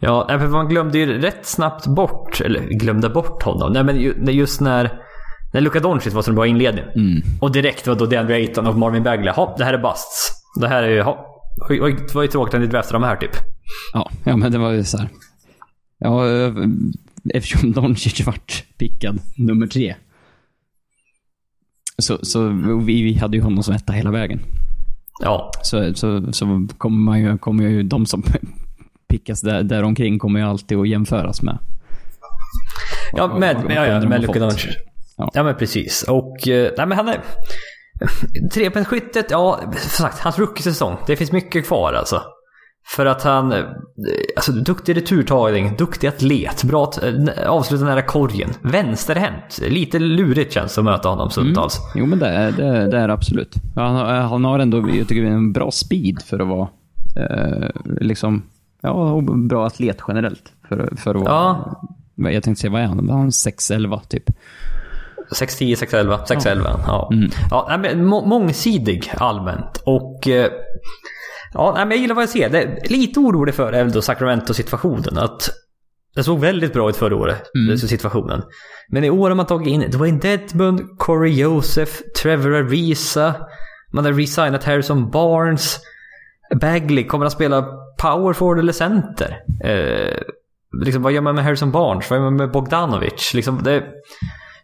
Ja, 0.00 0.26
för 0.28 0.48
man 0.48 0.68
glömde 0.68 0.98
ju 0.98 1.20
rätt 1.20 1.46
snabbt 1.46 1.86
bort, 1.86 2.40
eller 2.40 2.60
glömde 2.60 3.08
bort 3.08 3.42
honom. 3.42 3.72
Nej, 3.72 3.84
men 3.84 4.26
just 4.34 4.60
när, 4.60 5.00
när 5.52 5.60
Luka 5.60 5.80
Doncic 5.80 6.14
var 6.14 6.22
så 6.22 6.32
bra 6.32 6.46
i 6.46 6.48
inledningen. 6.48 6.90
Mm. 6.94 7.22
Och 7.40 7.52
direkt 7.52 7.86
var 7.86 7.94
då 7.94 8.06
DeAndre 8.06 8.34
Ayton 8.34 8.66
och 8.66 8.78
Marvin 8.78 9.02
Bagley. 9.02 9.32
Ja, 9.36 9.54
det 9.58 9.64
här 9.64 9.74
är 9.74 9.78
busts. 9.78 10.30
Det 10.60 10.68
här 10.68 10.82
är 10.82 10.88
ju... 10.88 10.96
Ja, 10.96 11.35
oj, 11.68 11.82
oj, 11.82 11.92
det 11.92 12.14
var 12.14 12.22
ju 12.22 12.28
tråkigt 12.28 12.54
att 12.54 12.60
ni 12.60 12.66
draftade 12.66 12.94
de 12.98 13.06
här 13.06 13.16
typ. 13.16 13.30
Ja, 13.92 14.10
ja, 14.24 14.36
men 14.36 14.52
det 14.52 14.58
var 14.58 14.70
ju 14.70 14.84
så 14.84 14.98
här. 14.98 15.08
Ja, 15.98 16.28
eh, 16.28 16.54
eftersom 17.34 17.72
Doncic 17.72 18.26
vart 18.26 18.64
pickad 18.78 19.18
nummer 19.36 19.66
tre. 19.66 19.94
Så, 21.98 22.18
så 22.22 22.48
vi, 22.84 23.02
vi 23.02 23.14
hade 23.14 23.36
ju 23.36 23.42
honom 23.42 23.62
som 23.62 23.74
etta 23.74 23.92
hela 23.92 24.10
vägen. 24.10 24.40
Ja, 25.22 25.50
Så, 25.62 25.94
så, 25.94 26.32
så 26.32 26.66
kommer, 26.78 26.98
man 26.98 27.20
ju, 27.20 27.38
kommer 27.38 27.64
ju 27.64 27.82
de 27.82 28.06
som 28.06 28.22
pickas 29.08 29.40
där, 29.40 29.62
där 29.62 29.82
omkring 29.82 30.18
kommer 30.18 30.40
ju 30.40 30.46
alltid 30.46 30.78
att 30.78 30.88
jämföras 30.88 31.42
med. 31.42 31.58
ja 33.12 33.38
med, 33.38 33.56
ja, 33.68 33.74
ja, 33.74 33.84
kunder 33.84 34.00
de 34.00 34.08
med 34.08 34.20
Luka. 34.20 34.38
Doncic. 34.38 34.66
Ja. 35.16 35.30
Ja. 35.34 35.42
men 35.42 35.54
precis. 35.56 36.02
Och... 36.02 36.48
eh, 36.48 36.70
Nej 36.76 36.86
men 36.86 36.92
han 36.98 37.08
är... 37.08 37.20
Trepoängsskyttet, 38.54 39.26
ja, 39.30 39.60
som 39.76 40.04
sagt, 40.04 40.18
hans 40.18 40.38
rookie-säsong. 40.38 40.96
Det 41.06 41.16
finns 41.16 41.32
mycket 41.32 41.66
kvar 41.66 41.92
alltså. 41.92 42.22
För 42.88 43.06
att 43.06 43.22
han... 43.22 43.52
eh, 43.52 43.64
Alltså 44.36 44.52
duktig 44.52 44.96
returtagning, 44.96 45.74
duktig 45.78 46.06
atlet, 46.08 46.64
bra 46.64 46.84
att 46.84 47.02
eh, 47.02 47.12
avsluta 47.46 47.84
nära 47.84 48.02
korgen. 48.02 48.50
Vänsterhänt. 48.62 49.58
Lite 49.68 49.98
lurigt 49.98 50.52
känns 50.52 50.74
det 50.74 50.80
att 50.80 50.84
möta 50.84 51.08
honom 51.08 51.30
stundtals. 51.30 51.78
Jo, 51.94 52.06
men 52.06 52.18
det 52.18 52.26
är 52.28 52.52
det, 52.52 52.86
det 52.90 52.98
är 52.98 53.08
absolut. 53.08 53.54
Han, 53.74 53.94
har- 53.96 54.04
han 54.14 54.44
har 54.44 54.58
ändå, 54.58 54.78
jag 54.90 55.08
tycker, 55.08 55.24
en 55.24 55.52
bra 55.52 55.70
speed 55.70 56.22
för 56.22 56.38
att 56.38 56.48
vara 56.48 56.68
eh, 57.16 57.68
liksom, 58.00 58.42
ja, 58.80 58.90
och 58.90 59.22
bra 59.22 59.66
atlet 59.66 59.98
generellt. 60.08 60.52
För, 60.68 60.96
för 60.96 61.14
att 61.14 61.20
vara, 61.22 61.32
Ja. 62.18 62.30
Jag 62.30 62.42
tänkte 62.42 62.60
säga, 62.60 62.70
vad 62.72 62.82
är 62.82 62.86
han? 62.86 63.08
Han 63.10 63.30
6'11 63.30 64.00
typ? 64.08 64.30
610, 65.32 65.76
611, 65.76 66.26
611. 66.26 66.80
Ja. 66.86 67.10
Mm. 67.12 67.30
ja 67.50 67.78
men 67.82 68.04
må, 68.04 68.26
mångsidig 68.26 69.12
allmänt. 69.16 69.82
Och... 69.84 70.28
eh, 70.28 70.50
Ja, 71.52 71.74
men 71.76 71.90
jag 71.90 71.98
gillar 71.98 72.14
vad 72.14 72.22
jag 72.22 72.28
ser. 72.28 72.48
Det 72.48 72.62
är 72.62 72.88
lite 72.88 73.20
orolig 73.20 73.54
för 73.54 73.72
är 73.72 73.84
väl 73.84 73.92
då 73.92 74.02
Sacramento-situationen. 74.02 75.18
Att 75.18 75.50
det 76.14 76.24
såg 76.24 76.40
väldigt 76.40 76.72
bra 76.72 76.90
ut 76.90 76.96
förra 76.96 77.16
året, 77.16 77.42
mm. 77.54 77.78
situationen. 77.78 78.42
Men 78.88 79.04
i 79.04 79.10
år 79.10 79.28
har 79.28 79.36
man 79.36 79.46
tagit 79.46 79.68
in 79.68 79.90
Dwayne 79.90 80.18
Dedmund, 80.18 80.98
Corey 80.98 81.32
Joseph, 81.32 81.92
Trevor 82.22 82.54
Ariza. 82.54 83.34
Man 83.92 84.04
har 84.04 84.12
resignat 84.12 84.64
Harrison 84.64 85.10
Barnes. 85.10 85.78
Bagley, 86.60 87.04
kommer 87.04 87.24
han 87.24 87.30
spela 87.30 87.62
power 87.98 88.32
forward 88.32 88.58
eller 88.58 88.72
center? 88.72 89.36
Eh, 89.64 90.18
liksom, 90.84 91.02
vad 91.02 91.12
gör 91.12 91.20
man 91.20 91.34
med 91.34 91.44
Harrison 91.44 91.72
Barnes? 91.72 92.10
Vad 92.10 92.18
gör 92.18 92.24
man 92.24 92.36
med 92.36 92.50
Bogdanovic? 92.50 93.34
Liksom, 93.34 93.62
det, 93.62 93.84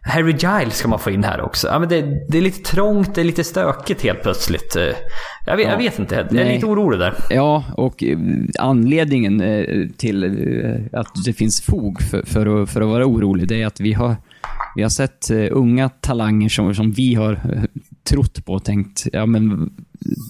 Harry 0.05 0.31
Giles 0.31 0.77
ska 0.77 0.87
man 0.87 0.99
få 0.99 1.11
in 1.11 1.23
här 1.23 1.41
också. 1.41 1.67
Ja, 1.67 1.79
men 1.79 1.89
det, 1.89 2.01
det, 2.29 2.37
är 2.37 2.41
lite 2.41 2.71
trångt, 2.71 3.15
det 3.15 3.21
är 3.21 3.25
lite 3.25 3.43
stökigt 3.43 4.01
helt 4.01 4.21
plötsligt. 4.21 4.75
Eh, 4.75 4.83
jag 5.45 5.57
vet, 5.57 5.65
ja, 5.65 5.71
jag 5.71 5.77
vet 5.77 5.99
inte, 5.99 6.15
jag 6.15 6.25
är 6.25 6.33
nej. 6.33 6.55
lite 6.55 6.65
orolig 6.65 6.99
där. 6.99 7.13
Ja, 7.29 7.63
och 7.77 8.03
eh, 8.03 8.17
anledningen 8.59 9.41
eh, 9.41 9.87
till 9.97 10.89
att 10.93 11.25
det 11.25 11.33
finns 11.33 11.61
fog 11.61 12.01
för, 12.01 12.23
för, 12.25 12.63
att, 12.63 12.69
för 12.69 12.81
att 12.81 12.87
vara 12.87 13.05
orolig, 13.05 13.47
det 13.47 13.61
är 13.61 13.67
att 13.67 13.79
vi 13.79 13.93
har, 13.93 14.15
vi 14.75 14.81
har 14.81 14.89
sett 14.89 15.31
unga 15.51 15.89
talanger 15.89 16.49
som, 16.49 16.75
som 16.75 16.91
vi 16.91 17.15
har 17.15 17.39
trott 18.03 18.45
på 18.45 18.53
och 18.53 18.63
tänkt, 18.63 19.07
ja 19.13 19.25
men 19.25 19.73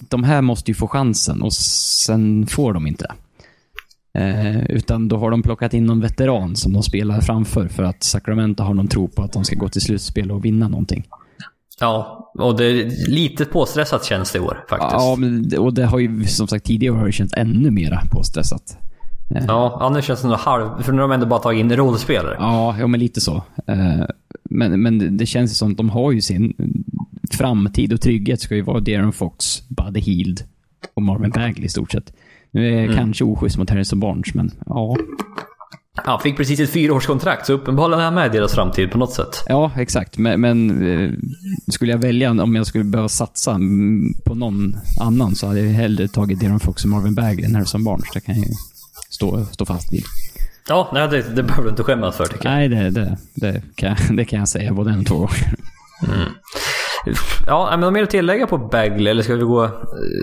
de 0.09 0.23
här 0.23 0.41
måste 0.41 0.71
ju 0.71 0.75
få 0.75 0.87
chansen 0.87 1.41
och 1.41 1.53
sen 1.53 2.47
får 2.47 2.73
de 2.73 2.87
inte 2.87 3.03
det. 3.03 3.13
Eh, 4.17 4.63
utan 4.63 5.07
då 5.07 5.17
har 5.17 5.31
de 5.31 5.43
plockat 5.43 5.73
in 5.73 5.85
någon 5.85 6.01
veteran 6.01 6.55
som 6.55 6.73
de 6.73 6.83
spelar 6.83 7.21
framför 7.21 7.67
för 7.67 7.83
att 7.83 8.03
Sacramento 8.03 8.63
har 8.63 8.73
någon 8.73 8.87
tro 8.87 9.07
på 9.07 9.23
att 9.23 9.33
de 9.33 9.43
ska 9.45 9.55
gå 9.55 9.69
till 9.69 9.81
slutspel 9.81 10.31
och 10.31 10.45
vinna 10.45 10.67
någonting. 10.67 11.07
Ja, 11.79 12.31
och 12.39 12.57
det 12.57 12.65
är 12.65 13.09
lite 13.09 13.45
påstressat 13.45 14.05
känns 14.05 14.31
det 14.31 14.37
i 14.37 14.41
år 14.41 14.65
faktiskt. 14.69 14.91
Ja, 15.53 15.59
och 15.59 15.73
det 15.73 15.85
har 15.85 15.99
ju 15.99 16.25
som 16.25 16.47
sagt 16.47 16.65
tidigare 16.65 16.95
har 16.95 17.05
det 17.05 17.11
känts 17.11 17.33
ännu 17.37 17.71
mera 17.71 18.01
påstressat. 18.11 18.77
Eh. 19.35 19.45
Ja, 19.47 19.91
nu 19.93 20.01
känns 20.01 20.21
det 20.21 20.27
nog 20.27 20.37
halv... 20.37 20.81
För 20.81 20.91
nu 20.91 21.01
har 21.01 21.09
de 21.09 21.13
ändå 21.13 21.25
bara 21.25 21.39
tagit 21.39 21.59
in 21.59 21.75
rollspelare. 21.75 22.35
Ja, 22.39 22.75
ja 22.79 22.87
men 22.87 22.99
lite 22.99 23.21
så. 23.21 23.43
Eh, 23.67 24.05
men, 24.43 24.81
men 24.81 25.17
det 25.17 25.25
känns 25.25 25.51
ju 25.51 25.55
som 25.55 25.71
att 25.71 25.77
de 25.77 25.89
har 25.89 26.11
ju 26.11 26.21
sin 26.21 26.53
framtid 27.31 27.93
och 27.93 28.01
trygghet 28.01 28.41
ska 28.41 28.55
ju 28.55 28.61
vara 28.61 28.79
Darren 28.79 29.11
Fox, 29.11 29.69
Buddy 29.69 29.99
Hield 29.99 30.43
och 30.93 31.01
Marvin 31.01 31.31
Bagley 31.31 31.65
i 31.65 31.69
stort 31.69 31.91
sett. 31.91 32.13
Nu 32.53 32.67
är 32.67 32.83
mm. 32.83 32.95
kanske 32.95 33.23
oschysst 33.23 33.57
mot 33.57 33.69
Harrison 33.69 33.99
Barnes, 33.99 34.33
men 34.33 34.51
ja. 34.65 34.95
Han 35.95 36.19
fick 36.19 36.37
precis 36.37 36.59
ett 36.59 36.69
fyraårskontrakt, 36.69 37.45
så 37.45 37.53
uppenbarligen 37.53 37.99
är 37.99 38.03
han 38.05 38.13
med 38.13 38.35
i 38.35 38.37
deras 38.37 38.53
framtid 38.53 38.91
på 38.91 38.97
något 38.97 39.13
sätt. 39.13 39.43
Ja, 39.47 39.71
exakt. 39.77 40.17
Men, 40.17 40.41
men 40.41 40.87
eh, 40.87 41.11
skulle 41.67 41.91
jag 41.91 41.99
välja, 41.99 42.31
om 42.31 42.55
jag 42.55 42.67
skulle 42.67 42.83
behöva 42.83 43.09
satsa 43.09 43.59
på 44.25 44.35
någon 44.35 44.75
annan, 44.99 45.35
så 45.35 45.47
hade 45.47 45.59
jag 45.59 45.73
hellre 45.73 46.07
tagit 46.07 46.39
Darren 46.39 46.59
Fox 46.59 46.83
och 46.83 46.89
Marvin 46.89 47.15
Bagley 47.15 47.45
än 47.45 47.55
Harrison 47.55 47.83
Barnes. 47.83 48.11
Det 48.13 48.19
kan 48.19 48.35
jag 48.35 48.45
ju 48.45 48.53
stå, 49.09 49.45
stå 49.45 49.65
fast 49.65 49.93
vid. 49.93 50.03
Ja, 50.67 50.89
nej, 50.93 51.07
det, 51.07 51.35
det 51.35 51.43
behöver 51.43 51.63
du 51.63 51.69
inte 51.69 51.83
skämmas 51.83 52.15
för 52.15 52.25
tycker 52.25 52.49
jag. 52.49 52.55
Nej, 52.55 52.69
det, 52.69 52.89
det, 52.89 53.17
det, 53.33 53.61
kan, 53.75 53.95
det 54.15 54.25
kan 54.25 54.39
jag 54.39 54.47
säga 54.47 54.73
både 54.73 54.91
en 54.91 54.99
och 54.99 55.05
två 55.05 55.17
gånger. 55.17 55.55
Mm. 56.07 56.29
Ja, 57.47 57.67
men 57.71 57.79
något 57.79 57.93
mer 57.93 58.03
att 58.03 58.09
tillägga 58.09 58.47
på 58.47 58.57
Bagley 58.57 59.07
eller 59.07 59.23
ska 59.23 59.35
vi 59.35 59.43
gå, 59.43 59.69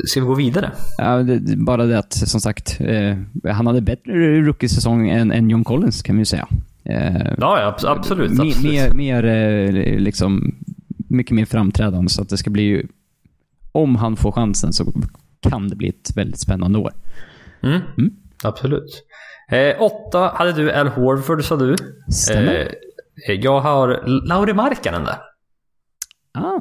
ska 0.04 0.20
vi 0.20 0.26
gå 0.26 0.34
vidare? 0.34 0.70
Ja, 0.98 1.16
det, 1.16 1.56
bara 1.56 1.86
det 1.86 1.98
att, 1.98 2.12
som 2.12 2.40
sagt, 2.40 2.80
eh, 2.80 3.16
han 3.52 3.66
hade 3.66 3.80
bättre 3.80 4.40
rookie-säsong 4.40 5.08
än, 5.08 5.32
än 5.32 5.50
John 5.50 5.64
Collins 5.64 6.02
kan 6.02 6.16
vi 6.16 6.20
ju 6.20 6.24
säga. 6.24 6.48
Eh, 6.84 7.32
ja, 7.38 7.66
absolut. 7.66 8.30
absolut. 8.30 8.62
Mer, 8.62 8.92
mer 8.92 9.24
eh, 9.24 9.98
liksom, 9.98 10.54
mycket 11.08 11.34
mer 11.34 11.44
framträdande, 11.44 12.08
så 12.10 12.22
att 12.22 12.28
det 12.28 12.36
ska 12.36 12.50
bli 12.50 12.62
ju... 12.62 12.86
Om 13.72 13.96
han 13.96 14.16
får 14.16 14.32
chansen 14.32 14.72
så 14.72 14.92
kan 15.40 15.68
det 15.68 15.76
bli 15.76 15.88
ett 15.88 16.16
väldigt 16.16 16.40
spännande 16.40 16.78
år. 16.78 16.92
Mm. 17.62 17.80
Mm. 17.98 18.10
Absolut. 18.44 19.04
Eh, 19.50 19.82
åtta 19.82 20.32
hade 20.34 20.52
du 20.52 20.72
Al 20.72 20.88
Horford, 20.88 21.44
sa 21.44 21.56
du. 21.56 21.76
Stämmer. 22.12 22.74
Eh, 23.28 23.34
jag 23.34 23.60
har 23.60 24.02
Lauri 24.26 24.52
Markkanen 24.54 25.04
där. 25.04 25.16
Ah. 26.32 26.60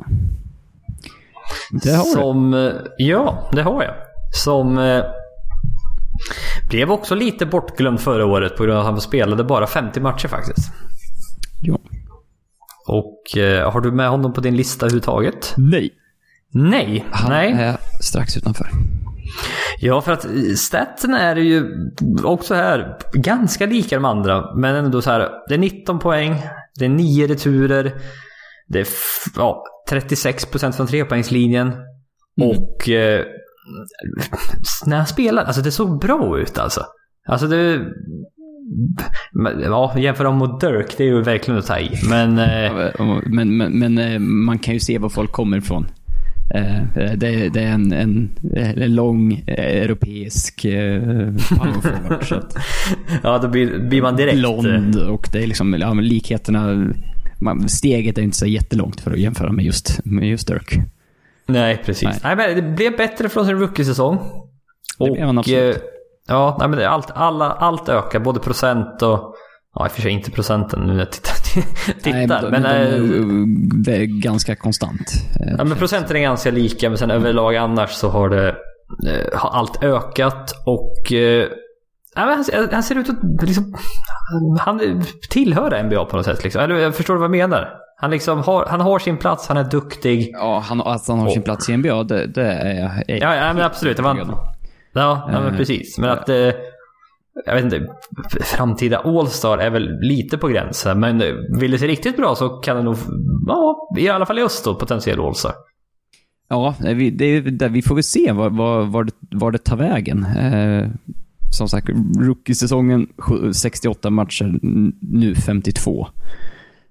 Det 1.71 1.91
har 1.91 2.03
Som, 2.03 2.51
du. 2.51 2.67
Eh, 2.67 2.75
ja, 2.97 3.49
det 3.51 3.62
har 3.62 3.84
jag. 3.84 3.93
Som 4.34 4.77
eh, 4.77 5.03
blev 6.69 6.91
också 6.91 7.15
lite 7.15 7.45
bortglömd 7.45 7.99
förra 7.99 8.25
året 8.25 8.58
på 8.58 8.63
grund 8.63 8.77
av 8.77 8.86
att 8.86 8.91
han 8.91 9.01
spelade 9.01 9.43
bara 9.43 9.67
50 9.67 9.99
matcher 9.99 10.27
faktiskt. 10.27 10.71
Ja. 11.62 11.77
Och 12.88 13.38
eh, 13.38 13.71
har 13.71 13.82
du 13.82 13.91
med 13.91 14.10
honom 14.10 14.34
på 14.34 14.41
din 14.41 14.55
lista 14.55 14.86
överhuvudtaget? 14.86 15.53
Nej. 15.58 15.89
Nej? 16.51 17.05
Han 17.12 17.29
Nej. 17.29 17.51
är 17.51 17.77
strax 18.01 18.38
utanför. 18.38 18.69
Ja, 19.79 20.01
för 20.01 20.12
att 20.12 20.25
statsen 20.58 21.13
är 21.13 21.36
ju 21.36 21.65
också 22.23 22.55
här 22.55 22.97
ganska 23.13 23.65
lika 23.65 23.95
de 23.95 24.05
andra. 24.05 24.55
Men 24.55 24.75
ändå 24.75 25.01
så 25.01 25.12
här, 25.12 25.29
det 25.47 25.53
är 25.53 25.58
19 25.58 25.99
poäng, 25.99 26.41
det 26.79 26.86
är 26.86 26.89
9 26.89 27.27
returer, 27.27 27.93
det 28.69 28.79
är 28.79 28.88
ja, 29.36 29.63
36% 29.91 30.71
från 30.71 30.88
trepoängslinjen. 30.88 31.67
Mm. 31.67 32.49
Och 32.49 32.89
eh, 32.89 33.25
när 34.86 34.97
han 34.97 35.08
spelade, 35.08 35.47
alltså 35.47 35.62
det 35.62 35.71
såg 35.71 35.99
bra 35.99 36.39
ut 36.39 36.58
alltså. 36.58 36.86
Alltså 37.27 37.47
det... 37.47 37.86
Ja, 39.63 39.93
jämföra 39.97 40.27
dem 40.27 40.38
mot 40.38 40.62
Dirk, 40.62 40.97
det 40.97 41.03
är 41.03 41.08
ju 41.08 41.21
verkligen 41.21 41.60
att 41.60 41.65
ta 41.65 41.79
i. 41.79 41.91
Men, 42.10 42.38
eh, 42.38 42.91
men, 43.25 43.58
men, 43.58 43.79
men, 43.79 43.97
eh, 43.97 44.19
man 44.19 44.60
kan 44.60 44.73
ju 44.73 44.79
se 44.79 44.97
var 44.97 45.10
folk 45.10 45.32
kommer 45.32 45.58
ifrån. 45.58 45.88
Eh, 46.55 46.84
det, 46.95 47.49
det 47.49 47.60
är 47.60 47.71
en, 47.71 47.91
en, 47.91 48.29
en 48.55 48.95
lång 48.95 49.43
europeisk 49.47 50.62
power 50.62 51.82
forward. 51.82 52.43
ja, 53.23 53.38
då 53.38 53.47
blir, 53.47 53.89
blir 53.89 54.01
man 54.01 54.15
direkt... 54.15 54.38
Blond 54.38 54.95
och 54.95 55.29
det 55.32 55.43
är 55.43 55.47
liksom, 55.47 55.73
ja, 55.73 55.93
likheterna 55.93 56.93
man, 57.41 57.69
steget 57.69 58.17
är 58.17 58.21
inte 58.21 58.38
så 58.38 58.45
jättelångt 58.45 59.02
för 59.02 59.12
att 59.12 59.19
jämföra 59.19 59.52
med 59.52 59.65
just, 59.65 60.06
med 60.06 60.30
just 60.30 60.47
Dirk. 60.47 60.80
Nej, 61.45 61.82
precis. 61.86 62.04
Nej. 62.04 62.19
nej 62.23 62.36
men 62.36 62.56
det 62.56 62.62
blev 62.62 62.97
bättre 62.97 63.30
från 63.30 63.45
sin 63.45 63.60
rookie-säsong. 63.60 64.17
Det 64.99 65.12
blev 65.12 65.25
han 65.25 65.38
absolut. 65.38 65.75
Eh, 65.75 65.82
ja, 66.28 66.58
nej, 66.60 66.69
men 66.69 66.88
allt, 66.88 67.12
alla, 67.12 67.52
allt 67.52 67.89
ökar. 67.89 68.19
Både 68.19 68.39
procent 68.39 69.02
och... 69.02 69.36
Ja, 69.75 69.86
i 69.86 69.88
och 69.88 69.91
för 69.91 70.02
sig 70.02 70.12
inte 70.12 70.32
procenten 70.32 70.80
nu 70.80 70.93
när 70.93 70.99
jag 70.99 71.12
tittar. 71.12 71.34
tittar 72.02 72.12
nej, 72.12 72.28
men, 72.28 72.62
men, 72.62 73.10
men 73.67 73.84
det 73.84 73.95
är 73.95 74.21
ganska 74.21 74.56
konstant. 74.56 75.12
Eh, 75.39 75.56
ja, 75.58 75.63
men 75.63 75.78
procenten 75.78 76.17
är 76.17 76.21
ganska 76.21 76.52
lika, 76.52 76.89
men 76.89 76.97
sen 76.97 77.12
överlag 77.12 77.56
annars 77.56 77.89
så 77.89 78.10
har 78.10 78.30
det... 78.30 78.56
Har 79.34 79.49
allt 79.49 79.84
ökat 79.84 80.52
och 80.65 81.12
han, 82.15 82.45
han 82.71 82.83
ser 82.83 82.95
ut 82.95 83.09
att 83.09 83.47
liksom, 83.47 83.75
han 84.59 85.03
tillhör 85.29 85.83
NBA 85.83 86.05
på 86.05 86.17
något 86.17 86.25
sätt. 86.25 86.43
Liksom. 86.43 86.61
Eller, 86.61 86.75
jag 86.75 86.95
förstår 86.95 87.15
vad 87.15 87.23
jag 87.23 87.31
menar. 87.31 87.69
Han, 87.97 88.11
liksom 88.11 88.39
har, 88.39 88.65
han 88.65 88.81
har 88.81 88.99
sin 88.99 89.17
plats, 89.17 89.47
han 89.47 89.57
är 89.57 89.63
duktig. 89.63 90.29
Ja, 90.33 90.63
han, 90.65 90.81
att 90.81 91.07
han 91.07 91.19
har 91.19 91.27
och, 91.27 91.33
sin 91.33 91.41
plats 91.41 91.69
i 91.69 91.77
NBA, 91.77 92.03
det, 92.03 92.27
det 92.27 92.45
är 92.45 92.81
jag 92.81 93.19
Ja, 93.19 93.35
ja 93.35 93.53
men 93.53 93.63
absolut. 93.63 93.97
Det 93.97 94.03
var, 94.03 94.17
ja, 94.93 95.29
ja, 95.31 95.41
men 95.41 95.57
precis. 95.57 95.97
Men 95.97 96.09
att... 96.09 96.29
Eh, 96.29 96.51
jag 97.45 97.55
vet 97.55 97.63
inte, 97.63 97.87
framtida 98.41 98.97
All-Star 98.97 99.57
är 99.57 99.69
väl 99.69 99.99
lite 100.01 100.37
på 100.37 100.47
gränsen. 100.47 100.99
Men 100.99 101.23
vill 101.59 101.71
det 101.71 101.77
se 101.77 101.87
riktigt 101.87 102.17
bra 102.17 102.35
så 102.35 102.49
kan 102.49 102.77
det 102.77 102.83
nog, 102.83 102.97
ja, 103.47 103.89
i 103.97 104.09
alla 104.09 104.25
fall 104.25 104.39
i 104.39 104.43
öst 104.43 104.65
då, 104.65 104.75
potentiell 104.75 105.19
All-Star. 105.19 105.53
Ja, 106.49 106.75
det, 106.79 107.41
det, 107.41 107.67
vi 107.67 107.81
får 107.81 107.95
väl 107.95 108.03
se 108.03 108.31
var, 108.31 108.49
var, 108.49 108.81
var, 108.85 109.03
det, 109.03 109.13
var 109.19 109.51
det 109.51 109.57
tar 109.57 109.77
vägen. 109.77 110.25
Eh, 110.25 110.87
som 111.49 111.69
sagt, 111.69 111.89
rookie-säsongen 112.19 113.07
68 113.53 114.09
matcher, 114.09 114.59
nu 115.01 115.35
52. 115.35 116.07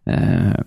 Eh, 0.06 0.60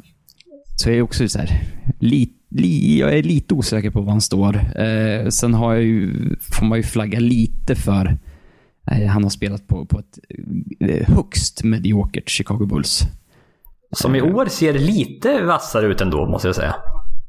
så 0.76 0.90
jag 0.90 0.98
är 0.98 1.02
också 1.02 1.28
så 1.28 1.40
här, 1.40 1.64
li, 2.00 2.30
li, 2.50 3.00
jag 3.00 3.18
är 3.18 3.24
lite 3.24 3.54
osäker 3.54 3.92
på 3.92 4.02
var 4.02 4.12
han 4.12 4.22
står. 4.22 4.56
Eh, 4.82 5.28
sen 5.28 5.54
har 5.54 5.74
jag 5.74 5.84
ju, 5.84 6.14
får 6.40 6.66
man 6.66 6.78
ju 6.78 6.84
flagga 6.84 7.20
lite 7.20 7.76
för, 7.76 8.18
eh, 8.92 9.08
han 9.08 9.24
har 9.24 9.30
spelat 9.30 9.68
på, 9.68 9.86
på 9.86 10.00
ett 10.00 10.20
eh, 10.80 11.16
högst 11.16 11.64
mediokert 11.64 12.30
Chicago 12.30 12.66
Bulls. 12.66 13.02
Som 13.92 14.16
i 14.16 14.20
eh. 14.20 14.36
år 14.36 14.46
ser 14.46 14.74
lite 14.74 15.42
vassare 15.44 15.86
ut 15.86 16.02
ändå, 16.02 16.30
måste 16.30 16.48
jag 16.48 16.56
säga. 16.56 16.76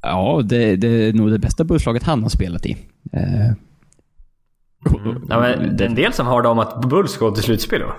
Ja, 0.02 0.42
det, 0.44 0.76
det 0.76 0.88
är 0.88 1.12
nog 1.12 1.30
det 1.30 1.38
bästa 1.38 1.64
Bullslaget 1.64 2.02
han 2.02 2.22
har 2.22 2.28
spelat 2.28 2.66
i. 2.66 2.76
Mm. 4.86 5.22
Ja, 5.28 5.40
men 5.40 5.76
det 5.76 5.84
är 5.84 5.88
en 5.88 5.94
del 5.94 6.12
som 6.12 6.26
har 6.26 6.46
om 6.46 6.58
att 6.58 6.80
Bulls 6.80 7.12
ska 7.12 7.24
gå 7.28 7.34
till 7.34 7.44
slutspel 7.44 7.80
då. 7.80 7.92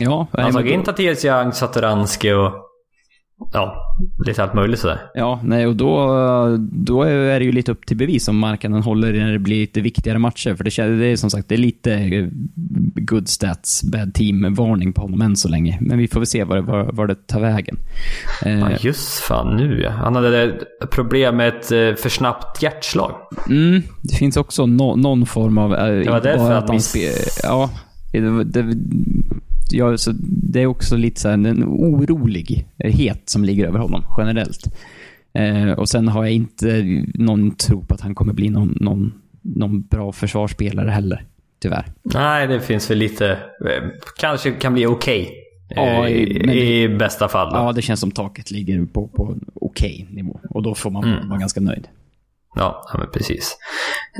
Ja. 0.00 0.26
In 0.64 0.82
Tatias 0.82 1.24
Young, 1.24 1.52
Satoranski 1.52 2.32
och 2.32 2.69
ja, 3.52 3.96
lite 4.26 4.42
allt 4.42 4.54
möjligt 4.54 4.80
sådär. 4.80 4.98
Ja, 5.14 5.40
nej 5.44 5.66
och 5.66 5.76
då, 5.76 6.06
då 6.72 7.02
är 7.02 7.38
det 7.38 7.44
ju 7.44 7.52
lite 7.52 7.72
upp 7.72 7.86
till 7.86 7.96
bevis 7.96 8.28
om 8.28 8.38
marknaden 8.38 8.82
håller 8.82 9.12
när 9.12 9.32
det 9.32 9.38
blir 9.38 9.60
lite 9.60 9.80
viktigare 9.80 10.18
matcher. 10.18 10.54
För 10.54 10.64
det, 10.64 10.98
det 10.98 11.06
är 11.06 11.16
som 11.16 11.30
sagt, 11.30 11.48
det 11.48 11.54
är 11.54 11.58
lite 11.58 12.28
good 12.94 13.28
stats, 13.28 13.82
bad 13.84 14.14
team-varning 14.14 14.92
på 14.92 15.02
honom 15.02 15.20
än 15.20 15.36
så 15.36 15.48
länge. 15.48 15.78
Men 15.80 15.98
vi 15.98 16.08
får 16.08 16.20
väl 16.20 16.26
se 16.26 16.44
var 16.44 16.56
det, 16.56 16.62
var, 16.62 16.92
var 16.92 17.06
det 17.06 17.26
tar 17.26 17.40
vägen. 17.40 17.76
Ja, 18.44 18.70
just 18.80 19.08
fan 19.08 19.56
nu 19.56 19.82
ja. 19.82 19.90
Han 19.90 20.14
hade 20.14 20.58
problem 20.90 21.36
med 21.36 21.48
ett 21.48 21.72
eh, 21.72 22.02
för 22.02 22.08
snabbt 22.08 22.62
hjärtslag. 22.62 23.12
Mm, 23.48 23.82
det 24.02 24.14
finns 24.14 24.36
också 24.36 24.66
no, 24.66 24.96
någon 24.96 25.26
form 25.26 25.58
av... 25.58 25.74
Eh, 25.74 26.04
det 26.04 26.10
var 26.10 26.20
därför 26.20 26.52
att 26.52 26.68
han... 26.68 26.80
Ja, 27.42 27.70
det, 28.12 28.44
det, 28.44 28.74
jag, 29.72 30.00
så 30.00 30.12
det 30.22 30.62
är 30.62 30.66
också 30.66 30.96
lite 30.96 31.20
så 31.20 31.28
här, 31.28 31.34
en 31.34 31.64
orolighet 31.64 33.22
som 33.24 33.44
ligger 33.44 33.66
över 33.66 33.78
honom 33.78 34.04
generellt. 34.18 34.74
Eh, 35.32 35.70
och 35.70 35.88
sen 35.88 36.08
har 36.08 36.24
jag 36.24 36.32
inte 36.32 36.84
någon 37.14 37.56
tro 37.56 37.84
på 37.84 37.94
att 37.94 38.00
han 38.00 38.14
kommer 38.14 38.32
bli 38.32 38.48
någon, 38.48 38.76
någon, 38.80 39.12
någon 39.42 39.82
bra 39.82 40.12
försvarsspelare 40.12 40.90
heller. 40.90 41.24
Tyvärr. 41.62 41.86
Nej, 42.02 42.46
det 42.46 42.60
finns 42.60 42.90
väl 42.90 42.98
lite... 42.98 43.38
Kanske 44.18 44.50
kan 44.50 44.72
bli 44.72 44.86
okej. 44.86 45.22
Okay. 45.22 45.36
Ja, 45.74 46.08
i, 46.08 46.38
det, 46.46 46.54
i, 46.54 46.88
bästa 46.88 47.28
fall. 47.28 47.52
Då. 47.52 47.56
Ja, 47.56 47.72
det 47.72 47.82
känns 47.82 48.00
som 48.00 48.10
taket 48.10 48.50
ligger 48.50 48.84
på, 48.84 49.08
på 49.08 49.36
okej 49.54 50.06
okay 50.08 50.16
nivå. 50.16 50.40
Och 50.50 50.62
då 50.62 50.74
får 50.74 50.90
man 50.90 51.04
mm. 51.04 51.28
vara 51.28 51.38
ganska 51.38 51.60
nöjd. 51.60 51.88
Ja, 52.54 52.88
ja 52.92 52.98
men 52.98 53.10
precis. 53.12 53.56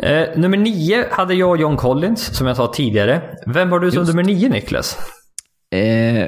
Eh, 0.02 0.38
nummer 0.38 0.56
nio 0.56 1.06
hade 1.10 1.34
jag 1.34 1.60
John 1.60 1.76
Collins, 1.76 2.36
som 2.36 2.46
jag 2.46 2.56
sa 2.56 2.66
tidigare. 2.66 3.22
Vem 3.46 3.72
har 3.72 3.80
du 3.80 3.90
som 3.90 4.00
Just. 4.00 4.12
nummer 4.12 4.22
nio, 4.22 4.48
Niklas? 4.48 4.98
Eh, 5.70 6.26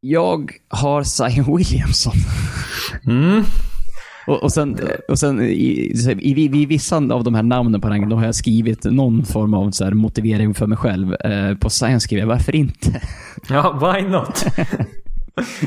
jag 0.00 0.52
har 0.68 1.02
Zion 1.02 1.56
Williamson. 1.56 2.14
Mm. 3.06 3.44
Och, 4.26 4.42
och 4.42 4.52
sen, 4.52 4.78
och 5.08 5.18
sen 5.18 5.42
i, 5.42 5.92
i, 6.20 6.44
i, 6.44 6.66
vissa 6.66 6.96
av 6.96 7.24
de 7.24 7.34
här 7.34 7.42
namnen 7.42 7.80
på 7.80 7.88
ranken, 7.88 8.08
då 8.08 8.16
har 8.16 8.24
jag 8.24 8.34
skrivit 8.34 8.84
någon 8.84 9.24
form 9.24 9.54
av 9.54 9.70
så 9.70 9.90
motivering 9.90 10.54
för 10.54 10.66
mig 10.66 10.78
själv. 10.78 11.14
Eh, 11.14 11.54
på 11.54 11.70
Science 11.70 12.04
skriver 12.04 12.22
jag, 12.22 12.28
varför 12.28 12.56
inte? 12.56 13.00
Ja, 13.48 13.92
why 13.92 14.08
not? 14.08 14.46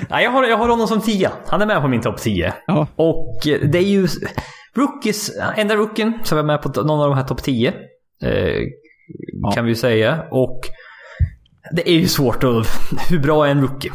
Nej, 0.09 0.23
jag, 0.23 0.31
har, 0.31 0.43
jag 0.43 0.57
har 0.57 0.69
honom 0.69 0.87
som 0.87 1.01
tia. 1.01 1.31
Han 1.47 1.61
är 1.61 1.65
med 1.65 1.81
på 1.81 1.87
min 1.87 2.01
topp 2.01 2.17
10. 2.17 2.53
Ja. 2.67 2.87
Och 2.95 3.39
det 3.43 3.77
är 3.77 3.87
ju 3.87 4.07
rookies, 4.75 5.31
enda 5.57 5.75
rookien 5.75 6.13
som 6.23 6.37
är 6.37 6.43
med 6.43 6.61
på 6.61 6.69
någon 6.81 7.01
av 7.01 7.09
de 7.09 7.17
här 7.17 7.23
topp 7.23 7.43
10. 7.43 7.73
Eh, 8.23 8.33
ja. 9.41 9.51
Kan 9.51 9.65
vi 9.65 9.71
ju 9.71 9.75
säga. 9.75 10.23
Och 10.31 10.61
det 11.71 11.89
är 11.89 11.99
ju 11.99 12.07
svårt 12.07 12.43
att... 12.43 12.67
Hur 13.09 13.19
bra 13.19 13.47
är 13.47 13.51
en 13.51 13.61
rookie? 13.61 13.91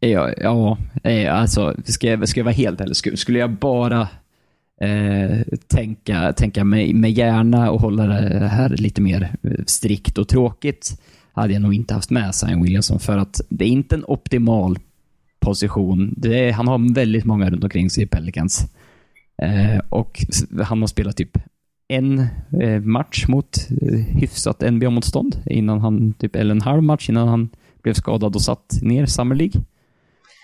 Ja, 0.00 0.32
ja 0.36 0.78
eh, 1.04 1.34
alltså 1.34 1.74
ska 1.84 2.06
jag, 2.06 2.28
ska 2.28 2.40
jag 2.40 2.44
vara 2.44 2.54
helt 2.54 2.80
ärlig, 2.80 2.96
skulle, 2.96 3.16
skulle 3.16 3.38
jag 3.38 3.50
bara 3.50 4.08
eh, 4.80 5.40
tänka, 5.66 6.32
tänka 6.32 6.64
med, 6.64 6.94
med 6.94 7.10
hjärna 7.10 7.70
och 7.70 7.80
hålla 7.80 8.06
det 8.06 8.48
här 8.48 8.68
lite 8.68 9.00
mer 9.00 9.36
eh, 9.42 9.64
strikt 9.66 10.18
och 10.18 10.28
tråkigt, 10.28 11.00
hade 11.32 11.52
jag 11.52 11.62
nog 11.62 11.74
inte 11.74 11.94
haft 11.94 12.10
med 12.10 12.34
Zion 12.34 12.62
Williamson 12.62 13.00
för 13.00 13.18
att 13.18 13.40
det 13.48 13.64
är 13.64 13.68
inte 13.68 13.94
en 13.94 14.04
optimal 14.04 14.78
position. 15.40 16.22
Är, 16.24 16.52
han 16.52 16.68
har 16.68 16.94
väldigt 16.94 17.24
många 17.24 17.50
runt 17.50 17.64
omkring 17.64 17.90
sig 17.90 18.04
i 18.04 18.06
Pelicans. 18.06 18.72
Eh, 19.42 19.78
och 19.88 20.24
han 20.62 20.80
har 20.80 20.86
spelat 20.86 21.16
typ 21.16 21.38
en 21.88 22.26
eh, 22.60 22.80
match 22.80 23.28
mot 23.28 23.58
eh, 23.82 23.98
hyfsat 23.98 24.60
NBA-motstånd 24.60 25.42
innan 25.46 25.80
han, 25.80 26.12
typ, 26.12 26.36
eller 26.36 26.50
en 26.50 26.60
halv 26.60 26.82
match 26.82 27.08
innan 27.08 27.28
han 27.28 27.48
blev 27.82 27.94
skadad 27.94 28.34
och 28.34 28.42
satt 28.42 28.78
ner 28.82 29.06
Summer 29.06 29.34
League. 29.34 29.62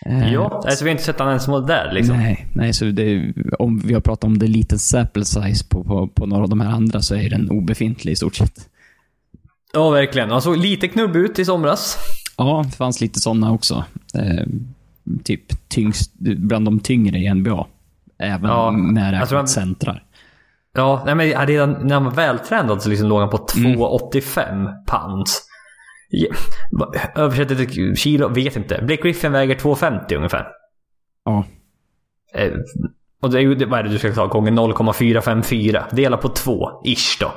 Eh, 0.06 0.32
ja, 0.32 0.62
alltså 0.66 0.84
vi 0.84 0.90
har 0.90 0.92
inte 0.92 1.04
sett 1.04 1.18
honom 1.18 1.30
ens 1.30 1.66
där 1.66 1.92
liksom. 1.92 2.16
Nej, 2.16 2.46
nej 2.54 2.72
så 2.72 2.84
det, 2.84 3.32
om 3.58 3.78
vi 3.78 3.94
har 3.94 4.00
pratat 4.00 4.24
om 4.24 4.38
det 4.38 4.46
liten 4.46 4.78
sample 4.78 5.24
size 5.24 5.64
på, 5.68 5.84
på, 5.84 6.08
på 6.08 6.26
några 6.26 6.42
av 6.42 6.48
de 6.48 6.60
här 6.60 6.70
andra 6.70 7.00
så 7.00 7.14
är 7.14 7.30
den 7.30 7.50
obefintlig 7.50 8.12
i 8.12 8.16
stort 8.16 8.34
sett. 8.34 8.68
Ja, 9.72 9.90
verkligen. 9.90 10.30
Han 10.30 10.42
såg 10.42 10.56
lite 10.56 10.88
knubb 10.88 11.16
ut 11.16 11.38
i 11.38 11.44
somras. 11.44 11.98
Ja, 12.36 12.62
det 12.66 12.76
fanns 12.76 13.00
lite 13.00 13.20
sådana 13.20 13.52
också. 13.52 13.84
Eh, 14.14 14.46
typ 15.24 15.68
tyngst, 15.68 16.12
bland 16.18 16.64
de 16.64 16.80
tyngre 16.80 17.18
i 17.18 17.34
NBA. 17.34 17.66
Även 18.18 18.50
ja, 18.50 18.70
med 18.70 19.20
alltså 19.20 19.34
man, 19.34 19.48
centrar. 19.48 20.02
Ja, 20.74 21.02
nej, 21.06 21.14
men 21.14 21.46
redan 21.46 21.72
när 21.72 21.94
han 21.94 22.04
var 22.04 22.12
vältränad 22.12 22.82
så 22.82 22.88
liksom 22.88 23.08
låg 23.08 23.20
han 23.20 23.30
på 23.30 23.36
2,85 23.36 24.52
mm. 24.52 24.72
pounds. 24.86 25.42
Översätter 27.16 27.54
till 27.54 27.96
kilo, 27.96 28.28
vet 28.28 28.56
inte. 28.56 28.82
Blake 28.82 29.02
Griffin 29.02 29.32
väger 29.32 29.54
2,50 29.54 30.16
ungefär. 30.16 30.46
Ja. 31.24 31.44
Eh, 32.34 32.52
och 33.22 33.30
det 33.30 33.38
är 33.38 33.42
ju, 33.42 33.64
vad 33.64 33.78
är 33.78 33.82
det 33.82 33.88
du 33.88 33.98
ska 33.98 34.12
ta? 34.12 34.26
Gånger 34.26 34.50
0,454. 34.50 35.86
Dela 35.90 36.16
på 36.16 36.28
2, 36.28 36.82
ish 36.84 37.20
då. 37.20 37.32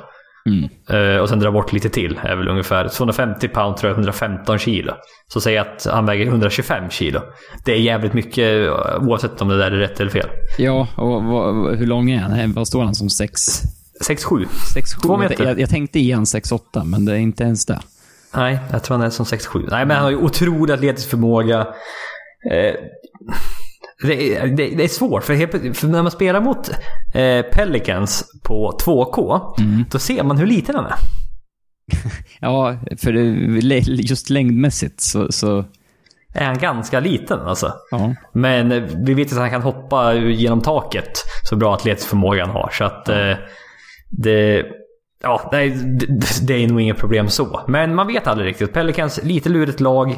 Mm. 0.46 0.68
Uh, 0.92 1.20
och 1.20 1.28
sen 1.28 1.40
dra 1.40 1.50
bort 1.50 1.72
lite 1.72 1.88
till. 1.88 2.20
är 2.22 2.36
väl 2.36 2.48
ungefär 2.48 2.88
250 2.88 3.48
pound 3.48 3.76
tror 3.76 3.90
jag 3.90 3.94
115 3.94 4.58
kilo. 4.58 4.92
Så 5.28 5.40
säg 5.40 5.58
att 5.58 5.86
han 5.90 6.06
väger 6.06 6.26
125 6.26 6.90
kilo. 6.90 7.20
Det 7.64 7.72
är 7.72 7.78
jävligt 7.78 8.12
mycket 8.12 8.70
oavsett 9.00 9.42
om 9.42 9.48
det 9.48 9.58
där 9.58 9.70
är 9.70 9.78
rätt 9.78 10.00
eller 10.00 10.10
fel. 10.10 10.28
Ja, 10.58 10.88
och 10.96 11.24
vad, 11.24 11.76
hur 11.76 11.86
lång 11.86 12.10
är 12.10 12.18
han? 12.18 12.52
Vad 12.52 12.68
står 12.68 12.84
han 12.84 12.94
som? 12.94 13.10
6? 13.10 13.62
6-7. 14.08 14.46
6-7 14.76 15.18
meter. 15.18 15.44
Jag, 15.44 15.60
jag 15.60 15.70
tänkte 15.70 15.98
igen 15.98 16.24
6-8, 16.24 16.84
men 16.84 17.04
det 17.04 17.12
är 17.12 17.16
inte 17.16 17.44
ens 17.44 17.66
det. 17.66 17.80
Nej, 18.34 18.58
jag 18.72 18.82
tror 18.82 18.96
han 18.96 19.06
är 19.06 19.10
som 19.10 19.26
6-7. 19.26 19.68
Nej, 19.70 19.86
men 19.86 19.96
han 19.96 20.04
har 20.04 20.10
ju 20.10 20.16
otrolig 20.16 20.74
atletisk 20.74 21.10
förmåga. 21.10 21.66
Eh, 22.52 22.74
det, 24.02 24.36
är, 24.36 24.46
det, 24.46 24.68
det, 24.68 24.84
är 24.84 24.88
svårt, 24.88 25.24
för, 25.24 25.74
för, 25.74 25.88
när 25.88 26.02
man 26.02 26.10
spelar 26.10 26.40
mot 26.40 26.68
eh, 27.14 27.42
Pelicans 27.42 28.24
på 28.42 28.78
2K, 28.84 29.54
mm. 29.60 29.84
då 29.90 29.98
ser 29.98 30.22
man 30.22 30.38
hur 30.38 30.46
liten 30.46 30.74
han 30.74 30.84
är. 30.84 30.96
ja, 32.40 32.76
för 32.98 33.12
just 33.86 34.30
längdmässigt 34.30 35.00
så, 35.00 35.32
så... 35.32 35.64
Är 36.34 36.44
han 36.44 36.58
ganska 36.58 37.00
liten 37.00 37.40
alltså. 37.40 37.72
Ja. 37.90 38.14
Men 38.32 38.86
vi 39.04 39.14
vet 39.14 39.32
att 39.32 39.38
han 39.38 39.50
kan 39.50 39.62
hoppa 39.62 40.14
genom 40.14 40.60
taket, 40.60 41.10
så 41.44 41.56
bra 41.56 41.74
atletisk 41.74 42.08
förmåga 42.08 42.46
han 42.46 42.54
har. 42.54 42.70
Så 42.72 42.84
att 42.84 43.08
eh, 43.08 43.34
det... 44.08 44.66
Ja, 45.22 45.48
det, 45.50 45.68
det, 46.46 46.54
är 46.64 46.68
nog 46.68 46.80
inget 46.80 46.98
problem 46.98 47.28
så. 47.28 47.60
Men 47.68 47.94
man 47.94 48.06
vet 48.06 48.26
aldrig 48.26 48.48
riktigt. 48.48 48.72
Pelicans, 48.72 49.20
lite 49.24 49.48
lurigt 49.48 49.80
lag. 49.80 50.14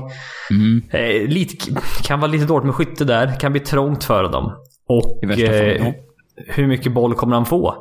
Mm. 0.51 0.83
Eh, 0.91 1.29
lite, 1.29 1.75
kan 2.03 2.21
vara 2.21 2.31
lite 2.31 2.45
dåligt 2.45 2.67
med 2.67 2.75
skytte 2.75 3.05
där. 3.05 3.41
Kan 3.41 3.53
bli 3.53 3.61
trångt 3.61 4.05
för 4.05 4.23
dem. 4.23 4.53
Och 4.87 5.25
eh, 5.25 5.93
hur 6.37 6.67
mycket 6.67 6.93
boll 6.93 7.15
kommer 7.15 7.35
han 7.35 7.47
få? 7.47 7.75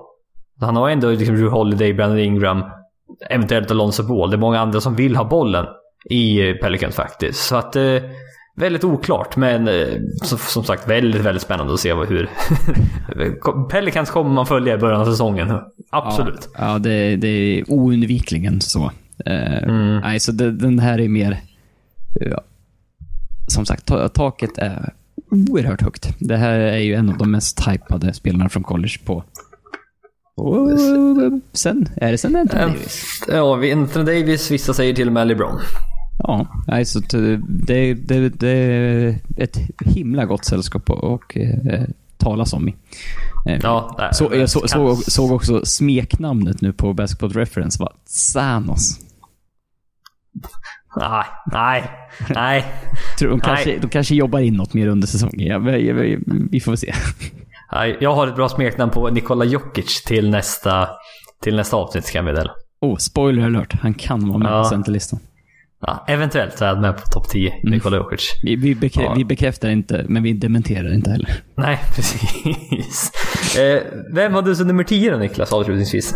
Han 0.59 0.75
har 0.75 0.89
ändå 0.89 1.09
liksom 1.09 1.35
Drew 1.35 1.49
Holiday, 1.49 1.93
Brandon 1.93 2.19
Ingram, 2.19 2.63
eventuellt 3.29 3.71
Alonso 3.71 4.03
Ball. 4.03 4.29
Det 4.29 4.35
är 4.35 4.39
många 4.39 4.59
andra 4.59 4.81
som 4.81 4.95
vill 4.95 5.15
ha 5.15 5.23
bollen 5.23 5.65
i 6.09 6.53
Pelicans 6.53 6.95
faktiskt. 6.95 7.39
Så 7.39 7.55
att... 7.55 7.75
Eh, 7.75 7.95
Väldigt 8.59 8.83
oklart, 8.83 9.35
men 9.35 9.67
eh, 9.67 9.87
som 10.21 10.63
sagt 10.63 10.89
väldigt, 10.89 11.21
väldigt 11.21 11.43
spännande 11.43 11.73
att 11.73 11.79
se 11.79 11.93
hur... 11.93 12.29
Pelicans 13.69 14.09
kommer 14.09 14.29
man 14.29 14.45
följa 14.45 14.73
i 14.73 14.77
början 14.77 15.01
av 15.01 15.05
säsongen. 15.05 15.53
Absolut. 15.89 16.49
Ja, 16.53 16.71
ja 16.73 16.79
det, 16.79 17.15
det 17.15 17.27
är 17.27 17.71
oundvikligen 17.71 18.61
så. 18.61 18.91
Uh, 19.27 19.63
mm. 19.63 19.99
Nej, 19.99 20.19
så 20.19 20.31
det, 20.31 20.51
den 20.51 20.79
här 20.79 20.99
är 20.99 21.07
mer... 21.07 21.37
Ja, 22.13 22.41
som 23.47 23.65
sagt, 23.65 23.91
taket 24.13 24.57
är 24.57 24.93
oerhört 25.31 25.81
högt. 25.81 26.15
Det 26.19 26.37
här 26.37 26.59
är 26.59 26.77
ju 26.77 26.93
en 26.93 27.09
av 27.09 27.17
de 27.17 27.31
mest 27.31 27.67
hypade 27.67 28.13
spelarna 28.13 28.49
från 28.49 28.63
college 28.63 28.97
på 29.05 29.23
och 30.39 30.79
sen, 31.53 31.89
är 31.95 32.11
det 32.11 32.17
sen 32.17 32.35
Anthony 32.35 32.61
Davis? 32.61 33.23
Ja, 33.27 33.71
Anthony 33.73 34.05
Davis, 34.05 34.51
vissa 34.51 34.73
säger 34.73 34.93
till 34.93 35.07
och 35.07 35.13
med 35.13 35.27
LeBron. 35.27 35.59
Ja, 36.23 36.47
alltså 36.67 36.99
det, 36.99 37.37
det, 37.93 38.29
det 38.29 38.49
är 38.49 39.19
ett 39.37 39.57
himla 39.85 40.25
gott 40.25 40.45
sällskap 40.45 40.89
att 40.89 41.35
eh, 41.35 41.83
talas 42.17 42.53
om 42.53 42.69
i. 42.69 42.75
Eh, 43.45 43.59
ja, 43.63 44.09
så, 44.13 44.29
jag 44.33 44.49
så, 44.49 44.67
så, 44.67 44.95
såg 44.95 45.31
också 45.31 45.65
smeknamnet 45.65 46.61
nu 46.61 46.73
på 46.73 46.93
Basketball 46.93 47.33
Reference 47.33 47.83
var 47.83 47.93
Thanos. 48.33 48.99
Nej, 50.95 51.25
nej, 51.51 51.91
nej. 52.29 52.65
Tror 53.19 53.29
de, 53.29 53.39
kanske, 53.39 53.69
nej. 53.69 53.79
de 53.81 53.89
kanske 53.89 54.15
jobbar 54.15 54.39
in 54.39 54.53
något 54.53 54.73
mer 54.73 54.87
under 54.87 55.07
säsongen. 55.07 55.47
Ja, 55.47 55.59
vi, 55.59 56.19
vi 56.51 56.59
får 56.59 56.75
se. 56.75 56.93
Jag 57.99 58.15
har 58.15 58.27
ett 58.27 58.35
bra 58.35 58.49
smeknamn 58.49 58.91
på 58.91 59.09
Nikola 59.09 59.45
Jokic 59.45 60.03
till 60.03 60.29
nästa, 60.29 60.89
till 61.43 61.55
nästa 61.55 61.77
avsnitt 61.77 62.11
kan 62.11 62.25
jag 62.25 62.25
meddela. 62.25 62.51
Oh, 62.81 62.97
spoiler 62.97 63.45
alert. 63.45 63.73
Han 63.81 63.93
kan 63.93 64.27
vara 64.27 64.37
med 64.37 64.51
ja. 64.51 64.63
på 64.63 64.69
centerlistan. 64.69 65.19
Ja, 65.81 66.05
eventuellt 66.07 66.57
så 66.57 66.65
är 66.65 66.69
han 66.69 66.81
med 66.81 66.97
på 66.97 67.01
topp 67.01 67.29
10, 67.29 67.51
mm. 67.51 67.71
Nikola 67.71 67.97
Jokic. 67.97 68.39
Vi, 68.43 68.55
vi, 68.55 68.75
bekrä 68.75 69.03
ja. 69.03 69.13
vi, 69.13 69.25
bekräftar 69.25 69.69
inte, 69.69 70.05
men 70.09 70.23
vi 70.23 70.33
dementerar 70.33 70.93
inte 70.93 71.11
heller. 71.11 71.31
Nej, 71.55 71.79
precis. 71.95 73.11
eh, 73.57 73.81
vem 74.13 74.33
har 74.33 74.41
du 74.41 74.55
som 74.55 74.67
nummer 74.67 74.83
10 74.83 75.11
då, 75.11 75.17
Niklas, 75.17 75.53
avslutningsvis? 75.53 76.15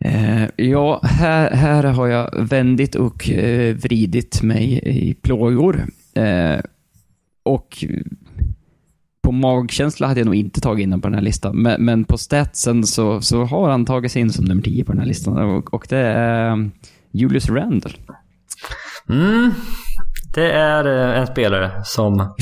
Eh, 0.00 0.44
ja, 0.56 1.00
här, 1.02 1.50
här 1.50 1.84
har 1.84 2.06
jag 2.06 2.30
vändit 2.48 2.94
och 2.94 3.30
eh, 3.30 3.76
vridit 3.76 4.42
mig 4.42 4.80
i 4.84 5.14
plågor. 5.14 5.86
Eh, 6.14 6.60
och 7.42 7.84
på 9.22 9.32
magkänsla 9.32 10.06
hade 10.06 10.20
jag 10.20 10.24
nog 10.24 10.34
inte 10.34 10.60
tagit 10.60 10.82
in 10.82 10.90
honom 10.90 11.00
på 11.00 11.08
den 11.08 11.14
här 11.14 11.22
listan. 11.22 11.56
Men, 11.56 11.84
men, 11.84 12.04
på 12.04 12.18
statsen 12.18 12.84
så, 12.84 13.20
så 13.20 13.44
har 13.44 13.70
han 13.70 13.84
tagit 13.84 14.12
sig 14.12 14.22
in 14.22 14.32
som 14.32 14.44
nummer 14.44 14.62
10 14.62 14.84
på 14.84 14.92
den 14.92 15.00
här 15.00 15.08
listan. 15.08 15.38
Och, 15.38 15.74
och 15.74 15.86
det 15.88 15.98
är 15.98 16.50
eh, 16.50 16.56
Julius 17.10 17.50
Randle. 17.50 17.92
Mm, 19.08 19.52
det 20.34 20.52
är 20.52 20.84
eh, 20.84 21.20
en 21.20 21.26
spelare 21.26 21.70
som 21.84 22.34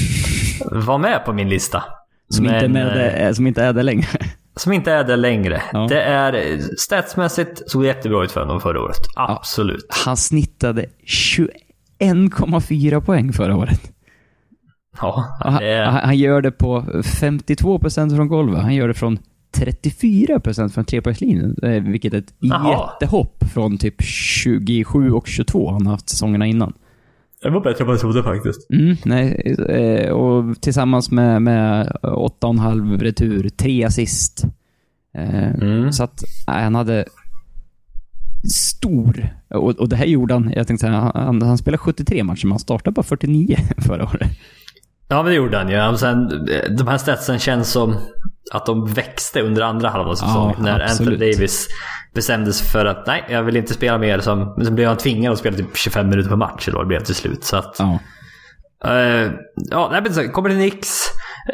var 0.70 0.98
med 0.98 1.24
på 1.24 1.32
min 1.32 1.48
lista. 1.48 1.84
Som, 2.28 2.44
men, 2.44 2.54
inte, 2.54 2.68
med 2.68 2.86
det, 2.86 3.10
eh, 3.10 3.32
som 3.32 3.46
inte 3.46 3.62
är 3.62 3.72
det 3.72 3.82
längre. 3.82 4.06
Som 4.58 4.72
inte 4.72 4.92
är 4.92 5.04
det 5.04 5.16
längre. 5.16 5.62
Ja. 5.72 5.86
Det 5.88 6.02
är 6.02 6.60
statsmässigt 6.78 7.70
såg 7.70 7.84
jättebra 7.84 8.24
ut 8.24 8.32
för 8.32 8.40
honom 8.40 8.60
förra 8.60 8.82
året. 8.82 8.98
Absolut. 9.16 9.86
Ja, 9.88 9.94
han 10.04 10.16
snittade 10.16 10.86
21 11.04 11.50
1,4 11.98 13.00
poäng 13.00 13.32
förra 13.32 13.56
året. 13.56 13.80
Ja, 15.00 15.38
det 15.60 15.68
är... 15.68 15.84
han, 15.84 16.04
han 16.04 16.16
gör 16.16 16.42
det 16.42 16.50
på 16.50 16.80
52% 16.80 18.16
från 18.16 18.28
golvet. 18.28 18.62
Han 18.62 18.74
gör 18.74 18.88
det 18.88 18.94
från 18.94 19.18
34% 19.60 20.68
från 20.68 20.84
trepoängslinjen, 20.84 21.56
eh, 21.62 21.82
vilket 21.82 22.14
är 22.14 22.18
ett 22.18 22.34
Jaha. 22.38 22.90
jättehopp 23.00 23.44
från 23.52 23.78
typ 23.78 24.02
27 24.02 25.10
och 25.12 25.26
22 25.26 25.70
han 25.70 25.86
har 25.86 25.92
haft 25.92 26.08
säsongerna 26.08 26.46
innan. 26.46 26.72
Det 27.42 27.50
var 27.50 27.60
bättre 27.60 27.80
än 27.82 27.86
vad 27.86 27.94
jag 27.94 28.00
trodde 28.00 28.22
faktiskt. 28.22 28.70
Mm, 28.70 28.96
nej, 29.04 29.56
eh, 29.68 30.10
och 30.10 30.60
tillsammans 30.60 31.10
med, 31.10 31.42
med 31.42 31.92
8,5 32.02 32.98
retur, 32.98 33.48
3 33.48 33.84
assist. 33.84 34.44
Eh, 35.14 35.54
Mm. 35.54 35.92
Så 35.92 36.04
att 36.04 36.22
nej, 36.46 36.64
han 36.64 36.74
hade 36.74 37.04
stor, 38.50 39.28
och, 39.50 39.70
och 39.70 39.88
det 39.88 39.96
här 39.96 40.06
gjorde 40.06 40.34
han, 40.34 40.52
jag 40.56 40.66
tänkte 40.66 40.86
säga, 40.86 41.10
han, 41.14 41.42
han 41.42 41.58
spelade 41.58 41.78
73 41.78 42.24
matcher, 42.24 42.44
men 42.46 42.52
han 42.52 42.58
startade 42.58 42.94
bara 42.94 43.02
49 43.02 43.56
förra 43.78 44.04
året. 44.04 44.30
Ja, 45.08 45.16
men 45.22 45.24
det 45.24 45.34
gjorde 45.34 45.56
han 45.58 45.68
ju. 45.68 45.74
Ja. 45.74 45.96
Sen, 45.96 46.28
de 46.78 46.88
här 46.88 46.98
statsen 46.98 47.38
känns 47.38 47.70
som 47.72 47.96
att 48.52 48.66
de 48.66 48.86
växte 48.86 49.42
under 49.42 49.62
andra 49.62 49.88
halvan 49.88 50.10
av 50.10 50.14
säsongen. 50.14 50.54
Ja, 50.58 50.62
när 50.62 50.80
absolut. 50.80 51.12
Anthony 51.12 51.32
Davis 51.32 51.68
bestämde 52.14 52.52
sig 52.52 52.68
för 52.68 52.86
att 52.86 53.06
nej, 53.06 53.24
jag 53.28 53.42
vill 53.42 53.56
inte 53.56 53.74
spela 53.74 53.98
mer. 53.98 54.18
Som, 54.20 54.54
men 54.56 54.64
sen 54.66 54.74
blev 54.74 54.88
han 54.88 54.96
tvingad 54.96 55.32
att 55.32 55.38
spela 55.38 55.56
typ 55.56 55.76
25 55.76 56.08
minuter 56.08 56.28
per 56.30 56.36
match. 56.36 56.68
Eller 56.68 56.76
vad 56.76 56.84
det 56.86 56.88
blev 56.88 57.00
till 57.04 57.14
slut. 57.14 57.44
Så 57.44 57.56
att, 57.56 57.76
Ja. 57.78 57.98
eh, 58.90 59.30
ja, 59.54 59.88
nej, 59.92 60.02
men 60.02 60.14
så 60.14 60.28
kommer 60.28 60.48
till 60.48 60.58
Nix. 60.58 60.88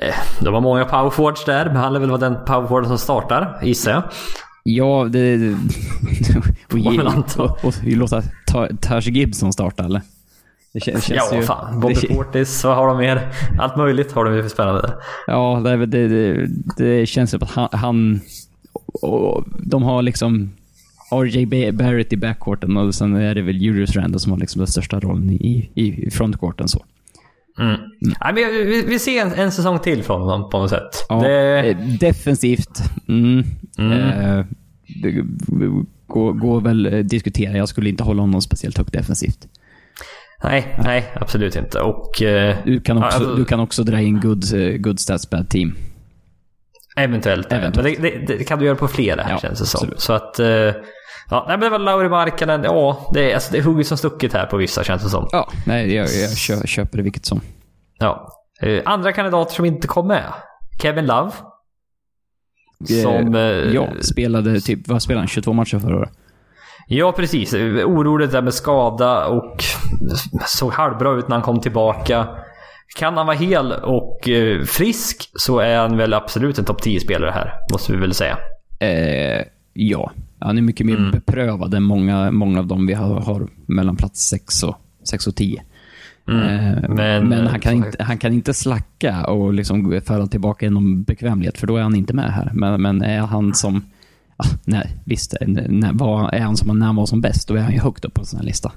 Eh, 0.00 0.14
de 0.40 0.55
har 0.55 0.61
många 0.61 0.84
powerforwards 0.84 1.44
där, 1.44 1.64
men 1.66 1.76
han 1.76 1.92
lär 1.92 2.00
väl 2.00 2.11
vara 2.11 2.20
den 2.20 2.34
powerforwarden 2.46 2.88
som 2.88 2.98
startar, 2.98 3.59
gissar 3.62 3.90
jag. 3.92 4.03
Ja, 4.64 5.07
det... 5.11 5.55
och, 6.72 6.78
ge, 6.78 7.00
och, 7.38 7.64
och 7.64 7.74
vi 7.82 7.94
låter 7.94 8.22
Ta- 8.46 8.68
Taj 8.80 9.00
Gibson 9.11 9.53
starta, 9.53 9.84
eller? 9.84 10.00
Det 10.72 10.78
kän- 10.78 10.84
känns 11.00 11.08
Ja, 11.08 11.36
ju, 11.36 11.42
fan. 11.42 11.80
Bobby 11.80 11.94
det, 11.94 12.14
Portis, 12.14 12.64
vad 12.64 12.76
har 12.76 12.88
de 12.88 12.98
mer? 12.98 13.28
Allt 13.58 13.76
möjligt 13.76 14.12
har 14.12 14.24
de 14.24 14.34
ju 14.36 14.42
för 14.42 14.48
spännande. 14.48 14.94
Ja, 15.26 15.60
det, 15.64 15.86
det, 15.86 16.46
det, 16.76 17.06
känns 17.06 17.30
som 17.30 17.42
att 17.42 17.50
han... 17.50 17.68
han 17.72 18.20
och, 19.02 19.44
de 19.62 19.82
har 19.82 20.02
liksom 20.02 20.52
RJ 21.10 21.46
Ba- 21.46 21.72
Barrett 21.72 22.12
i 22.12 22.16
backcourten 22.16 22.76
och 22.76 22.94
sen 22.94 23.14
är 23.16 23.34
det 23.34 23.42
väl 23.42 23.56
Julius 23.56 23.96
Randle 23.96 24.18
som 24.18 24.32
har 24.32 24.38
liksom 24.38 24.58
den 24.58 24.66
största 24.66 25.00
rollen 25.00 25.30
i, 25.30 25.70
i 25.74 26.10
frontcourten. 26.10 26.68
Så. 26.68 26.84
Mm. 27.58 27.80
Nej, 28.00 28.34
men 28.34 28.66
vi, 28.66 28.82
vi 28.88 28.98
ser 28.98 29.22
en, 29.22 29.32
en 29.32 29.52
säsong 29.52 29.78
till 29.78 30.02
från 30.02 30.20
honom 30.20 30.50
på 30.50 30.58
något 30.58 30.70
sätt. 30.70 31.06
Ja, 31.08 31.22
det, 31.22 31.58
eh, 31.70 31.76
Defensivt. 32.00 32.82
Mm. 33.08 33.38
Eh, 33.78 34.44
det 35.02 35.10
går, 36.06 36.32
går 36.32 36.60
väl 36.60 37.00
att 37.00 37.08
diskutera. 37.08 37.56
Jag 37.56 37.68
skulle 37.68 37.88
inte 37.88 38.02
hålla 38.02 38.22
honom 38.22 38.42
speciellt 38.42 38.78
högt 38.78 38.92
defensivt. 38.92 39.48
Nej, 40.43 40.74
nej, 40.84 41.12
absolut 41.14 41.57
inte. 41.57 41.80
Och 41.80 42.22
eh, 42.22 42.57
Du 42.64 42.80
kan 42.80 42.97
också, 43.05 43.16
alltså- 43.18 43.34
du 43.34 43.45
kan 43.45 43.61
också 43.61 43.82
dra 43.84 44.01
in 44.01 44.20
good, 44.20 44.45
eh, 44.55 44.76
good 44.76 45.01
stats 45.01 45.30
bad 45.30 45.49
team. 45.51 45.74
eventuellt. 46.97 47.53
Eventuellt. 47.53 47.99
Men 48.01 48.11
det, 48.11 48.18
det, 48.26 48.38
det 48.38 48.45
kan 48.45 48.59
du 48.59 48.64
göra 48.64 48.76
på 48.76 48.88
flera 48.88 49.22
här 49.22 49.30
Ja, 49.30 49.38
känns 49.38 49.59
det 49.59 49.66
som. 49.66 49.78
absolut. 49.78 50.01
Så 50.01 50.12
att... 50.12 50.38
Eh, 50.38 50.47
ja, 50.47 50.74
nej, 51.30 51.45
men 51.49 51.61
det 51.61 51.70
var 51.70 51.78
Lauri 51.78 52.09
Markkanen. 52.09 52.64
Ja, 52.64 53.11
det 53.14 53.30
är, 53.30 53.34
alltså, 53.34 53.53
det 53.53 53.59
är 53.59 53.62
hugget 53.62 53.86
som 53.86 53.97
stucket 53.99 54.32
här 54.32 54.47
på 54.47 54.57
vissa 54.57 54.84
känns 54.84 55.03
det 55.03 55.09
som. 55.09 55.28
Ja, 55.32 55.49
nej, 55.66 55.95
jag, 55.95 56.07
jag 56.09 56.36
kö, 56.36 56.66
köper 56.66 56.97
det 56.97 57.03
vilket 57.03 57.26
som. 57.26 57.40
Ja. 57.99 58.28
Eh, 58.61 58.82
andra 58.84 59.12
kandidater 59.12 59.55
som 59.55 59.64
inte 59.64 59.86
kom 59.88 60.07
med. 60.09 60.32
Kevin 60.82 61.07
Love. 61.07 61.30
Som... 63.03 63.34
Eh, 63.34 63.40
Ja, 63.74 63.88
spelade 64.01 64.61
typ, 64.61 64.88
vad 64.88 65.03
spelade 65.03 65.20
han? 65.20 65.28
22 65.28 65.53
matcher 65.53 65.78
förra 65.78 65.97
året? 65.97 66.11
Ja, 66.86 67.12
precis. 67.12 67.54
Oroligt 67.54 68.32
där 68.32 68.42
med 68.42 68.54
skada 68.54 69.26
och 69.26 69.64
såg 70.46 70.72
halvbra 70.72 71.12
ut 71.18 71.28
när 71.28 71.36
han 71.36 71.42
kom 71.44 71.60
tillbaka. 71.60 72.28
Kan 72.98 73.16
han 73.16 73.26
vara 73.26 73.36
hel 73.36 73.72
och 73.72 74.28
eh, 74.28 74.62
frisk 74.62 75.30
så 75.34 75.58
är 75.58 75.76
han 75.78 75.96
väl 75.96 76.14
absolut 76.14 76.58
en 76.58 76.64
topp 76.64 76.80
10-spelare 76.84 77.30
här, 77.30 77.52
måste 77.72 77.92
vi 77.92 77.98
väl 77.98 78.14
säga. 78.14 78.38
Eh, 78.78 79.44
ja, 79.72 80.10
han 80.38 80.58
är 80.58 80.62
mycket 80.62 80.86
mer 80.86 80.96
Mm. 80.96 81.10
beprövad 81.10 81.74
än 81.74 81.82
många, 81.82 82.30
många 82.30 82.58
av 82.58 82.66
dem 82.66 82.86
vi 82.86 82.94
har, 82.94 83.20
har 83.20 83.46
mellan 83.66 83.96
plats 83.96 84.20
6 84.28 84.62
och, 84.62 84.76
6 85.10 85.26
och 85.26 85.34
10. 85.36 85.62
Eh, 86.28 86.68
Mm. 86.78 86.94
men- 86.96 87.28
men 87.28 87.46
han, 87.46 87.60
kan 87.60 87.72
inte, 87.74 88.02
han 88.02 88.18
kan 88.18 88.32
inte 88.32 88.54
slacka 88.54 89.24
och 89.24 89.52
liksom 89.54 90.00
föra 90.06 90.26
tillbaka 90.26 90.70
någon 90.70 91.02
bekvämlighet, 91.02 91.58
för 91.58 91.66
då 91.66 91.76
är 91.76 91.82
han 91.82 91.94
inte 91.96 92.14
med 92.14 92.32
här. 92.32 92.50
Men, 92.54 92.82
men 92.82 93.02
är 93.02 93.20
han 93.20 93.54
som... 93.54 93.84
Nej, 94.64 94.90
visst. 95.04 95.34
När, 95.46 95.92
var, 95.92 96.30
är 96.34 96.40
han 96.40 96.56
som 96.56 96.78
när 96.78 96.86
han 96.86 96.96
var 96.96 97.06
som 97.06 97.20
bäst, 97.20 97.48
då 97.48 97.54
är 97.54 97.60
han 97.60 97.72
ju 97.72 97.80
högt 97.80 98.04
upp 98.04 98.14
på 98.14 98.20
en 98.20 98.26
sån 98.26 98.38
här 98.40 98.46
lista. 98.46 98.72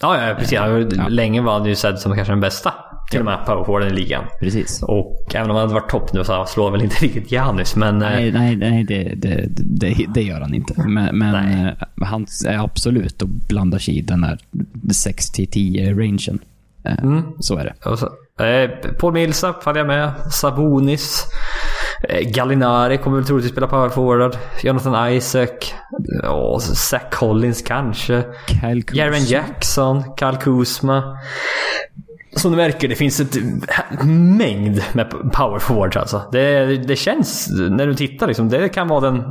Ja, 0.00 0.28
ja 0.28 0.34
precis. 0.34 0.52
Ja. 0.52 0.68
Länge 1.08 1.40
var 1.40 1.52
han 1.58 1.64
ju 1.68 1.74
sedd 1.74 1.98
som 1.98 2.14
kanske 2.14 2.32
den 2.32 2.40
bästa. 2.40 2.74
Till 3.10 3.20
och 3.20 3.24
med 3.24 3.46
powerforwarden 3.46 3.88
i 3.88 3.94
ligan. 3.94 4.24
Precis. 4.40 4.82
Och 4.82 5.34
även 5.34 5.50
om 5.50 5.56
han 5.56 5.68
hade 5.68 5.80
varit 5.80 5.90
topp 5.90 6.12
nu 6.12 6.24
så 6.24 6.44
slår 6.46 6.64
han 6.64 6.72
väl 6.72 6.82
inte 6.82 6.96
riktigt 7.04 7.32
Giannis. 7.32 7.76
Men 7.76 8.02
eh, 8.02 8.08
Nej, 8.10 8.32
nej, 8.32 8.56
nej 8.56 8.84
det, 8.84 9.14
det, 9.16 9.46
det, 9.56 10.06
det 10.14 10.22
gör 10.22 10.40
han 10.40 10.54
inte. 10.54 10.74
Men, 10.86 11.18
men 11.18 11.34
eh, 11.66 11.72
han 12.02 12.26
är 12.46 12.64
absolut 12.64 13.22
och 13.22 13.28
blandar 13.28 13.78
sig 13.78 13.98
i 13.98 14.00
den 14.00 14.24
här 14.24 14.38
6-10-rangen. 14.90 16.38
Eh, 16.84 16.98
Mm. 17.02 17.22
Så 17.38 17.56
är 17.58 17.64
det. 17.64 17.96
Så, 17.96 18.06
eh, 18.44 18.70
Paul 18.98 19.12
Millsap 19.12 19.64
hade 19.64 19.78
jag 19.78 19.86
med. 19.86 20.12
Sabonis. 20.32 21.24
Eh, 22.08 22.28
Gallinari 22.30 22.98
kommer 22.98 23.16
väl 23.16 23.26
troligtvis 23.26 23.52
spela 23.52 23.66
power 23.66 23.88
forward. 23.88 24.36
Jonathan 24.62 25.12
Isaac. 25.12 25.74
Ja, 26.22 26.60
Zach 26.60 27.10
Collins 27.10 27.62
kanske. 27.62 28.24
Jaren 28.92 29.24
Jackson. 29.24 30.02
Kyle 30.18 30.36
Kuzma. 30.36 31.18
Som 32.36 32.50
du 32.50 32.56
märker, 32.56 32.88
det 32.88 32.94
finns 32.94 33.20
ett 33.20 33.36
mängd 34.38 34.82
med 34.92 35.10
power 35.10 35.58
forwards 35.58 35.96
alltså. 35.96 36.22
Det, 36.32 36.76
det 36.76 36.96
känns, 36.96 37.48
när 37.70 37.86
du 37.86 37.94
tittar 37.94 38.26
liksom, 38.26 38.48
det 38.48 38.68
kan 38.68 38.88
vara 38.88 39.00
den... 39.00 39.22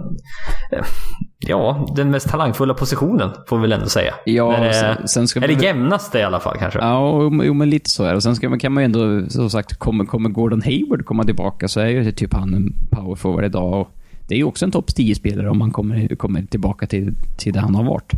eh, 1.43 1.49
Ja, 1.49 1.87
den 1.95 2.11
mest 2.11 2.29
talangfulla 2.29 2.73
positionen, 2.73 3.29
får 3.47 3.57
vi 3.57 3.61
väl 3.61 3.71
ändå 3.71 3.85
säga. 3.85 4.13
Ja, 4.25 4.57
det, 4.59 4.73
sen- 4.73 5.07
sen 5.07 5.27
ska 5.27 5.39
eller 5.39 5.55
vi- 5.55 5.63
jämnaste 5.65 6.19
i 6.19 6.23
alla 6.23 6.39
fall 6.39 6.57
kanske. 6.59 6.79
Ja, 6.79 7.21
jo, 7.43 7.53
men 7.53 7.69
lite 7.69 7.89
så 7.89 8.03
är 8.03 8.13
det. 8.13 8.21
Sen 8.21 8.35
ska 8.35 8.49
man, 8.49 8.59
kan 8.59 8.71
man 8.73 8.83
ju 8.83 8.85
ändå, 8.85 9.29
som 9.29 9.49
sagt, 9.49 9.75
kommer, 9.77 10.05
kommer 10.05 10.29
Gordon 10.29 10.61
Hayward 10.61 11.05
komma 11.05 11.23
tillbaka 11.23 11.67
så 11.67 11.79
är 11.79 11.87
ju 11.87 12.11
typ 12.11 12.33
han 12.33 12.53
en 12.53 12.73
power 12.89 13.15
forward 13.15 13.45
idag. 13.45 13.81
Och 13.81 13.87
det 14.27 14.35
är 14.35 14.37
ju 14.37 14.43
också 14.43 14.65
en 14.65 14.71
topp 14.71 14.85
10-spelare 14.89 15.49
om 15.49 15.61
han 15.61 15.71
kommer, 15.71 16.15
kommer 16.15 16.41
tillbaka 16.41 16.87
till, 16.87 17.13
till 17.37 17.53
det 17.53 17.59
han 17.59 17.75
har 17.75 17.83
varit. 17.83 18.13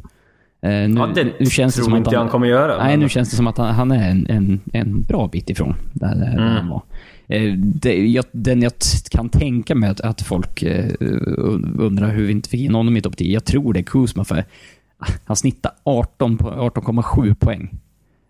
Eh, 0.61 0.69
nu, 0.69 0.95
Ja, 0.99 1.09
det 1.15 1.28
nu 1.39 1.45
känns 1.45 1.74
det 1.76 1.78
tror 1.78 1.84
som 1.86 1.93
att 1.93 1.97
inte 1.97 2.09
jag 2.11 2.19
han 2.19 2.30
kommer 2.30 2.47
göra. 2.47 2.78
Nej, 2.78 2.88
men- 2.91 2.99
nu 2.99 3.09
känns 3.09 3.30
det 3.30 3.36
som 3.36 3.47
att 3.47 3.57
han, 3.57 3.76
han 3.76 3.91
är 3.91 4.09
en, 4.09 4.26
en, 4.30 4.61
en 4.74 5.01
bra 5.01 5.28
bit 5.28 5.49
ifrån 5.49 5.76
där, 5.93 6.15
där 6.15 6.28
Mm. 6.38 6.43
han 6.55 6.69
var. 6.69 6.82
Eh, 7.28 7.53
det, 7.57 8.07
jag, 8.07 8.26
den 8.32 8.61
jag 8.61 8.74
kan 9.11 9.30
tänka 9.30 9.76
mig 9.76 9.89
att, 9.89 10.01
att 10.01 10.21
folk 10.21 10.63
eh, 10.63 10.86
un- 10.99 11.80
undrar 11.80 12.11
hur 12.11 12.26
vi 12.26 12.32
inte 12.32 12.49
fick 12.49 12.61
in 12.61 12.76
honom 12.76 12.97
i 12.97 13.01
topp 13.01 13.17
10. 13.17 13.34
Jag 13.34 13.45
tror 13.45 13.74
det 13.74 13.80
är 13.80 13.84
Kuzma 13.84 14.26
för 14.26 14.43
ah, 14.97 15.07
han 15.26 15.36
snittade 15.36 15.76
18 15.84 16.38
po- 16.38 16.69
18,7 16.71 17.36
poäng. 17.36 17.69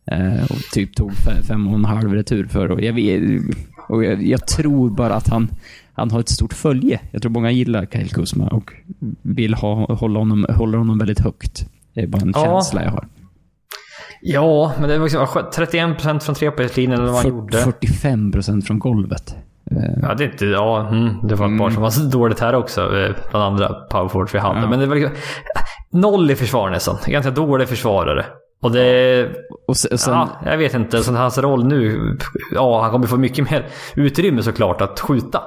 Eh, 0.06 0.44
och 0.44 0.58
typ 0.74 0.96
tog 0.96 1.12
fe- 1.12 1.42
fem 1.44 1.68
och 1.68 1.74
en 1.76 1.86
halv 1.86 2.14
retur 2.14 2.46
för. 2.46 2.72
Och 2.72 2.82
jag, 2.82 3.00
och 3.90 4.04
jag, 4.06 4.24
jag 4.24 4.48
tror 4.48 4.90
bara 4.90 5.16
att 5.16 5.28
han, 5.28 5.48
han 5.94 6.12
har 6.12 6.20
ett 6.20 6.30
stort 6.30 6.54
följe. 6.54 7.00
Jag 7.12 7.22
tror 7.22 7.32
många 7.32 7.52
gillar 7.52 7.86
Kyle 7.86 8.10
Kuzma 8.10 8.48
och 8.48 8.72
vill 9.22 9.54
ha, 9.54 9.94
hålla, 9.96 10.20
honom, 10.20 10.46
hålla 10.50 10.78
honom 10.78 10.98
väldigt 10.98 11.20
högt. 11.20 11.66
Det 11.94 12.02
är 12.02 12.08
bara 12.08 12.22
en 12.22 12.32
Ja. 12.36 12.44
känsla 12.44 12.84
jag 12.84 12.92
har. 12.92 13.08
Ja, 14.26 14.72
men 14.80 14.90
det 14.90 14.98
var 14.98 15.04
liksom 15.06 15.26
31% 15.26 16.20
från 16.20 16.36
trepoängslinjen 16.36 17.00
eller 17.00 17.12
vad 17.12 17.22
han 17.22 17.30
gjorde. 17.30 17.58
45% 17.58 18.62
från 18.62 18.80
golvet. 18.80 19.36
Eh, 19.72 19.78
Ja, 20.02 20.14
det 20.14 20.24
är 20.24 20.32
inte... 20.32 20.46
Ja, 20.46 20.88
mm, 20.90 21.10
det 21.28 21.36
var 21.36 21.52
ett 21.54 21.58
par 21.60 21.70
som 21.70 21.82
var 21.82 22.12
dåligt 22.12 22.40
här 22.40 22.56
också. 22.56 22.82
eh, 23.00 23.12
Bland 23.32 23.46
andra 23.46 23.68
powerforwards 23.74 24.36
vi 24.36 24.40
hade. 24.40 24.60
Ja. 24.60 24.70
Men 24.70 24.80
det 24.80 24.86
var 24.86 24.96
liksom... 24.96 25.16
Noll 25.92 26.32
i 26.32 26.36
försvar 26.36 26.70
nästan. 26.70 26.98
Ganska 27.08 27.32
dålig 27.32 27.68
försvarare. 27.68 28.26
Och 28.62 28.72
det... 28.72 29.30
Och 29.68 29.78
sen, 29.78 29.98
sen, 29.98 30.14
ja, 30.14 30.30
jag 30.46 30.58
vet 30.58 30.74
inte. 30.74 31.04
Så 31.04 31.14
hans 31.14 31.38
roll 31.38 31.66
nu... 31.66 32.00
Ja, 32.56 32.82
han 32.82 32.92
kommer 32.92 33.08
få 33.08 33.18
mycket 33.18 33.52
mer 33.52 33.66
utrymme 33.96 34.44
såklart 34.44 34.82
att 34.82 35.00
skjuta. 35.00 35.42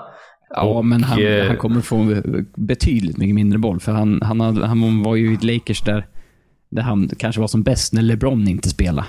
ja, 0.54 0.62
och, 0.62 0.84
men 0.84 1.04
han, 1.04 1.22
eh, 1.22 1.46
han 1.46 1.56
kommer 1.56 1.80
få 1.80 2.14
betydligt 2.56 3.16
mycket 3.16 3.34
mindre 3.34 3.58
boll. 3.58 3.80
För 3.80 3.92
han, 3.92 4.20
han, 4.22 4.40
han 4.62 5.02
var 5.02 5.14
ju 5.16 5.32
i 5.42 5.54
Lakers 5.54 5.80
där, 5.82 6.06
där 6.68 6.82
han 6.82 7.10
kanske 7.18 7.40
var 7.40 7.48
som 7.48 7.62
bäst 7.62 7.92
när 7.92 8.02
LeBron 8.02 8.48
inte 8.48 8.68
spelade. 8.68 9.08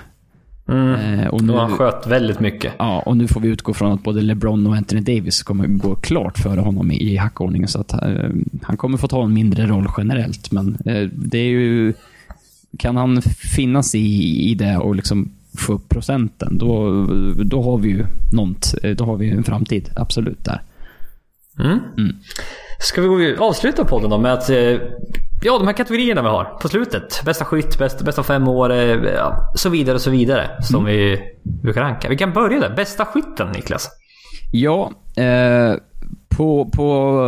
Mm. 0.69 1.19
Eh, 1.19 1.27
och, 1.27 1.33
Och 1.33 1.43
nu, 1.43 1.53
han 1.53 1.71
sköt 1.77 2.07
väldigt 2.07 2.39
mycket. 2.39 2.73
ja, 2.79 2.99
och 3.05 3.17
nu 3.17 3.27
får 3.27 3.41
vi 3.41 3.47
utgå 3.47 3.73
från 3.73 3.91
att 3.91 4.03
både 4.03 4.21
LeBron 4.21 4.67
och 4.67 4.75
Anthony 4.75 5.01
Davis 5.01 5.43
kommer 5.43 5.67
gå 5.67 5.95
klart 5.95 6.37
före 6.37 6.59
honom 6.59 6.91
i, 6.91 6.95
i 6.95 7.17
hackordningen. 7.17 7.67
Så 7.67 7.79
att 7.81 7.93
eh, 7.93 8.29
han 8.61 8.77
kommer 8.77 8.97
få 8.97 9.07
ta 9.07 9.23
en 9.23 9.33
mindre 9.33 9.67
roll 9.67 9.87
generellt. 9.97 10.51
Men 10.51 10.77
eh, 10.85 11.09
det 11.13 11.37
är 11.37 11.49
ju... 11.49 11.93
Kan 12.79 12.95
han 12.95 13.21
finnas 13.55 13.95
i, 13.95 14.49
i 14.51 14.55
det 14.55 14.77
och 14.77 14.95
liksom 14.95 15.31
få 15.57 15.73
upp 15.73 15.89
procenten, 15.89 16.57
då, 16.57 17.05
då 17.43 17.63
har 17.63 17.77
vi 17.77 17.89
ju 17.89 18.05
något. 18.33 18.75
Då 18.97 19.05
har 19.05 19.17
vi 19.17 19.29
en 19.29 19.43
framtid. 19.43 19.89
Absolut 19.95 20.45
där. 20.45 20.61
Mm. 21.59 21.79
Mm. 21.97 22.15
Ska 22.79 23.01
vi 23.01 23.35
avsluta 23.35 23.85
podden 23.85 24.09
då 24.09 24.17
med 24.17 24.33
att 24.33 24.49
eh, 24.49 24.75
ja, 25.41 25.57
de 25.57 25.67
här 25.67 25.73
kategorierna 25.73 26.21
vi 26.21 26.27
har 26.27 26.43
på 26.43 26.67
slutet. 26.67 27.21
Bästa 27.25 27.45
skytt, 27.45 27.79
bästa, 27.79 28.03
bästa 28.03 28.23
fem 28.23 28.47
år, 28.47 28.71
eh, 28.71 28.77
ja, 29.15 29.51
så 29.55 29.69
vidare 29.69 29.95
och 29.95 30.01
så 30.01 30.09
vidare. 30.11 30.49
Som 30.61 30.85
vi 30.85 31.19
brukar 31.43 31.81
ranka. 31.81 32.09
Vi 32.09 32.17
kan 32.17 32.33
börja 32.33 32.59
där. 32.59 32.75
Bästa 32.75 33.05
skytten, 33.05 33.51
Niklas. 33.51 33.89
Ja, 34.51 34.91
eh, 35.17 35.75
på, 36.29 36.69
på 36.73 37.21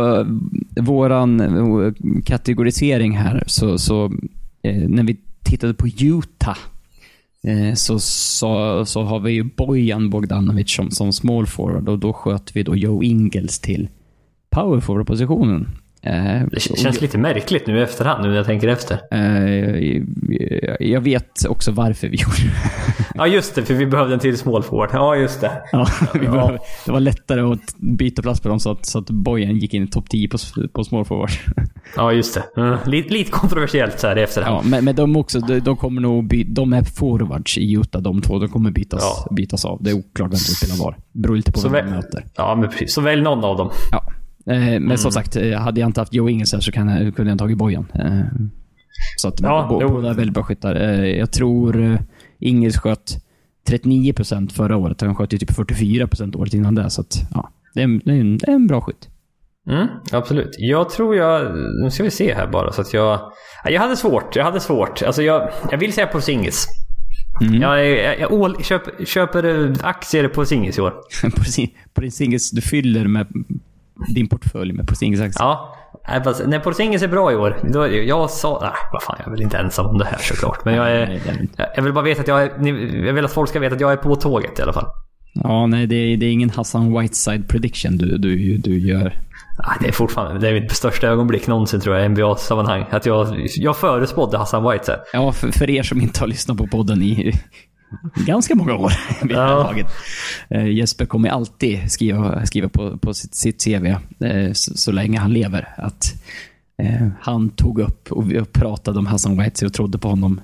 eh, 0.76 0.84
våran 0.84 1.40
eh, 1.40 1.92
kategorisering 2.24 3.16
här 3.16 3.44
så, 3.46 3.78
så 3.78 4.04
eh, 4.62 4.88
när 4.88 5.02
vi 5.02 5.20
tittade 5.44 5.74
på 5.74 5.88
Utah 5.88 6.58
eh, 7.44 7.74
så, 7.74 7.98
så, 7.98 8.84
så 8.84 9.02
har 9.02 9.20
vi 9.20 9.32
ju 9.32 9.44
Bojan 9.44 10.10
Bogdanovic 10.10 10.74
som, 10.74 10.90
som 10.90 11.12
small 11.12 11.46
forward 11.46 11.88
och 11.88 11.98
då 11.98 12.12
sköt 12.12 12.56
vi 12.56 12.62
då 12.62 12.76
Joe 12.76 13.02
Ingles 13.02 13.60
till 13.60 13.88
power 14.50 14.80
forward-positionen. 14.80 15.68
Eh, 16.02 16.42
Det 16.52 16.60
känns 16.60 17.00
lite 17.00 17.18
märkligt 17.18 17.66
nu 17.66 17.78
i 17.78 17.82
efterhand, 17.82 18.22
nu 18.22 18.28
när 18.28 18.36
jag 18.36 18.46
tänker 18.46 18.68
efter. 18.68 18.98
Eh, 19.10 20.02
jag 20.80 21.00
vet 21.00 21.44
också 21.48 21.72
varför 21.72 22.08
vi 22.08 22.16
gjorde 22.16 22.36
det. 22.36 22.50
Ja, 23.14 23.26
just 23.26 23.54
det, 23.54 23.62
för 23.64 23.74
vi 23.74 23.86
behövde 23.86 24.14
en 24.14 24.20
till 24.20 24.38
small 24.38 24.62
forward. 24.62 24.90
Ja, 24.92 25.16
just 25.16 25.40
det. 25.40 25.50
Ja, 25.72 25.86
vi 26.14 26.18
behöver, 26.18 26.58
det 26.86 26.92
var 26.92 27.00
lättare 27.00 27.40
att 27.40 27.76
byta 27.78 28.22
plats 28.22 28.40
på 28.40 28.48
dem 28.48 28.60
så 28.60 28.70
att, 28.70 28.86
så 28.86 28.98
att 28.98 29.10
Bojan 29.10 29.56
gick 29.58 29.74
in 29.74 29.82
i 29.84 29.86
topp 29.86 30.08
10 30.10 30.28
på, 30.28 30.38
på 30.72 30.84
small 30.84 31.04
forward. 31.04 31.30
Ja, 31.96 32.12
just 32.12 32.34
det. 32.34 32.60
Mm. 32.60 32.78
Lite, 32.86 33.12
lite 33.14 33.30
kontroversiellt 33.30 34.00
så 34.00 34.06
här 34.06 34.18
i 34.18 34.22
efterhand. 34.22 34.56
Ja, 34.56 34.68
men, 34.68 34.84
men 34.84 34.94
de 34.96 35.16
också, 35.16 35.40
de, 35.40 35.60
de 35.60 35.76
kommer 35.76 36.00
nog 36.02 36.28
by, 36.28 36.44
De 36.44 36.72
är 36.72 36.82
forwards 36.84 37.58
i 37.58 37.72
Utah 37.72 38.02
de 38.02 38.22
två. 38.22 38.38
De 38.38 38.48
kommer 38.48 38.70
bytas, 38.70 39.02
Ja. 39.02 39.34
bytas 39.34 39.64
av. 39.64 39.82
Det 39.82 39.90
är 39.90 39.94
oklart 39.94 40.30
vem 40.30 40.36
som 40.36 40.54
spelar 40.54 40.84
var. 40.84 40.96
Beror 41.12 41.36
lite 41.36 41.52
på 41.52 41.58
Så 41.58 41.68
vem 41.68 41.86
de 41.86 41.92
möter. 41.92 42.24
Ja, 42.36 42.54
men 42.54 42.70
precis. 42.70 42.92
Så 42.94 43.00
välj 43.00 43.22
någon 43.22 43.44
av 43.44 43.56
dem. 43.56 43.70
Ja. 43.92 44.04
Eh, 44.50 44.56
men 44.60 44.76
Mm. 44.76 44.96
som 44.96 45.12
sagt, 45.12 45.36
eh, 45.36 45.52
hade 45.58 45.80
jag 45.80 45.88
inte 45.88 46.00
haft 46.00 46.14
Joe 46.14 46.28
Ingles 46.28 46.52
här 46.52 46.60
så 46.60 46.72
kan 46.72 47.12
kunde 47.12 47.30
jag 47.32 47.38
tagit 47.38 47.58
Bojan. 47.58 47.86
Eh, 47.94 48.20
så 49.16 49.28
att 49.28 49.40
Ja, 49.40 49.66
bo, 49.70 49.88
båda 49.88 50.10
är 50.10 50.14
väldigt 50.14 50.34
bra 50.34 50.42
skyttar. 50.42 50.74
Jag 51.04 51.32
tror 51.32 51.98
Ingles 52.38 52.78
sköt 52.78 53.16
39% 53.68 54.52
förra 54.52 54.76
året. 54.76 55.00
Han 55.00 55.14
sköt 55.14 55.32
ju 55.32 55.38
typ 55.38 55.50
44% 55.50 56.36
året 56.36 56.54
innan 56.54 56.74
det. 56.74 56.90
Så 56.90 57.00
att, 57.00 57.16
ja, 57.34 57.50
det 57.74 57.80
är, 57.80 57.84
en- 57.84 58.00
det 58.04 58.10
är, 58.12 58.20
en, 58.20 58.38
det 58.38 58.48
är 58.50 58.54
en 58.54 58.66
bra 58.66 58.80
skytt. 58.80 59.08
Mm, 59.70 59.86
absolut. 60.12 60.50
Jag 60.58 60.90
tror 60.90 61.16
jag... 61.16 61.54
Nu 61.84 61.90
ska 61.90 62.02
vi 62.02 62.10
se 62.10 62.34
här 62.34 62.46
bara 62.46 62.72
så 62.72 62.80
att 62.80 62.92
jag... 62.94 63.20
Ja, 63.64 63.70
Jag 63.70 63.80
hade 63.80 63.96
svårt. 63.96 64.36
Jag 64.36 64.44
hade 64.44 64.60
svårt. 64.60 65.02
Alltså 65.02 65.22
jag, 65.22 65.50
jag 65.70 65.78
vill 65.78 65.92
säga 65.92 66.06
på 66.06 66.20
Singis. 66.20 66.66
Mm. 67.42 67.62
Jag, 67.62 67.86
jag, 67.86 68.20
jag 68.20 68.32
ål, 68.32 68.56
köp, 68.62 68.82
köper 69.08 69.74
aktier 69.82 70.28
på 70.28 70.44
Singis 70.44 70.78
i 70.78 70.80
år. 70.80 70.94
på 71.94 72.00
din 72.00 72.12
singles, 72.12 72.50
du 72.50 72.60
fyller 72.60 73.06
med 73.06 73.26
din 74.08 74.28
portfölj 74.28 74.72
med 74.72 74.88
Porzingis-aktier. 74.88 75.44
Ja. 75.44 75.76
Nej, 76.08 76.24
fast 76.24 76.46
När 76.46 76.58
Porzingis 76.58 77.02
är 77.02 77.08
bra 77.08 77.32
i 77.32 77.36
år, 77.36 77.58
då, 77.72 77.88
jag 77.88 78.30
sa... 78.30 78.58
Nej, 78.62 78.70
vad 78.92 79.02
fan, 79.02 79.16
jag 79.18 79.26
är 79.26 79.30
väl 79.30 79.42
inte 79.42 79.58
ensam 79.58 79.86
om 79.86 79.98
det 79.98 80.04
här 80.04 80.18
såklart. 80.18 80.64
Men 80.64 80.74
jag 80.74 80.90
är... 80.90 81.06
det 81.06 81.30
är 81.30 81.48
det. 81.56 81.70
Jag 81.76 81.82
vill 81.82 81.92
bara 81.92 82.04
veta 82.04 82.20
att 82.20 82.28
jag 82.28 82.42
är... 82.42 82.66
Jag 83.06 83.12
vill 83.12 83.24
att 83.24 83.32
folk 83.32 83.50
ska 83.50 83.60
veta 83.60 83.74
att 83.74 83.80
jag 83.80 83.92
är 83.92 83.96
på 83.96 84.16
tåget 84.16 84.58
i 84.58 84.62
alla 84.62 84.72
fall. 84.72 84.86
Ja, 85.34 85.66
nej, 85.66 85.86
det 85.86 85.94
är, 85.94 86.16
det 86.16 86.26
är 86.26 86.32
ingen 86.32 86.50
Hassan 86.50 87.00
Whiteside 87.00 87.48
prediction 87.48 87.96
du, 87.96 88.18
du, 88.18 88.56
du 88.56 88.78
gör. 88.78 89.20
Nej, 89.58 89.76
det 89.80 89.88
är 89.88 89.92
fortfarande 89.92 90.40
det 90.40 90.48
är 90.48 90.60
mitt 90.60 90.72
största 90.72 91.06
ögonblick 91.06 91.46
någonsin 91.46 91.80
tror 91.80 91.96
jag 91.96 92.06
i 92.06 92.08
NBA-sammanhang. 92.08 92.84
Att 92.90 93.06
jag, 93.06 93.46
jag 93.56 93.76
förespådde 93.76 94.38
Hassan 94.38 94.70
Whiteside. 94.70 95.00
Ja, 95.12 95.32
för, 95.32 95.48
för 95.52 95.70
er 95.70 95.82
som 95.82 96.00
inte 96.00 96.20
har 96.20 96.26
lyssnat 96.26 96.58
på 96.58 96.66
podden 96.66 97.02
i 97.02 97.32
ganska 98.26 98.54
många 98.54 98.74
år 98.74 98.92
vid 99.22 99.36
det 99.36 99.40
här 99.42 99.48
Ja. 99.50 99.62
laget. 99.62 99.86
Eh, 100.50 100.66
Jesper 100.66 101.06
kommer 101.06 101.28
alltid 101.28 101.92
skriva, 101.92 102.46
skriva 102.46 102.68
på, 102.68 102.98
på 102.98 103.14
sitt, 103.14 103.34
sitt 103.34 103.64
CV, 103.64 103.86
eh, 104.24 104.52
så, 104.52 104.76
så 104.76 104.92
länge 104.92 105.18
han 105.18 105.32
lever, 105.32 105.68
att 105.76 106.22
eh, 106.82 107.08
han 107.20 107.48
tog 107.50 107.78
upp 107.80 108.12
och 108.12 108.52
pratade 108.52 108.98
om 108.98 109.06
Hassan 109.06 109.38
Whiteside 109.38 109.66
och 109.66 109.72
trodde 109.74 109.98
på 109.98 110.08
honom 110.08 110.40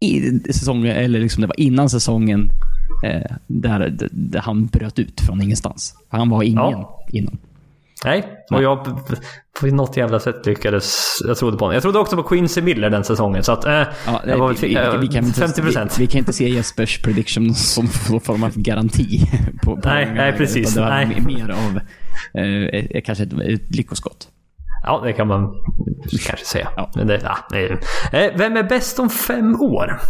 i 0.00 0.38
säsongen, 0.52 0.96
eller 0.96 1.20
liksom 1.20 1.40
det 1.40 1.46
var 1.46 1.60
innan 1.60 1.90
säsongen 1.90 2.50
eh, 3.04 3.36
där, 3.46 3.96
där 4.12 4.40
han 4.40 4.66
bröt 4.66 4.98
ut 4.98 5.20
från 5.20 5.42
ingenstans. 5.42 5.94
Han 6.08 6.30
var 6.30 6.42
ingen 6.42 6.58
Ja. 6.58 7.06
innan. 7.12 7.38
Nej, 8.04 8.24
och 8.50 8.62
jag 8.62 8.84
på 9.60 9.66
något 9.66 9.96
jävla 9.96 10.20
sätt 10.20 10.46
lyckades... 10.46 11.18
Jag 11.26 11.36
trodde 11.36 11.56
på 11.56 11.64
honom. 11.64 11.74
Jag 11.74 11.82
trodde 11.82 11.98
också 11.98 12.16
på 12.16 12.22
Quincy 12.22 12.62
Miller 12.62 12.90
den 12.90 13.04
säsongen. 13.04 13.42
Så 13.44 13.52
att... 13.52 13.64
Eh, 13.64 13.82
Ja, 14.06 14.22
jag 14.26 14.38
var 14.38 14.46
väl 14.46 14.56
vi, 14.56 14.68
vi, 14.68 14.98
vi, 15.00 15.08
kan 15.08 15.24
inte, 15.24 15.40
50 15.40 15.62
procent. 15.62 15.98
Vi, 15.98 16.02
vi 16.02 16.06
kan 16.06 16.18
inte 16.18 16.32
se 16.32 16.48
Jespers 16.48 17.02
prediction 17.02 17.54
som 17.54 17.88
någon 18.10 18.20
form 18.20 18.44
av 18.44 18.52
garanti. 18.54 19.20
På, 19.62 19.76
på 19.76 19.88
Nej, 19.88 20.12
nej, 20.14 20.32
precis. 20.32 20.74
Det 20.74 20.80
var 20.80 20.88
Nej. 20.88 21.20
mer 21.26 21.50
av 21.50 21.80
eh, 22.42 23.02
kanske 23.04 23.24
ett, 23.24 23.32
ett 23.32 23.76
lyckoskott. 23.76 24.28
Ja, 24.86 25.00
det 25.04 25.12
kan 25.12 25.26
man 25.28 25.54
kanske 26.26 26.46
säga. 26.46 26.68
Ja. 26.76 26.90
Men 26.94 27.06
det, 27.06 27.20
ja, 27.24 27.38
det 27.50 27.58
är, 27.58 27.72
eh, 28.12 28.32
vem 28.36 28.56
är 28.56 28.62
bäst 28.62 28.98
om 28.98 29.10
fem 29.10 29.60
år? 29.60 30.00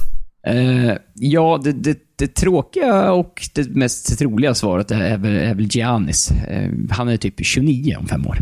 Eh, 0.46 0.92
ja, 1.14 1.60
det, 1.64 1.72
det, 1.72 1.98
det 2.18 2.34
tråkiga 2.34 3.12
och 3.12 3.42
det 3.54 3.68
mest 3.76 4.18
troliga 4.18 4.54
svaret 4.54 4.90
är, 4.90 5.18
väl, 5.18 5.36
är 5.36 5.54
väl 5.54 5.66
Giannis. 5.70 6.30
Eh, 6.48 6.70
han 6.90 7.08
är 7.08 7.16
typ 7.16 7.34
29 7.46 7.96
om 8.00 8.06
fem 8.06 8.26
år. 8.26 8.38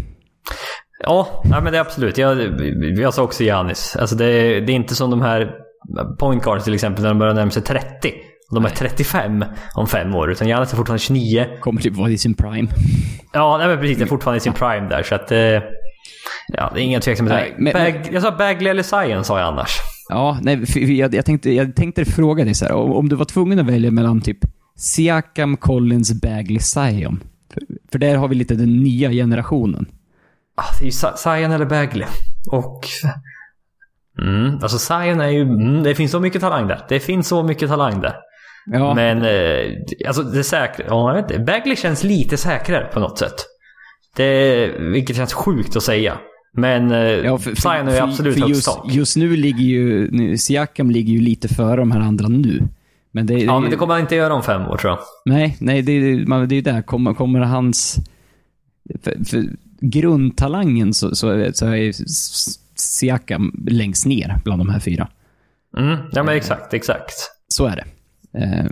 Ja, 1.04 1.42
ja 1.50 1.60
men 1.60 1.72
det 1.72 1.78
är 1.78 1.82
absolut. 1.82 2.18
Jag, 2.18 2.38
jag 2.98 3.14
sa 3.14 3.22
också 3.22 3.42
Giannis. 3.44 3.96
Alltså 3.96 4.16
det, 4.16 4.24
är- 4.26 4.60
det 4.60 4.72
är 4.72 4.74
inte 4.74 4.94
som 4.94 5.10
de 5.10 5.20
här 5.22 5.50
point 6.18 6.44
guards 6.44 6.64
till 6.64 6.74
exempel 6.74 7.02
när 7.02 7.08
de 7.10 7.18
börjar 7.18 7.34
närma 7.34 7.50
sig 7.50 7.62
30. 7.62 8.12
Och 8.48 8.54
de 8.54 8.64
är 8.64 8.68
35 8.70 9.44
om 9.74 9.86
fem 9.86 10.14
år. 10.14 10.30
Utan 10.32 10.48
Giannis 10.48 10.72
är 10.72 10.76
fortfarande 10.76 11.02
29. 11.02 11.46
Kommer 11.60 11.80
typ 11.80 11.96
vara 11.96 12.10
i 12.10 12.18
sin 12.18 12.34
prime. 12.34 12.68
Ja, 13.32 13.58
nej, 13.58 13.68
men 13.68 13.78
precis. 13.78 13.98
Det 13.98 14.04
är 14.04 14.06
fortfarande 14.06 14.36
i 14.36 14.40
sin 14.40 14.52
prime 14.52 14.88
där. 14.88 15.02
Så 15.02 15.14
att... 15.14 15.32
Eh, 15.32 15.38
ja, 15.38 16.70
det 16.74 16.80
är 16.80 16.82
inga 16.82 17.00
tveksamheter. 17.00 17.54
Nej, 17.58 17.72
men- 17.74 18.14
jag 18.14 18.22
sa 18.22 18.30
Bagley 18.30 18.70
eller 18.70 18.82
Zion 18.82 19.24
sa 19.24 19.38
jag 19.38 19.48
annars. 19.48 19.78
Ja, 20.08 20.38
nej, 20.42 20.64
jag, 20.98 21.14
jag, 21.14 21.24
tänkte, 21.24 21.50
jag 21.50 21.76
tänkte 21.76 22.04
fråga 22.04 22.44
dig 22.44 22.54
så 22.54 22.64
här, 22.64 22.74
om, 22.74 22.92
om 22.92 23.08
du 23.08 23.16
var 23.16 23.24
tvungen 23.24 23.58
att 23.58 23.66
välja 23.66 23.90
mellan 23.90 24.20
typ 24.20 24.38
Siakam, 24.76 25.56
Collins, 25.56 26.12
Bagley, 26.20 26.58
Zion. 26.58 27.22
För, 27.54 27.62
för 27.92 27.98
där 27.98 28.16
har 28.16 28.28
vi 28.28 28.34
lite 28.34 28.54
den 28.54 28.76
nya 28.76 29.10
generationen. 29.10 29.86
Ah, 30.56 30.64
det 30.78 30.82
är 30.82 30.86
ju 30.86 30.92
Zion 31.16 31.52
eller 31.52 31.66
Bagley. 31.66 32.06
Och... 32.50 32.80
Mm, 34.18 34.58
alltså 34.62 34.78
Zion 34.78 35.20
är 35.20 35.28
ju... 35.28 35.42
Mm, 35.42 35.82
det 35.82 35.94
finns 35.94 36.12
så 36.12 36.20
mycket 36.20 36.40
talang 36.40 36.68
där. 36.68 36.86
Det 36.88 37.00
finns 37.00 37.28
så 37.28 37.42
mycket 37.42 37.68
talang 37.68 38.00
där. 38.00 38.14
Ja, 38.66 38.94
Men 38.94 39.22
eh, 39.22 39.72
alltså 40.06 40.22
det 40.22 40.44
säkra... 40.44 40.86
Ja, 40.88 41.14
jag 41.14 41.22
vet 41.22 41.30
inte. 41.30 41.44
Bagley 41.44 41.76
känns 41.76 42.04
lite 42.04 42.36
säkrare 42.36 42.84
på 42.84 43.00
något 43.00 43.18
sätt. 43.18 43.34
Det, 44.16 44.66
vilket 44.78 45.16
känns 45.16 45.32
sjukt 45.32 45.76
att 45.76 45.82
säga. 45.82 46.18
Men 46.56 46.90
eh, 46.90 46.98
ja, 46.98 47.38
för, 47.38 47.54
Zion 47.54 47.88
är 47.88 47.92
ju 47.92 47.98
absolut 47.98 48.38
för 48.40 48.48
just, 48.48 48.62
sak. 48.64 48.86
just 48.94 49.16
nu 49.16 49.36
ligger 49.36 49.64
ju, 49.64 50.10
nu, 50.10 50.38
Siakam 50.38 50.90
ligger 50.90 51.12
ju 51.12 51.20
lite 51.20 51.48
före 51.48 51.76
de 51.76 51.90
här 51.92 52.00
andra 52.00 52.28
nu. 52.28 52.62
Men 53.12 53.26
det, 53.26 53.34
Ja, 53.34 53.60
men 53.60 53.70
det 53.70 53.76
kommer 53.76 53.94
han 53.94 54.00
inte 54.02 54.14
göra 54.14 54.34
om 54.34 54.42
fem 54.42 54.62
år 54.62 54.76
tror 54.76 54.90
jag. 54.90 54.98
Nej, 55.24 55.56
nej, 55.60 55.82
det, 55.82 55.92
är- 55.92 56.26
man- 56.26 56.48
det 56.48 56.54
är 56.54 56.56
ju 56.56 56.62
där. 56.62 56.82
Kommer, 56.82 57.14
kommer 57.14 57.40
hans... 57.40 57.96
För, 59.02 59.24
för 59.24 59.44
grundtalangen 59.80 60.94
så, 60.94 61.14
så, 61.14 61.28
är- 61.28 61.52
så 61.52 61.66
är 61.66 61.92
Siakam 62.76 63.64
längst 63.68 64.06
ner 64.06 64.40
bland 64.44 64.60
de 64.60 64.68
här 64.68 64.80
fyra. 64.80 65.08
Mm, 65.78 65.96
ja, 66.12 66.22
men 66.22 66.36
exakt, 66.36 66.74
exakt. 66.74 67.14
Så 67.48 67.66
är 67.66 67.76
det. 67.76 67.84
Eh, 68.38 68.66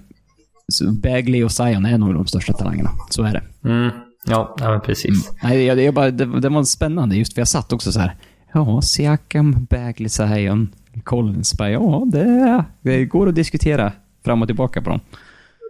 så 0.73 0.93
Bagley 0.93 1.43
och 1.45 1.53
Zion 1.53 1.85
är 1.87 1.99
nog 1.99 2.15
de 2.15 2.27
största 2.27 2.53
talangerna. 2.53 2.91
Så 3.11 3.23
är 3.23 3.33
det. 3.33 3.69
Mm, 3.69 3.91
ja, 4.27 4.57
ja, 4.59 4.71
men 4.71 4.81
precis. 4.81 5.31
Nej, 5.43 5.65
jag, 5.65 5.81
jag 5.81 5.95
bara, 5.95 6.11
det, 6.11 6.41
det 6.41 6.49
var 6.49 6.65
spännande 6.65 7.17
just 7.17 7.35
för 7.35 7.41
jag 7.41 7.49
satt 7.49 7.73
också 7.73 7.93
så 7.93 8.01
här. 8.01 8.17
Ja, 8.53 8.83
Siakam, 8.83 9.67
Bagley, 9.71 10.09
Zion, 10.09 10.75
Collins. 11.05 11.55
Bara, 11.59 11.71
ja, 11.71 12.05
det, 12.07 12.65
det 12.81 13.05
går 13.05 13.29
att 13.29 13.35
diskutera 13.35 13.93
fram 14.25 14.43
och 14.43 14.49
tillbaka 14.49 14.83
på 14.83 14.91
dem. 14.91 15.01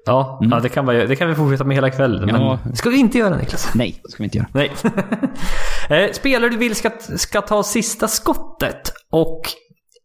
Ja, 0.07 0.38
ja 0.42 0.61
det, 0.61 0.68
kan 0.68 0.86
vi, 0.86 1.07
det 1.07 1.16
kan 1.16 1.28
vi 1.28 1.34
fortsätta 1.34 1.64
med 1.64 1.76
hela 1.76 1.90
kvällen. 1.90 2.28
Mm. 2.28 2.42
Ja. 2.42 2.59
Men 2.64 2.76
ska 2.76 2.90
vi 2.90 2.96
inte 2.96 3.18
göra 3.18 3.36
Niklas? 3.36 3.70
Nej, 3.74 4.01
det 4.05 4.11
ska 4.11 4.22
vi 4.22 4.24
inte 4.24 4.38
göra. 4.38 4.48
Nej. 4.53 4.72
Eh, 5.90 6.12
Spelare 6.12 6.51
du 6.51 6.57
vill 6.57 6.74
ska, 6.74 6.90
ska 7.16 7.40
ta 7.40 7.62
sista 7.62 8.09
skottet. 8.09 8.92
Och 9.11 9.40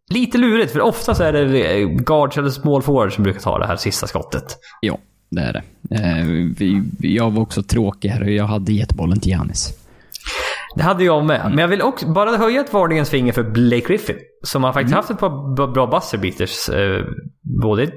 lite 0.10 0.38
lurigt, 0.38 0.72
för 0.72 0.82
ofta 0.82 1.16
så 1.16 1.24
är 1.24 1.34
det 1.34 1.82
eh, 1.82 1.88
guards 1.88 2.38
eller 2.38 2.50
small 2.50 2.82
forwards 2.82 3.16
som 3.16 3.24
brukar 3.24 3.40
ta 3.40 3.60
det 3.60 3.68
här 3.68 3.76
sista 3.76 4.08
skottet. 4.08 4.58
Ja, 4.82 4.98
det 5.30 5.42
är 5.42 5.54
det. 5.54 5.64
Eh, 5.96 6.26
vi, 6.58 6.84
jag 7.00 7.32
var 7.32 7.42
också 7.42 7.64
tråkig 7.64 8.10
här 8.10 8.24
och 8.24 8.32
jag 8.32 8.46
hade 8.46 8.74
gett 8.74 8.94
bollen 8.96 9.20
till 9.20 9.30
Giannis. 9.32 9.74
Det 10.76 10.84
hade 10.84 11.04
jag 11.04 11.26
med. 11.26 11.46
Men 11.50 11.58
jag 11.58 11.68
vill 11.68 11.82
också 11.82 12.08
bara 12.08 12.38
höja 12.38 12.62
ett 12.62 12.74
varningens 12.74 13.10
finger 13.10 13.34
för 13.34 13.44
Blake 13.44 13.88
Griffin. 13.88 14.16
Som 14.44 14.64
har 14.64 14.74
faktiskt 14.74 14.96
haft 14.96 15.10
ett 15.10 15.20
par 15.20 15.68
bra 15.74 15.88
buzzer 15.88 16.18
beaters. 16.18 16.70
Eh, 16.70 17.06
både 17.42 17.88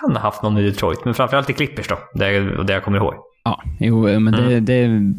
kan 0.00 0.12
ha 0.12 0.20
haft 0.22 0.42
någon 0.42 0.58
i 0.58 0.62
Detroit, 0.62 1.04
men 1.04 1.14
framförallt 1.14 1.50
i 1.50 1.52
Clippers 1.52 1.88
då. 1.88 1.98
Det, 2.14 2.40
det 2.64 2.72
jag 2.72 2.84
kommer 2.84 2.98
ihåg. 2.98 3.14
Ja, 3.44 3.62
jo, 3.80 4.20
men 4.20 4.32
det, 4.32 4.60
det, 4.60 5.12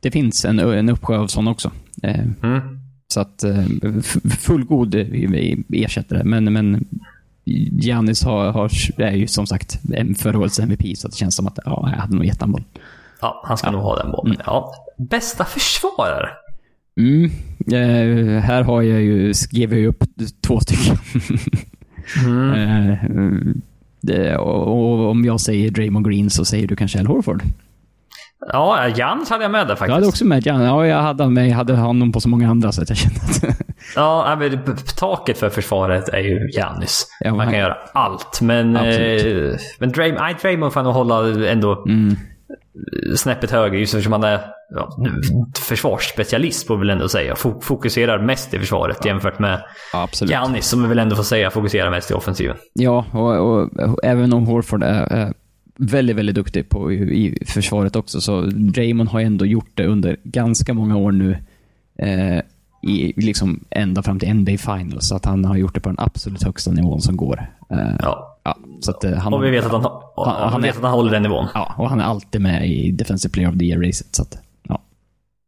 det 0.00 0.10
finns 0.10 0.44
en, 0.44 0.58
en 0.58 0.88
uppsjö 0.88 1.18
av 1.18 1.26
sådana 1.26 1.50
också. 1.50 1.70
Eh, 2.02 2.20
Mm. 2.42 2.60
så 3.08 3.20
att 3.20 3.44
eh, 3.44 3.64
fullgod 4.38 4.94
eh, 4.94 5.56
ersättare. 5.72 6.24
Men, 6.24 6.52
men 6.52 6.84
Giannis 7.44 8.24
har, 8.24 8.52
har, 8.52 8.70
är 8.96 9.12
ju 9.12 9.26
som 9.26 9.46
sagt 9.46 9.80
årets 10.24 10.58
MVP, 10.58 10.98
så 10.98 11.08
det 11.08 11.16
känns 11.16 11.36
som 11.36 11.46
att 11.46 11.58
ja, 11.64 11.88
jag 11.92 11.98
hade 11.98 12.14
nog 12.14 12.24
gett 12.24 12.40
han 12.40 12.52
boll. 12.52 12.64
Ja, 13.20 13.42
han 13.44 13.58
ska 13.58 13.70
nog 13.70 13.80
ha 13.80 13.96
den 13.96 14.12
bollen. 14.12 14.36
Ja. 14.46 14.74
Bästa 14.96 15.44
försvarare? 15.44 16.28
Mm. 16.96 17.30
Eh, 17.66 18.42
här 18.42 18.62
har 18.62 18.82
jag 18.82 19.00
ju, 19.00 19.34
skrev 19.34 19.72
jag 19.72 19.80
ju 19.80 19.86
upp 19.86 20.04
två 20.46 20.60
stycken. 20.60 20.96
Mm. 22.26 23.62
Eh, 24.08 24.34
och, 24.34 24.68
och 24.68 25.10
om 25.10 25.24
jag 25.24 25.40
säger 25.40 25.70
Draymond 25.70 26.06
Green 26.06 26.30
så 26.30 26.44
säger 26.44 26.66
du 26.66 26.76
kanske 26.76 27.00
Al 27.00 27.06
Horford. 27.06 27.42
Ja, 28.52 28.88
Jans 28.88 29.30
hade 29.30 29.44
jag 29.44 29.50
med 29.50 29.66
där 29.66 29.70
Jag 29.70 29.78
faktiskt. 29.78 29.94
hade 29.94 30.06
också 30.06 30.24
med 30.24 30.46
Jan. 30.46 30.62
Ja, 30.62 30.86
jag 30.86 31.02
hade 31.02 31.28
med. 31.28 31.48
Jag 31.48 31.54
hade 31.54 31.76
honom 31.76 32.12
på 32.12 32.20
så 32.20 32.28
många 32.28 32.50
andra 32.50 32.72
sätt 32.72 32.88
jag 32.88 32.98
kände 32.98 33.20
att... 33.20 33.44
Ja, 33.96 34.36
men 34.38 34.60
taket 34.98 35.38
för 35.38 35.48
försvaret 35.50 36.08
är 36.08 36.18
ju 36.18 36.48
Giannis. 36.50 37.06
Ja, 37.20 37.34
Man 37.34 37.46
kan 37.50 37.58
göra 37.58 37.76
allt. 37.94 38.40
Men, 38.40 38.76
eh, 38.76 39.54
men 39.78 39.92
Draymond, 39.92 40.20
nej, 40.20 40.36
Draymond 40.42 40.72
får 40.72 40.82
nog 40.82 40.92
hålla 40.92 41.48
ändå 41.50 41.84
Mm. 41.88 42.16
snäppet 43.16 43.50
högre 43.50 43.78
just 43.78 43.94
eftersom 43.94 44.12
han 44.12 44.24
är 44.24 44.40
ja, 44.74 44.96
försvarsspecialist 45.58 46.66
får 46.66 46.76
vi 46.76 46.80
väl 46.80 46.90
ändå 46.90 47.08
säga. 47.08 47.34
Fo- 47.34 47.60
Fokuserar 47.60 48.18
mest 48.18 48.54
i 48.54 48.58
försvaret 48.58 49.04
jämfört 49.04 49.38
med 49.38 49.62
Ja. 49.92 50.08
Giannis 50.12 50.66
som 50.68 50.82
vi 50.82 50.88
väl 50.88 50.98
ändå 50.98 51.16
får 51.16 51.22
säga 51.22 51.50
fokuserar 51.50 51.90
mest 51.90 52.10
i 52.10 52.14
offensiven. 52.14 52.56
Ja, 52.72 53.04
och, 53.12 53.36
och, 53.36 53.60
och 53.88 53.98
även 54.02 54.32
om 54.32 54.46
Horford 54.46 54.82
är, 54.82 55.12
är 55.12 55.32
väldigt, 55.90 56.16
väldigt 56.16 56.34
duktig 56.34 56.68
på 56.68 56.92
i, 56.92 57.44
försvaret 57.46 57.96
också, 57.96 58.20
så 58.20 58.40
Draymond 58.40 59.08
har 59.08 59.20
ändå 59.20 59.46
gjort 59.46 59.70
det 59.74 59.86
under 59.86 60.16
ganska 60.24 60.74
många 60.74 60.96
år 60.96 61.12
nu. 61.12 61.36
Eh, 61.98 62.38
i, 62.88 63.12
liksom 63.16 63.64
ända 63.70 64.02
fram 64.02 64.18
till 64.18 64.34
NBA 64.34 64.58
Finals. 64.58 65.08
Så 65.08 65.16
att 65.16 65.24
han 65.24 65.44
har 65.44 65.56
gjort 65.56 65.74
det 65.74 65.80
på 65.80 65.88
den 65.88 65.98
absolut 65.98 66.42
högsta 66.42 66.70
nivån 66.70 67.00
som 67.00 67.16
går. 67.16 67.50
Eh, 67.70 67.78
Ja. 68.02 68.38
ja, 68.44 68.56
så 68.80 68.90
att, 68.90 69.04
eh, 69.04 69.12
han, 69.14 69.34
Och 69.34 69.44
vi 69.44 69.50
vet 69.50 69.64
att 69.64 69.72
han, 69.72 69.82
Han- 69.82 70.02
han 70.16 70.52
han, 70.52 70.62
vet 70.62 70.74
är- 70.74 70.78
att 70.78 70.84
han 70.84 70.92
håller 70.92 71.10
den 71.12 71.22
nivån. 71.22 71.46
Ja, 71.54 71.74
och 71.78 71.88
han 71.90 72.00
är 72.00 72.04
alltid 72.04 72.40
med 72.40 72.68
i 72.70 72.90
Defensive 72.90 73.32
Player 73.32 73.48
of 73.50 73.58
the 73.58 73.64
Year-racet. 73.64 74.08
Så 74.16 74.22
att, 74.22 74.38
ja. 74.68 74.82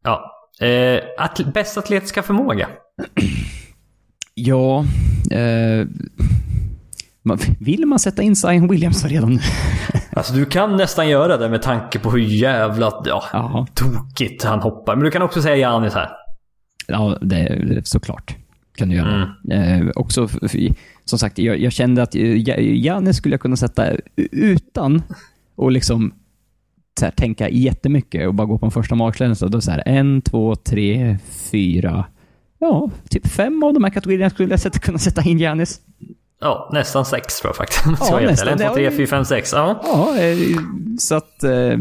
Ja. 0.05 0.31
Eh, 0.67 1.01
at, 1.19 1.41
bäst 1.55 1.79
atletiska 1.79 2.23
förmåga. 2.23 2.69
Ja, 4.35 4.85
eh, 5.31 5.87
vill 7.59 7.87
man 7.87 7.99
sätta 7.99 8.23
in 8.23 8.37
Zion 8.37 8.69
Williams 8.69 9.05
redan 9.05 9.33
nu? 9.33 9.41
Alltså 10.17 10.35
du 10.35 10.45
kan 10.45 10.77
nästan 10.77 11.09
göra 11.09 11.37
det 11.37 11.49
med 11.49 11.63
tanke 11.63 11.99
på 11.99 12.11
hur 12.11 12.19
jävla 12.19 12.93
ja, 13.05 13.67
tokigt 13.75 14.45
han 14.45 14.61
hoppar. 14.61 14.97
Men 14.97 15.05
du 15.05 15.11
kan 15.11 15.23
också 15.23 15.43
säga 15.43 15.57
Giannis 15.57 15.95
här. 15.95 16.09
Ja, 16.87 17.19
det 17.21 17.37
är 17.37 17.83
såklart. 17.85 18.37
Kan 18.77 18.89
du 18.89 18.97
göra. 18.97 19.35
Mm. 19.51 19.83
Eh, 19.83 19.91
också, 19.97 20.29
som 21.05 21.19
sagt, 21.19 21.39
jag, 21.39 21.61
jag 21.61 21.73
kände 21.73 22.03
att 22.03 22.15
Ja- 22.15 22.59
Janne 22.61 23.15
skulle 23.15 23.33
jag 23.33 23.41
kunna 23.41 23.57
sätta 23.57 23.87
utan 24.33 25.03
att 25.57 25.73
liksom 25.73 26.13
så 26.99 27.05
här, 27.05 27.13
tänka 27.13 27.49
jättemycket 27.49 28.29
och 28.29 28.35
bara 28.35 28.47
gå 28.47 28.59
på 28.59 28.67
en 28.67 28.73
första 28.73 28.95
magkänsla. 28.95 29.49
Då 29.49 29.61
så 29.61 29.71
här, 29.71 29.83
en, 29.87 30.23
två, 30.23 30.55
tre, 30.57 31.19
fyra, 31.51 32.05
ja, 32.59 32.91
typ 33.11 33.27
fem 33.27 33.63
av 33.63 33.75
de 33.75 33.85
här 33.85 33.91
kategorierna 33.91 34.31
skulle 34.31 34.51
jag 34.51 34.61
sätta, 34.61 34.79
kunna 34.79 34.99
sätta 34.99 35.23
in 35.23 35.39
Janis. 35.39 35.81
Ja, 36.45 36.71
nästan 36.73 37.05
sex 37.05 37.41
tror 37.41 37.49
jag 37.49 37.57
faktiskt. 37.57 37.83
Ja, 38.01 38.21
Ja, 38.23 38.27
nästan. 38.31 38.49
Det 38.49 38.57
tre, 38.59 38.69
var 38.69 38.79
ju- 38.79 38.91
fyra, 38.91 39.07
fem, 39.07 39.25
sex. 39.25 39.53
Ja. 39.53 39.81
Ja, 39.85 40.19
eh, 40.21 40.37
så 40.99 41.15
att 41.15 41.43
eh, 41.45 41.79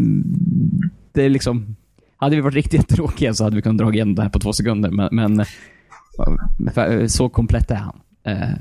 det 1.14 1.24
är 1.24 1.30
liksom... 1.30 1.76
Hade 2.18 2.36
vi 2.36 2.42
varit 2.42 2.56
riktigt 2.56 2.88
tråkiga 2.96 3.34
så 3.34 3.44
hade 3.44 3.56
vi 3.56 3.62
kunnat 3.62 3.78
dra 3.78 3.94
igen 3.94 4.16
det 4.16 4.22
här 4.22 4.30
på 4.30 4.40
två 4.40 4.54
sekunder, 4.54 4.90
men, 4.92 5.10
men 5.12 5.40
eh, 5.40 7.06
så 7.08 7.30
komplett 7.30 7.72
är 7.72 7.76
han. 7.76 8.00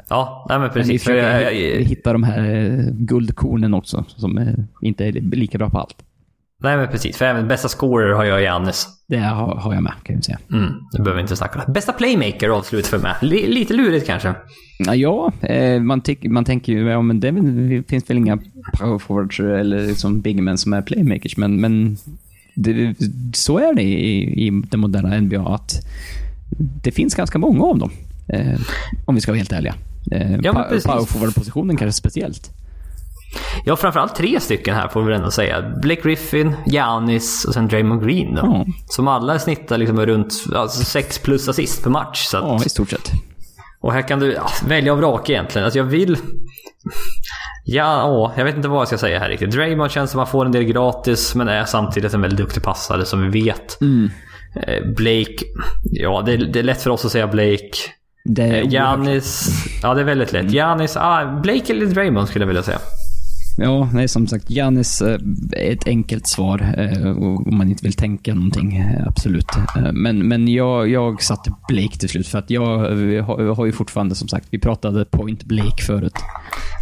Ja, 0.08 0.46
nej 0.48 0.58
men 0.58 0.60
Men 0.60 0.74
vi 0.74 0.80
precis. 0.80 1.04
För 1.04 1.12
försöker 1.12 1.40
jag, 1.40 1.54
jag, 1.54 1.82
hitta 1.84 2.12
de 2.12 2.22
här 2.22 2.84
guldkornen 2.92 3.74
också, 3.74 4.04
som 4.08 4.56
inte 4.80 5.04
är 5.04 5.12
lika 5.12 5.58
bra 5.58 5.70
på 5.70 5.78
allt. 5.78 5.96
Nej 6.62 6.76
men 6.76 6.88
precis. 6.88 7.16
För 7.16 7.24
även 7.24 7.48
bästa 7.48 7.68
scorer 7.68 8.12
har 8.14 8.24
jag 8.24 8.40
Giannis. 8.42 8.86
Det 9.08 9.18
har, 9.18 9.54
har 9.56 9.74
jag 9.74 9.82
med, 9.82 9.92
kan 10.02 10.14
jag 10.14 10.24
säga. 10.24 10.38
Mm, 10.52 10.72
det 10.92 10.98
behöver 10.98 11.14
vi 11.14 11.20
inte 11.22 11.36
snacka 11.36 11.62
om. 11.66 11.72
Bästa 11.72 11.92
playmaker 11.92 12.48
avslut 12.48 12.86
för 12.86 12.98
mig. 12.98 13.14
Li, 13.22 13.46
lite 13.46 13.74
lurigt 13.74 14.06
kanske. 14.06 14.34
Ja, 14.78 15.32
eh, 15.40 15.80
man, 15.80 16.02
man 16.28 16.44
tänker 16.44 16.72
ju, 16.72 16.88
ja 16.88 17.02
men 17.02 17.20
det, 17.20 17.32
finns 17.88 18.10
väl 18.10 18.16
inga 18.18 18.38
power 18.78 18.98
forwards 18.98 19.40
eller 19.40 19.86
liksom 19.86 20.20
big 20.20 20.42
men 20.42 20.58
som 20.58 20.72
är 20.72 20.82
playmakers, 20.82 21.36
men, 21.36 21.60
men 21.60 21.96
det, 22.54 22.94
så 23.34 23.58
är 23.58 23.74
det 23.74 23.82
i, 23.82 24.46
i 24.46 24.62
den 24.70 24.80
moderna 24.80 25.20
NBA, 25.20 25.54
att 25.54 25.72
det 26.82 26.90
finns 26.92 27.14
ganska 27.14 27.38
många 27.38 27.64
av 27.64 27.78
dem. 27.78 27.90
Eh, 28.28 28.60
om 29.04 29.14
vi 29.14 29.20
ska 29.20 29.32
vara 29.32 29.38
helt 29.38 29.52
ärliga. 29.52 29.74
Eh, 30.12 30.32
Ja, 30.32 30.52
men 30.52 30.54
pa- 30.54 30.68
precis. 30.68 30.84
power 30.86 31.04
forward-positionen 31.06 31.76
kanske 31.76 31.92
speciellt. 31.98 32.50
Jag 33.64 33.72
har 33.72 33.76
framförallt 33.76 34.14
tre 34.14 34.40
stycken 34.40 34.74
här 34.74 34.88
får 34.88 35.02
vi 35.02 35.14
ändå 35.14 35.30
säga. 35.30 35.62
Blake 35.82 36.02
Griffin, 36.02 36.56
Giannis 36.66 37.44
och 37.44 37.54
sen 37.54 37.68
Draymond 37.68 38.04
Green 38.04 38.34
då. 38.34 38.40
Ja. 38.42 38.64
Som 38.88 39.08
alla 39.08 39.38
snittar 39.38 39.78
liksom 39.78 40.06
runt 40.06 40.34
alltså, 40.54 40.84
sex 40.84 41.18
plus 41.18 41.48
assist 41.48 41.82
per 41.82 41.90
match. 41.90 42.24
Så 42.26 42.36
att, 42.36 42.44
Ja, 42.44 42.66
i 42.66 42.68
stort 42.68 42.90
sett. 42.90 43.10
Och 43.80 43.92
här 43.92 44.08
kan 44.08 44.20
du 44.20 44.32
ja, 44.32 44.50
välja 44.66 44.92
och 44.92 44.98
vraka 44.98 45.32
egentligen. 45.32 45.64
Alltså 45.64 45.78
jag 45.78 45.84
vill... 45.84 46.16
Ja, 47.64 48.04
åh, 48.04 48.32
jag 48.36 48.44
vet 48.44 48.56
inte 48.56 48.68
vad 48.68 48.80
jag 48.80 48.88
ska 48.88 48.98
säga 48.98 49.18
här 49.18 49.28
riktigt. 49.28 49.50
Draymond 49.50 49.90
känns 49.90 50.10
som 50.10 50.20
att 50.20 50.26
man 50.26 50.30
får 50.30 50.46
en 50.46 50.52
del 50.52 50.64
gratis, 50.64 51.34
men 51.34 51.48
är 51.48 51.64
samtidigt 51.64 52.14
en 52.14 52.20
väldigt 52.20 52.38
duktig 52.38 52.62
passare 52.62 53.04
som 53.04 53.30
vi 53.30 53.42
vet. 53.44 53.78
Eh, 54.56 54.84
Blake, 54.96 55.44
ja 55.82 56.22
det 56.26 56.32
är, 56.32 56.38
det 56.38 56.58
är 56.58 56.62
lätt 56.62 56.82
för 56.82 56.90
oss 56.90 57.04
att 57.04 57.12
säga 57.12 57.26
Blake. 57.26 57.70
Det 58.24 58.42
är 58.42 58.62
Eh, 58.62 58.68
Giannis, 58.68 59.48
ja 59.82 59.94
det 59.94 60.00
är 60.00 60.04
väldigt 60.04 60.32
lätt. 60.32 60.50
Giannis, 60.50 60.96
ah, 60.96 61.40
Blake 61.42 61.72
eller 61.72 61.86
Draymond 61.86 62.28
skulle 62.28 62.42
jag 62.42 62.46
vilja 62.46 62.62
säga. 62.62 62.78
Ja, 63.56 63.90
nej 63.92 64.08
som 64.08 64.26
sagt, 64.26 64.50
Janis 64.50 65.02
eh, 65.02 65.18
är 65.52 65.72
ett 65.72 65.86
enkelt 65.86 66.26
svar 66.26 66.74
eh, 66.78 67.06
om 67.18 67.56
man 67.56 67.68
inte 67.68 67.82
vill 67.84 67.92
tänka 67.92 68.34
någonting. 68.34 68.76
eh, 68.76 69.06
Absolut. 69.06 69.46
Men, 69.92 70.28
men 70.28 70.48
jag, 70.48 70.88
jag 70.88 71.22
satte 71.22 71.52
Blake 71.68 71.96
till 71.98 72.08
slut 72.08 72.26
för 72.28 72.38
att 72.38 72.50
jag, 72.50 72.78
har, 73.22 73.54
har 73.54 73.66
ju 73.66 73.72
fortfarande 73.72 74.14
som 74.14 74.28
sagt, 74.28 74.46
vi 74.50 74.58
pratade 74.58 75.04
point 75.04 75.44
Blake 75.44 75.82
förut. 75.82 76.14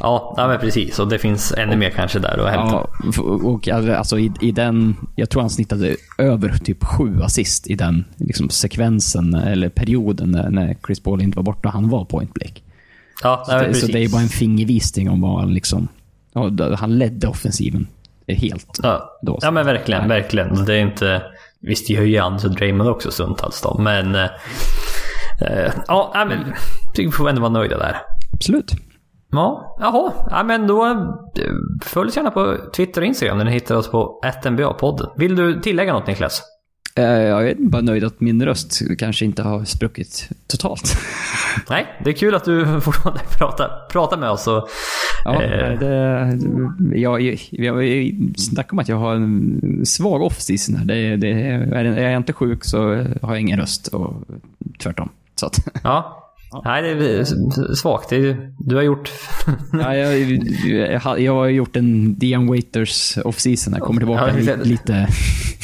Ja, 0.00 0.34
ja 0.36 0.48
men 0.48 0.58
precis. 0.60 0.98
Och 0.98 1.08
det 1.08 1.18
finns 1.18 1.52
ännu 1.52 1.76
mer 1.76 1.90
kanske 1.90 2.18
där 2.18 2.38
att 2.38 2.50
hämta. 2.50 2.86
Ja, 3.16 3.22
och 3.22 3.68
alltså 3.68 4.18
i, 4.18 4.32
i 4.40 4.52
den, 4.52 4.96
jag 5.14 5.30
tror 5.30 5.40
han 5.42 5.50
snittade 5.50 5.96
över 6.18 6.58
typ 6.58 6.84
sju 6.84 7.22
assist 7.22 7.66
i 7.66 7.74
den 7.74 8.04
liksom, 8.16 8.48
sekvensen 8.50 9.34
eller 9.34 9.68
perioden 9.68 10.30
när, 10.30 10.76
Chris 10.86 11.00
Paul 11.00 11.22
inte 11.22 11.36
var 11.36 11.42
borta 11.42 11.68
han 11.68 11.88
var 11.88 12.04
point 12.04 12.34
Blake. 12.34 12.60
Ja, 13.22 13.44
Så, 13.46 13.52
det, 13.58 13.74
så 13.74 13.86
det 13.86 14.04
är 14.04 14.08
bara 14.08 14.22
en 14.22 14.28
fingervisning 14.28 15.10
om 15.10 15.20
vad 15.20 15.40
han 15.40 15.54
liksom, 15.54 15.88
då- 16.50 16.74
han 16.74 16.98
ledde 16.98 17.28
offensiven 17.28 17.86
helt. 18.28 18.78
Ja. 18.82 19.18
Då, 19.22 19.38
ja 19.42 19.50
men 19.50 19.66
verkligen, 19.66 20.08
verkligen. 20.08 20.64
Det 20.64 20.74
är 20.74 20.80
inte... 20.80 21.22
Visst, 21.60 21.86
det 21.88 21.92
gör 21.94 22.02
ju 22.02 22.08
Giannis 22.10 22.44
och 22.44 22.50
Draymond 22.50 22.90
också 22.90 23.10
stundtals 23.10 23.60
då, 23.62 23.78
men... 23.78 24.14
eh, 24.14 25.72
ja, 25.88 26.24
men... 26.28 26.52
Vi 26.96 27.10
får 27.10 27.28
ändå 27.28 27.40
vara 27.40 27.52
nöjda 27.52 27.78
där. 27.78 27.96
Absolut. 28.32 28.72
Ja, 29.32 29.76
jaha. 29.80 30.12
Ja, 30.30 30.42
men 30.42 30.66
då 30.66 30.86
eh, 30.86 30.96
följ 31.82 32.08
oss 32.08 32.16
gärna 32.16 32.30
på 32.30 32.56
Twitter 32.76 33.00
och 33.00 33.06
Instagram 33.06 33.38
där 33.38 33.44
ni 33.44 33.50
hittar 33.50 33.74
oss 33.76 33.90
på 33.90 34.20
NBA-podden. 34.44 35.10
Vill 35.16 35.36
du 35.36 35.60
tillägga 35.60 35.92
något 35.92 36.06
Niklas? 36.06 36.42
Eh, 36.94 37.04
Jag 37.04 37.48
är 37.50 37.54
bara 37.58 37.82
nöjd 37.82 38.04
att 38.04 38.20
min 38.20 38.44
röst 38.44 38.82
kanske 38.98 39.24
inte 39.24 39.42
har 39.42 39.64
spruckit 39.64 40.28
totalt. 40.46 40.96
Nej, 41.70 41.86
det 42.04 42.10
är 42.10 42.14
kul 42.14 42.34
att 42.34 42.44
du 42.44 42.66
fortfarande 42.80 43.20
pratar, 43.38 43.88
pratar 43.90 44.16
med 44.16 44.30
oss 44.30 44.46
och... 44.46 44.68
Ja, 45.24 45.42
Eh. 45.42 45.78
det, 45.78 46.38
jag, 46.98 47.20
jag, 47.20 47.38
jag 47.50 48.12
snackar 48.36 48.72
om 48.72 48.78
att 48.78 48.88
jag 48.88 48.96
har 48.96 49.14
en 49.14 49.60
svag 49.86 50.22
off-season. 50.22 50.86
Det, 50.86 51.16
det, 51.16 51.30
är, 51.32 51.74
är 51.84 52.10
jag 52.10 52.16
inte 52.16 52.32
sjuk 52.32 52.64
så 52.64 52.78
har 53.22 53.34
jag 53.34 53.40
ingen 53.40 53.60
röst 53.60 53.86
och 53.86 54.14
tvärtom. 54.82 55.08
Så 55.34 55.46
att, 55.46 55.58
Ja. 55.84 56.16
Nej, 56.64 56.94
det 56.94 57.18
är 57.18 57.24
svagt. 57.74 58.08
Du 58.58 58.74
har 58.74 58.82
gjort... 58.82 59.10
ja, 59.72 59.96
jag, 59.96 60.20
jag, 60.66 61.00
har- 61.00 61.16
jag 61.16 61.34
har 61.34 61.46
gjort 61.46 61.76
en 61.76 62.18
Dion 62.18 62.46
Waiters 62.48 63.18
off-season. 63.24 63.72
Jag 63.76 63.82
kommer 63.86 64.00
tillbaka 64.00 64.32
Ja, 64.46 64.54
lite... 64.62 65.08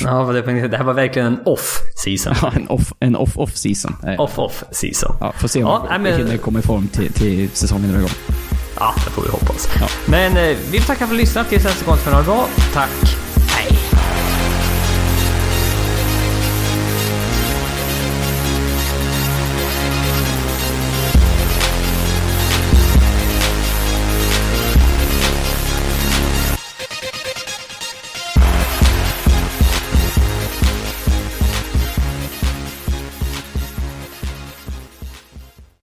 ja, 0.05 0.33
det, 0.33 0.69
det 0.69 0.77
här 0.77 0.85
var 0.85 0.93
verkligen 0.95 1.27
en 1.29 1.39
off-season. 1.45 2.35
Ja, 2.43 2.53
en 2.57 2.69
off- 2.69 2.93
en 3.01 3.17
off-off-season. 3.17 3.97
Off-off-season. 4.19 5.17
Ja, 5.21 5.33
får 5.33 5.49
se 5.49 5.65
om 5.65 5.69
Ja, 5.71 5.87
jag 5.91 6.01
men- 6.01 6.17
hinner 6.19 6.37
komma 6.37 6.59
i 6.59 6.63
form 6.63 6.89
till, 6.89 7.13
till 7.13 7.49
säsongen 7.49 7.91
drar 7.91 7.99
igång. 7.99 8.11
Ja, 8.79 8.95
det 9.05 9.11
får 9.11 9.23
vi 9.23 9.29
hoppas. 9.29 9.69
Ja. 9.81 9.87
Men 10.09 10.37
eh, 10.37 10.57
vi 10.73 10.81
tackar 10.81 11.07
för 11.07 11.15
att 11.15 11.21
lyssnat. 11.21 11.49
Tills 11.49 11.65
nästa 11.65 11.87
gång 11.87 11.97
ha 12.13 12.19
det 12.19 12.25
bra. 12.27 12.49
Tack 12.75 13.17